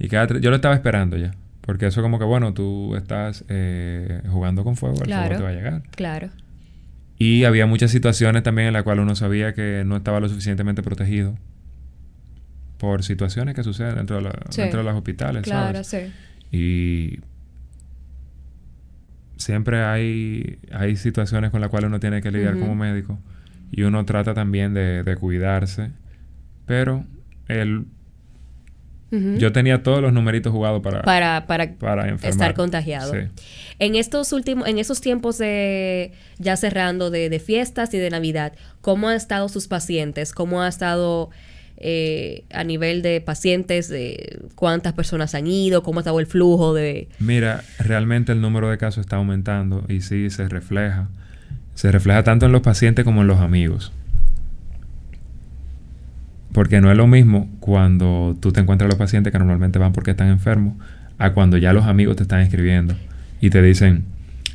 Y 0.00 0.08
cada 0.08 0.40
yo 0.40 0.50
lo 0.50 0.56
estaba 0.56 0.74
esperando 0.74 1.16
ya. 1.16 1.30
Porque 1.60 1.86
eso 1.86 2.02
como 2.02 2.18
que, 2.18 2.24
bueno, 2.24 2.54
tú 2.54 2.96
estás 2.96 3.44
eh, 3.48 4.20
jugando 4.30 4.64
con 4.64 4.76
fuego, 4.76 4.96
el 5.04 5.12
fuego 5.12 5.36
te 5.36 5.42
va 5.42 5.48
a 5.50 5.52
llegar. 5.52 5.82
Claro. 5.92 6.30
Y 7.16 7.44
había 7.44 7.66
muchas 7.66 7.92
situaciones 7.92 8.42
también 8.42 8.68
en 8.68 8.72
las 8.72 8.82
cuales 8.82 9.04
uno 9.04 9.14
sabía 9.14 9.54
que 9.54 9.84
no 9.86 9.96
estaba 9.96 10.18
lo 10.18 10.28
suficientemente 10.28 10.82
protegido 10.82 11.38
por 12.78 13.04
situaciones 13.04 13.54
que 13.54 13.62
suceden 13.62 13.94
dentro 13.94 14.16
de, 14.16 14.22
los 14.22 14.94
hospitales. 14.96 15.44
Claro, 15.44 15.84
sí. 15.84 16.10
Y 16.50 17.20
siempre 19.40 19.82
hay, 19.82 20.58
hay 20.70 20.96
situaciones 20.96 21.50
con 21.50 21.60
las 21.60 21.70
cuales 21.70 21.88
uno 21.88 21.98
tiene 21.98 22.20
que 22.20 22.30
lidiar 22.30 22.58
como 22.58 22.74
médico 22.74 23.18
y 23.72 23.82
uno 23.82 24.04
trata 24.04 24.34
también 24.34 24.74
de, 24.74 25.02
de 25.02 25.16
cuidarse, 25.16 25.90
pero 26.66 27.04
el 27.48 27.86
yo 29.10 29.50
tenía 29.50 29.82
todos 29.82 30.00
los 30.00 30.12
numeritos 30.12 30.52
jugados 30.52 30.82
para, 30.82 31.02
para, 31.02 31.46
para, 31.46 32.14
estar 32.22 32.54
contagiado. 32.54 33.12
En 33.80 33.96
estos 33.96 34.32
últimos, 34.32 34.68
en 34.68 34.78
esos 34.78 35.00
tiempos 35.00 35.36
de 35.38 36.12
ya 36.38 36.56
cerrando 36.56 37.10
de, 37.10 37.40
fiestas 37.40 37.92
y 37.92 37.98
de 37.98 38.08
Navidad, 38.08 38.52
¿cómo 38.80 39.08
han 39.08 39.16
estado 39.16 39.48
sus 39.48 39.66
pacientes? 39.66 40.32
¿Cómo 40.32 40.62
ha 40.62 40.68
estado 40.68 41.30
eh, 41.80 42.44
a 42.52 42.62
nivel 42.62 43.02
de 43.02 43.20
pacientes? 43.20 43.88
De 43.88 44.40
¿Cuántas 44.54 44.92
personas 44.92 45.34
han 45.34 45.46
ido? 45.46 45.82
¿Cómo 45.82 45.98
ha 45.98 46.02
estado 46.02 46.20
el 46.20 46.26
flujo 46.26 46.74
de...? 46.74 47.08
Mira, 47.18 47.64
realmente 47.78 48.32
el 48.32 48.40
número 48.40 48.70
de 48.70 48.78
casos 48.78 49.00
está 49.00 49.16
aumentando 49.16 49.84
y 49.88 50.02
sí 50.02 50.30
se 50.30 50.48
refleja. 50.48 51.08
Se 51.74 51.90
refleja 51.90 52.22
tanto 52.22 52.46
en 52.46 52.52
los 52.52 52.62
pacientes 52.62 53.04
como 53.04 53.22
en 53.22 53.26
los 53.26 53.40
amigos. 53.40 53.92
Porque 56.52 56.80
no 56.80 56.90
es 56.90 56.96
lo 56.96 57.06
mismo 57.06 57.48
cuando 57.60 58.36
tú 58.40 58.52
te 58.52 58.60
encuentras 58.60 58.86
a 58.86 58.90
los 58.90 58.98
pacientes 58.98 59.32
que 59.32 59.38
normalmente 59.38 59.78
van 59.78 59.92
porque 59.92 60.10
están 60.10 60.28
enfermos, 60.28 60.74
a 61.18 61.32
cuando 61.32 61.56
ya 61.56 61.72
los 61.72 61.86
amigos 61.86 62.16
te 62.16 62.22
están 62.22 62.40
escribiendo 62.40 62.94
y 63.40 63.50
te 63.50 63.62
dicen, 63.62 64.04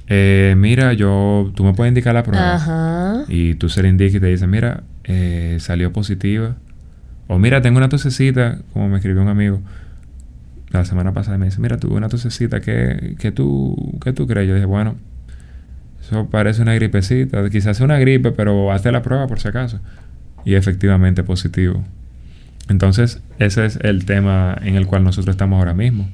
eh, 0.07 0.55
mira, 0.57 0.93
yo, 0.93 1.51
tú 1.55 1.63
me 1.63 1.73
puedes 1.73 1.89
indicar 1.89 2.13
la 2.13 2.23
prueba. 2.23 3.25
Y 3.27 3.55
tú 3.55 3.69
se 3.69 3.81
le 3.81 3.89
indicas 3.89 4.15
y 4.15 4.19
te 4.19 4.27
dicen, 4.27 4.49
mira, 4.49 4.83
eh, 5.03 5.57
salió 5.59 5.91
positiva. 5.91 6.55
O 7.27 7.39
mira, 7.39 7.61
tengo 7.61 7.77
una 7.77 7.89
tosecita, 7.89 8.59
como 8.73 8.89
me 8.89 8.97
escribió 8.97 9.21
un 9.21 9.29
amigo 9.29 9.61
la 10.69 10.85
semana 10.85 11.13
pasada, 11.13 11.37
me 11.37 11.45
dice, 11.45 11.61
mira, 11.61 11.77
tuve 11.77 11.95
una 11.95 12.09
tosecita, 12.09 12.59
¿qué, 12.59 13.15
qué, 13.17 13.31
tú, 13.31 13.97
¿qué 14.03 14.13
tú 14.13 14.27
crees? 14.27 14.47
Yo 14.47 14.55
dije, 14.55 14.65
bueno, 14.65 14.95
eso 16.01 16.27
parece 16.29 16.61
una 16.61 16.75
gripecita, 16.75 17.49
quizás 17.49 17.77
sea 17.77 17.85
una 17.85 17.97
gripe, 17.97 18.31
pero 18.31 18.71
hazte 18.71 18.91
la 18.91 19.01
prueba 19.01 19.27
por 19.27 19.39
si 19.39 19.47
acaso 19.47 19.79
y 20.43 20.53
efectivamente 20.53 21.23
positivo. 21.23 21.83
Entonces, 22.69 23.21
ese 23.39 23.65
es 23.65 23.79
el 23.81 24.05
tema 24.05 24.57
en 24.61 24.75
el 24.75 24.85
cual 24.85 25.03
nosotros 25.03 25.33
estamos 25.33 25.59
ahora 25.59 25.73
mismo. 25.73 26.07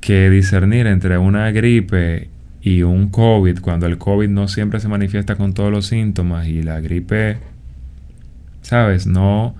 Que 0.00 0.30
discernir 0.30 0.86
entre 0.86 1.18
una 1.18 1.50
gripe 1.50 2.28
y 2.60 2.82
un 2.82 3.08
COVID, 3.08 3.58
cuando 3.58 3.86
el 3.86 3.98
COVID 3.98 4.28
no 4.28 4.46
siempre 4.46 4.78
se 4.78 4.86
manifiesta 4.86 5.34
con 5.34 5.52
todos 5.52 5.72
los 5.72 5.86
síntomas 5.86 6.46
y 6.46 6.62
la 6.62 6.80
gripe, 6.80 7.38
¿sabes? 8.62 9.06
No... 9.06 9.54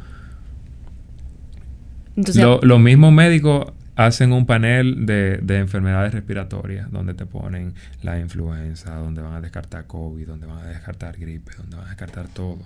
lo, 2.17 2.79
mismo 2.79 3.11
médico 3.11 3.75
hacen 3.95 4.33
un 4.33 4.47
panel 4.47 5.07
de, 5.07 5.41
enfermedades 5.59 6.15
respiratorias 6.15 6.91
donde 6.91 7.15
te 7.15 7.27
ponen 7.27 7.75
la 8.03 8.19
influenza, 8.19 8.95
donde 8.97 9.23
van 9.23 9.35
a 9.35 9.41
descartar 9.41 9.87
COVID, 9.87 10.27
donde 10.27 10.47
van 10.47 10.65
a 10.65 10.69
descartar 10.69 11.19
gripe, 11.19 11.53
donde 11.59 11.77
van 11.77 11.87
a 11.87 11.89
descartar 11.91 12.29
todo. 12.29 12.63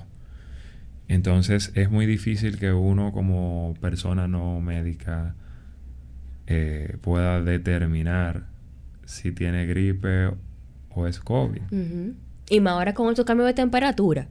Entonces 1.09 1.73
es 1.75 1.91
muy 1.91 2.07
difícil 2.07 2.59
que 2.59 2.73
uno 2.73 3.13
como 3.13 3.75
persona 3.81 4.27
no 4.27 4.61
médica 4.61 5.35
eh, 6.47 6.97
pueda 7.01 7.43
determinar 7.43 8.45
si 9.05 9.33
tiene 9.33 9.67
gripe 9.67 10.31
o 10.91 11.07
es 11.07 11.21
COVID. 11.21 11.63
Y 12.49 12.61
más 12.61 12.73
ahora 12.73 12.95
con 12.95 13.09
estos 13.09 13.25
cambios 13.25 13.47
de 13.47 13.55
temperatura. 13.55 14.29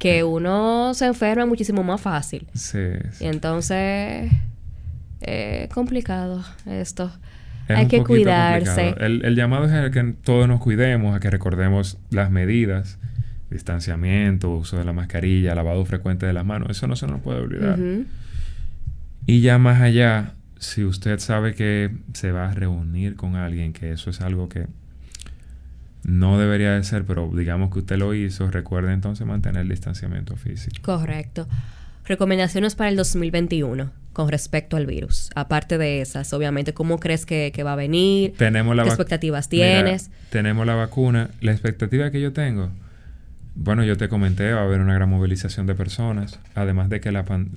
Que 0.00 0.24
uno 0.24 0.92
se 0.94 1.06
enferma 1.06 1.46
muchísimo 1.46 1.84
más 1.84 2.00
fácil. 2.00 2.48
Sí. 2.54 2.78
Y 3.20 3.26
entonces... 3.26 4.32
Es 5.20 5.68
complicado 5.68 6.42
esto. 6.66 7.12
Es 7.68 7.76
Hay 7.76 7.86
que 7.86 8.02
cuidarse. 8.02 8.94
El, 8.98 9.24
el 9.24 9.36
llamado 9.36 9.66
es 9.66 9.72
a 9.72 9.90
que 9.90 10.14
todos 10.24 10.48
nos 10.48 10.60
cuidemos, 10.60 11.14
a 11.14 11.20
que 11.20 11.30
recordemos 11.30 11.98
las 12.10 12.30
medidas, 12.30 12.98
distanciamiento, 13.50 14.50
uso 14.50 14.78
de 14.78 14.84
la 14.84 14.92
mascarilla, 14.92 15.54
lavado 15.54 15.84
frecuente 15.84 16.24
de 16.24 16.32
las 16.32 16.46
manos. 16.46 16.70
Eso 16.70 16.86
no 16.86 16.96
se 16.96 17.06
nos 17.06 17.20
puede 17.20 17.40
olvidar. 17.40 17.78
Y 19.26 19.42
ya 19.42 19.58
más 19.58 19.82
allá, 19.82 20.34
si 20.58 20.84
usted 20.84 21.18
sabe 21.18 21.54
que 21.54 21.90
se 22.14 22.32
va 22.32 22.48
a 22.48 22.54
reunir 22.54 23.16
con 23.16 23.36
alguien, 23.36 23.74
que 23.74 23.92
eso 23.92 24.08
es 24.08 24.22
algo 24.22 24.48
que 24.48 24.66
no 26.04 26.38
debería 26.38 26.72
de 26.72 26.82
ser, 26.84 27.04
pero 27.04 27.30
digamos 27.34 27.70
que 27.72 27.80
usted 27.80 27.96
lo 27.98 28.14
hizo, 28.14 28.50
recuerde 28.50 28.92
entonces 28.92 29.26
mantener 29.26 29.62
el 29.62 29.68
distanciamiento 29.68 30.36
físico. 30.36 30.76
Correcto. 30.82 31.46
Recomendaciones 32.06 32.74
para 32.74 32.90
el 32.90 32.96
2021 32.96 33.90
con 34.12 34.28
respecto 34.28 34.76
al 34.76 34.86
virus. 34.86 35.30
Aparte 35.36 35.78
de 35.78 36.00
esas, 36.00 36.32
obviamente, 36.32 36.74
¿cómo 36.74 36.98
crees 36.98 37.24
que, 37.26 37.52
que 37.54 37.62
va 37.62 37.74
a 37.74 37.76
venir? 37.76 38.34
Tenemos 38.36 38.74
la 38.74 38.82
¿Qué 38.82 38.88
expectativas 38.88 39.48
Mira, 39.52 39.66
tienes? 39.82 40.10
tenemos 40.30 40.66
la 40.66 40.74
vacuna. 40.74 41.30
La 41.40 41.52
expectativa 41.52 42.10
que 42.10 42.20
yo 42.20 42.32
tengo, 42.32 42.70
bueno, 43.54 43.84
yo 43.84 43.96
te 43.96 44.08
comenté, 44.08 44.52
va 44.52 44.60
a 44.62 44.64
haber 44.64 44.80
una 44.80 44.94
gran 44.94 45.08
movilización 45.10 45.66
de 45.66 45.74
personas, 45.74 46.40
además 46.54 46.88
de 46.88 47.00
que 47.00 47.12
la, 47.12 47.24
pan- 47.24 47.50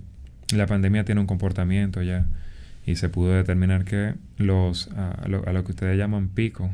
la 0.53 0.67
pandemia 0.67 1.03
tiene 1.05 1.21
un 1.21 1.27
comportamiento 1.27 2.01
ya 2.03 2.25
y 2.85 2.97
se 2.97 3.09
pudo 3.09 3.33
determinar 3.33 3.85
que 3.85 4.13
los 4.37 4.89
a, 4.91 5.27
lo, 5.27 5.47
a 5.47 5.53
lo 5.53 5.63
que 5.63 5.71
ustedes 5.71 5.97
llaman 5.97 6.27
pico, 6.27 6.69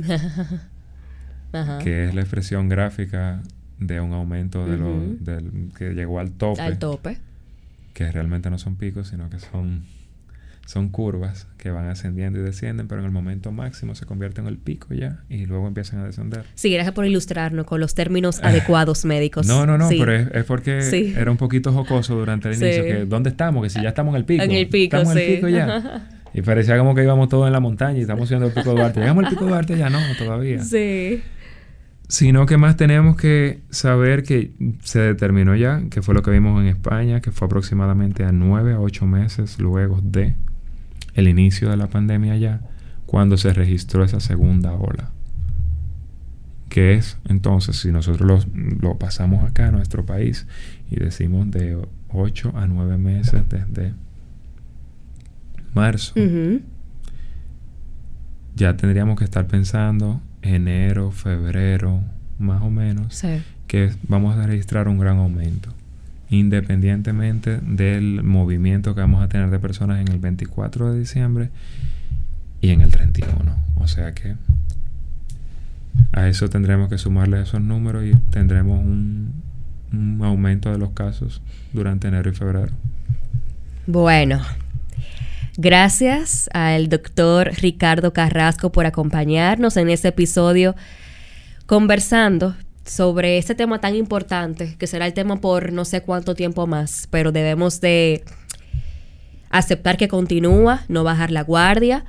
Ajá. 1.54 1.78
que 1.78 2.04
es 2.06 2.14
la 2.14 2.20
expresión 2.20 2.68
gráfica 2.68 3.40
de 3.78 4.00
un 4.00 4.12
aumento 4.12 4.66
de 4.66 4.76
lo- 4.76 4.90
Ujú. 4.94 5.16
del, 5.20 5.70
que 5.76 5.94
llegó 5.94 6.18
al 6.20 6.32
tope, 6.32 6.60
Al 6.62 6.78
tope. 6.78 7.18
que 7.92 8.10
realmente 8.12 8.50
no 8.50 8.58
son 8.58 8.76
picos, 8.76 9.08
sino 9.08 9.28
que 9.30 9.38
son, 9.38 9.84
son 10.66 10.88
curvas 10.88 11.46
que 11.58 11.70
van 11.70 11.88
ascendiendo 11.88 12.38
y 12.38 12.42
descienden, 12.42 12.88
pero 12.88 13.00
en 13.00 13.06
el 13.06 13.12
momento 13.12 13.52
máximo 13.52 13.94
se 13.94 14.06
convierten 14.06 14.44
en 14.46 14.52
el 14.52 14.58
pico 14.58 14.94
ya 14.94 15.18
y 15.28 15.44
luego 15.46 15.66
empiezan 15.68 16.00
a 16.00 16.04
descender. 16.06 16.44
Sí, 16.54 16.72
gracias 16.72 16.94
por 16.94 17.04
ilustrarnos 17.06 17.66
con 17.66 17.80
los 17.80 17.94
términos 17.94 18.40
adecuados 18.42 19.04
médicos. 19.04 19.46
No, 19.46 19.66
no, 19.66 19.76
no, 19.76 19.88
Sí. 19.88 19.96
pero 19.98 20.12
es, 20.14 20.28
es 20.32 20.44
porque 20.44 20.80
Sí. 20.82 21.12
era 21.16 21.30
un 21.30 21.36
poquito 21.36 21.72
jocoso 21.72 22.14
durante 22.16 22.48
el 22.48 22.54
Sí. 22.56 22.64
inicio. 22.64 22.84
Que, 22.84 23.04
¿Dónde 23.06 23.30
estamos? 23.30 23.62
Que 23.62 23.70
si 23.70 23.82
ya 23.82 23.90
estamos 23.90 24.12
en 24.14 24.18
el 24.20 24.24
pico. 24.24 24.42
En 24.42 24.50
el 24.52 24.68
pico, 24.68 24.96
Estamos 24.96 25.16
en 25.16 25.22
el 25.30 25.34
pico 25.36 25.48
ya. 25.48 26.08
Y 26.32 26.42
parecía 26.42 26.76
como 26.78 26.94
que 26.94 27.02
íbamos 27.04 27.28
todos 27.28 27.46
en 27.46 27.52
la 27.52 27.60
montaña 27.60 27.98
y 27.98 28.00
estamos 28.02 28.28
subiendo 28.28 28.46
el 28.48 28.52
pico 28.54 28.70
de 28.70 28.76
Duarte. 28.76 29.00
¿Llegamos 29.00 29.24
al 29.24 29.30
pico 29.30 29.44
de 29.44 29.50
Duarte? 29.50 29.78
Ya 29.78 29.90
no, 29.90 29.98
todavía. 30.18 30.60
Sí. 30.64 31.22
Sino 32.08 32.46
que 32.46 32.58
más 32.58 32.76
tenemos 32.76 33.16
que 33.16 33.62
saber 33.70 34.24
que 34.24 34.52
se 34.82 35.00
determinó 35.00 35.56
ya, 35.56 35.82
que 35.90 36.02
fue 36.02 36.14
lo 36.14 36.22
que 36.22 36.30
vimos 36.30 36.60
en 36.60 36.68
España, 36.68 37.20
que 37.20 37.32
fue 37.32 37.46
aproximadamente 37.46 38.24
a 38.24 38.32
nueve 38.32 38.74
a 38.74 38.80
ocho 38.80 39.06
meses 39.06 39.58
luego 39.58 40.00
de 40.02 40.36
el 41.14 41.28
inicio 41.28 41.70
de 41.70 41.76
la 41.76 41.88
pandemia 41.88 42.36
ya, 42.36 42.60
cuando 43.06 43.36
se 43.36 43.52
registró 43.52 44.04
esa 44.04 44.20
segunda 44.20 44.72
ola. 44.72 45.10
Que 46.68 46.94
es, 46.94 47.18
entonces, 47.28 47.76
si 47.76 47.90
nosotros 47.92 48.46
lo, 48.52 48.62
lo 48.80 48.98
pasamos 48.98 49.48
acá 49.48 49.68
a 49.68 49.70
nuestro 49.70 50.04
país 50.04 50.46
y 50.90 50.96
decimos 50.96 51.50
de 51.50 51.78
8 52.08 52.52
a 52.56 52.66
9 52.66 52.98
meses 52.98 53.42
desde 53.48 53.94
marzo, 55.74 56.14
ya 58.54 58.76
tendríamos 58.76 59.18
que 59.18 59.24
estar 59.24 59.46
pensando 59.46 60.20
enero, 60.44 61.10
febrero, 61.10 62.00
más 62.38 62.62
o 62.62 62.70
menos, 62.70 63.14
Sí. 63.14 63.42
que 63.66 63.92
vamos 64.08 64.36
a 64.36 64.46
registrar 64.46 64.86
un 64.88 64.98
gran 64.98 65.18
aumento, 65.18 65.70
independientemente 66.30 67.58
del 67.62 68.22
movimiento 68.22 68.94
que 68.94 69.00
vamos 69.00 69.22
a 69.22 69.28
tener 69.28 69.50
de 69.50 69.58
personas 69.58 70.00
en 70.00 70.08
el 70.12 70.18
24 70.18 70.92
de 70.92 70.98
diciembre 71.00 71.50
y 72.60 72.70
en 72.70 72.80
el 72.82 72.90
31. 72.90 73.54
O 73.76 73.86
sea 73.88 74.12
que 74.12 74.36
a 76.12 76.28
eso 76.28 76.48
tendremos 76.48 76.88
que 76.88 76.98
sumarle 76.98 77.40
esos 77.42 77.60
números 77.60 78.04
y 78.04 78.14
tendremos 78.30 78.80
un, 78.80 79.32
un 79.92 80.20
aumento 80.24 80.70
de 80.70 80.78
los 80.78 80.90
casos 80.90 81.40
durante 81.72 82.08
enero 82.08 82.30
y 82.30 82.34
febrero. 82.34 82.72
Bueno, 83.86 84.40
gracias 85.56 86.48
al 86.52 86.88
doctor 86.88 87.52
Ricardo 87.60 88.12
Carrasco 88.12 88.72
por 88.72 88.86
acompañarnos 88.86 89.76
en 89.76 89.90
este 89.90 90.08
episodio 90.08 90.74
conversando 91.66 92.56
sobre 92.84 93.38
este 93.38 93.54
tema 93.54 93.80
tan 93.80 93.94
importante, 93.94 94.76
que 94.78 94.86
será 94.86 95.06
el 95.06 95.14
tema 95.14 95.40
por 95.40 95.72
no 95.72 95.84
sé 95.84 96.02
cuánto 96.02 96.34
tiempo 96.34 96.66
más, 96.66 97.08
pero 97.10 97.32
debemos 97.32 97.80
de 97.80 98.24
aceptar 99.50 99.96
que 99.96 100.08
continúa, 100.08 100.84
no 100.88 101.04
bajar 101.04 101.30
la 101.30 101.42
guardia, 101.42 102.04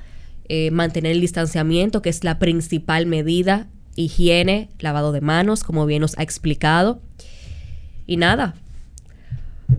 eh, 0.48 0.70
mantener 0.70 1.12
el 1.12 1.20
distanciamiento, 1.20 2.02
que 2.02 2.10
es 2.10 2.24
la 2.24 2.38
principal 2.38 3.06
medida, 3.06 3.68
higiene, 3.94 4.68
lavado 4.78 5.12
de 5.12 5.20
manos, 5.20 5.64
como 5.64 5.86
bien 5.86 6.02
nos 6.02 6.18
ha 6.18 6.22
explicado. 6.22 7.00
Y 8.06 8.18
nada, 8.18 8.54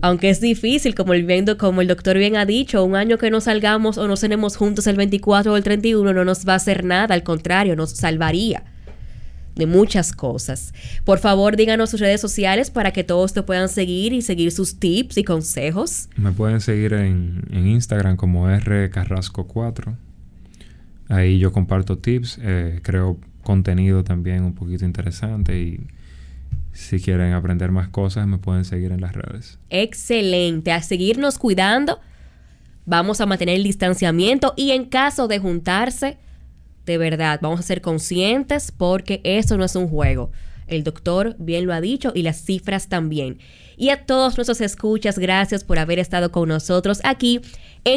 aunque 0.02 0.30
es 0.30 0.40
difícil, 0.40 0.94
como 0.94 1.14
el, 1.14 1.56
como 1.56 1.80
el 1.80 1.88
doctor 1.88 2.18
bien 2.18 2.36
ha 2.36 2.46
dicho, 2.46 2.84
un 2.84 2.96
año 2.96 3.18
que 3.18 3.30
no 3.30 3.40
salgamos 3.40 3.98
o 3.98 4.08
no 4.08 4.16
cenemos 4.16 4.56
juntos 4.56 4.86
el 4.86 4.96
24 4.96 5.52
o 5.52 5.56
el 5.56 5.62
31 5.62 6.12
no 6.12 6.24
nos 6.24 6.46
va 6.46 6.54
a 6.54 6.56
hacer 6.56 6.84
nada, 6.84 7.14
al 7.14 7.22
contrario, 7.22 7.76
nos 7.76 7.90
salvaría 7.90 8.64
de 9.58 9.66
muchas 9.66 10.12
cosas. 10.12 10.72
Por 11.04 11.18
favor, 11.18 11.56
díganos 11.56 11.90
sus 11.90 12.00
redes 12.00 12.20
sociales 12.20 12.70
para 12.70 12.92
que 12.92 13.04
todos 13.04 13.34
te 13.34 13.42
puedan 13.42 13.68
seguir 13.68 14.12
y 14.12 14.22
seguir 14.22 14.52
sus 14.52 14.78
tips 14.78 15.18
y 15.18 15.24
consejos. 15.24 16.08
Me 16.16 16.30
pueden 16.32 16.60
seguir 16.60 16.92
en, 16.92 17.42
en 17.50 17.66
Instagram 17.66 18.16
como 18.16 18.48
rcarrasco4. 18.48 19.96
Ahí 21.08 21.38
yo 21.38 21.52
comparto 21.52 21.98
tips, 21.98 22.38
eh, 22.40 22.80
creo 22.82 23.18
contenido 23.42 24.04
también 24.04 24.44
un 24.44 24.54
poquito 24.54 24.84
interesante 24.84 25.58
y 25.58 25.80
si 26.78 27.00
quieren 27.00 27.32
aprender 27.32 27.72
más 27.72 27.88
cosas 27.88 28.26
me 28.28 28.38
pueden 28.38 28.64
seguir 28.64 28.92
en 28.92 29.00
las 29.00 29.12
redes. 29.12 29.58
Excelente, 29.68 30.70
a 30.70 30.80
seguirnos 30.80 31.36
cuidando. 31.36 31.98
Vamos 32.86 33.20
a 33.20 33.26
mantener 33.26 33.56
el 33.56 33.64
distanciamiento 33.64 34.54
y 34.56 34.70
en 34.70 34.84
caso 34.84 35.26
de 35.26 35.40
juntarse, 35.40 36.18
de 36.86 36.96
verdad, 36.96 37.40
vamos 37.42 37.60
a 37.60 37.64
ser 37.64 37.80
conscientes 37.80 38.72
porque 38.72 39.20
eso 39.24 39.58
no 39.58 39.64
es 39.64 39.74
un 39.74 39.88
juego. 39.88 40.30
El 40.68 40.84
doctor 40.84 41.34
bien 41.38 41.66
lo 41.66 41.74
ha 41.74 41.80
dicho 41.80 42.12
y 42.14 42.22
las 42.22 42.44
cifras 42.44 42.88
también. 42.88 43.38
Y 43.76 43.88
a 43.90 44.06
todos 44.06 44.36
nuestros 44.36 44.60
escuchas, 44.60 45.18
gracias 45.18 45.64
por 45.64 45.78
haber 45.78 45.98
estado 45.98 46.30
con 46.30 46.48
nosotros 46.48 47.00
aquí 47.02 47.40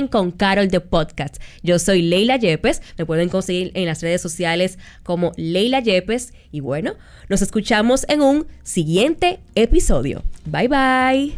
Con 0.09 0.31
Carol 0.31 0.69
de 0.69 0.79
Podcast. 0.79 1.35
Yo 1.63 1.77
soy 1.77 2.01
Leila 2.01 2.37
Yepes, 2.37 2.81
me 2.97 3.05
pueden 3.05 3.27
conseguir 3.27 3.71
en 3.73 3.85
las 3.85 4.01
redes 4.01 4.21
sociales 4.21 4.79
como 5.03 5.33
Leila 5.35 5.81
Yepes. 5.81 6.33
Y 6.49 6.61
bueno, 6.61 6.93
nos 7.27 7.41
escuchamos 7.41 8.05
en 8.07 8.21
un 8.21 8.47
siguiente 8.63 9.41
episodio. 9.53 10.23
Bye 10.45 10.69
bye. 10.69 11.33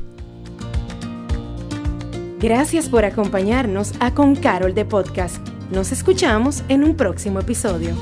Gracias 2.40 2.90
por 2.90 3.06
acompañarnos 3.06 3.94
a 4.00 4.14
Con 4.14 4.36
Carol 4.36 4.76
de 4.76 4.86
Podcast. 4.86 5.38
Nos 5.72 5.92
escuchamos 5.92 6.64
en 6.70 6.84
un 6.84 6.96
próximo 6.96 7.40
episodio. 7.40 7.96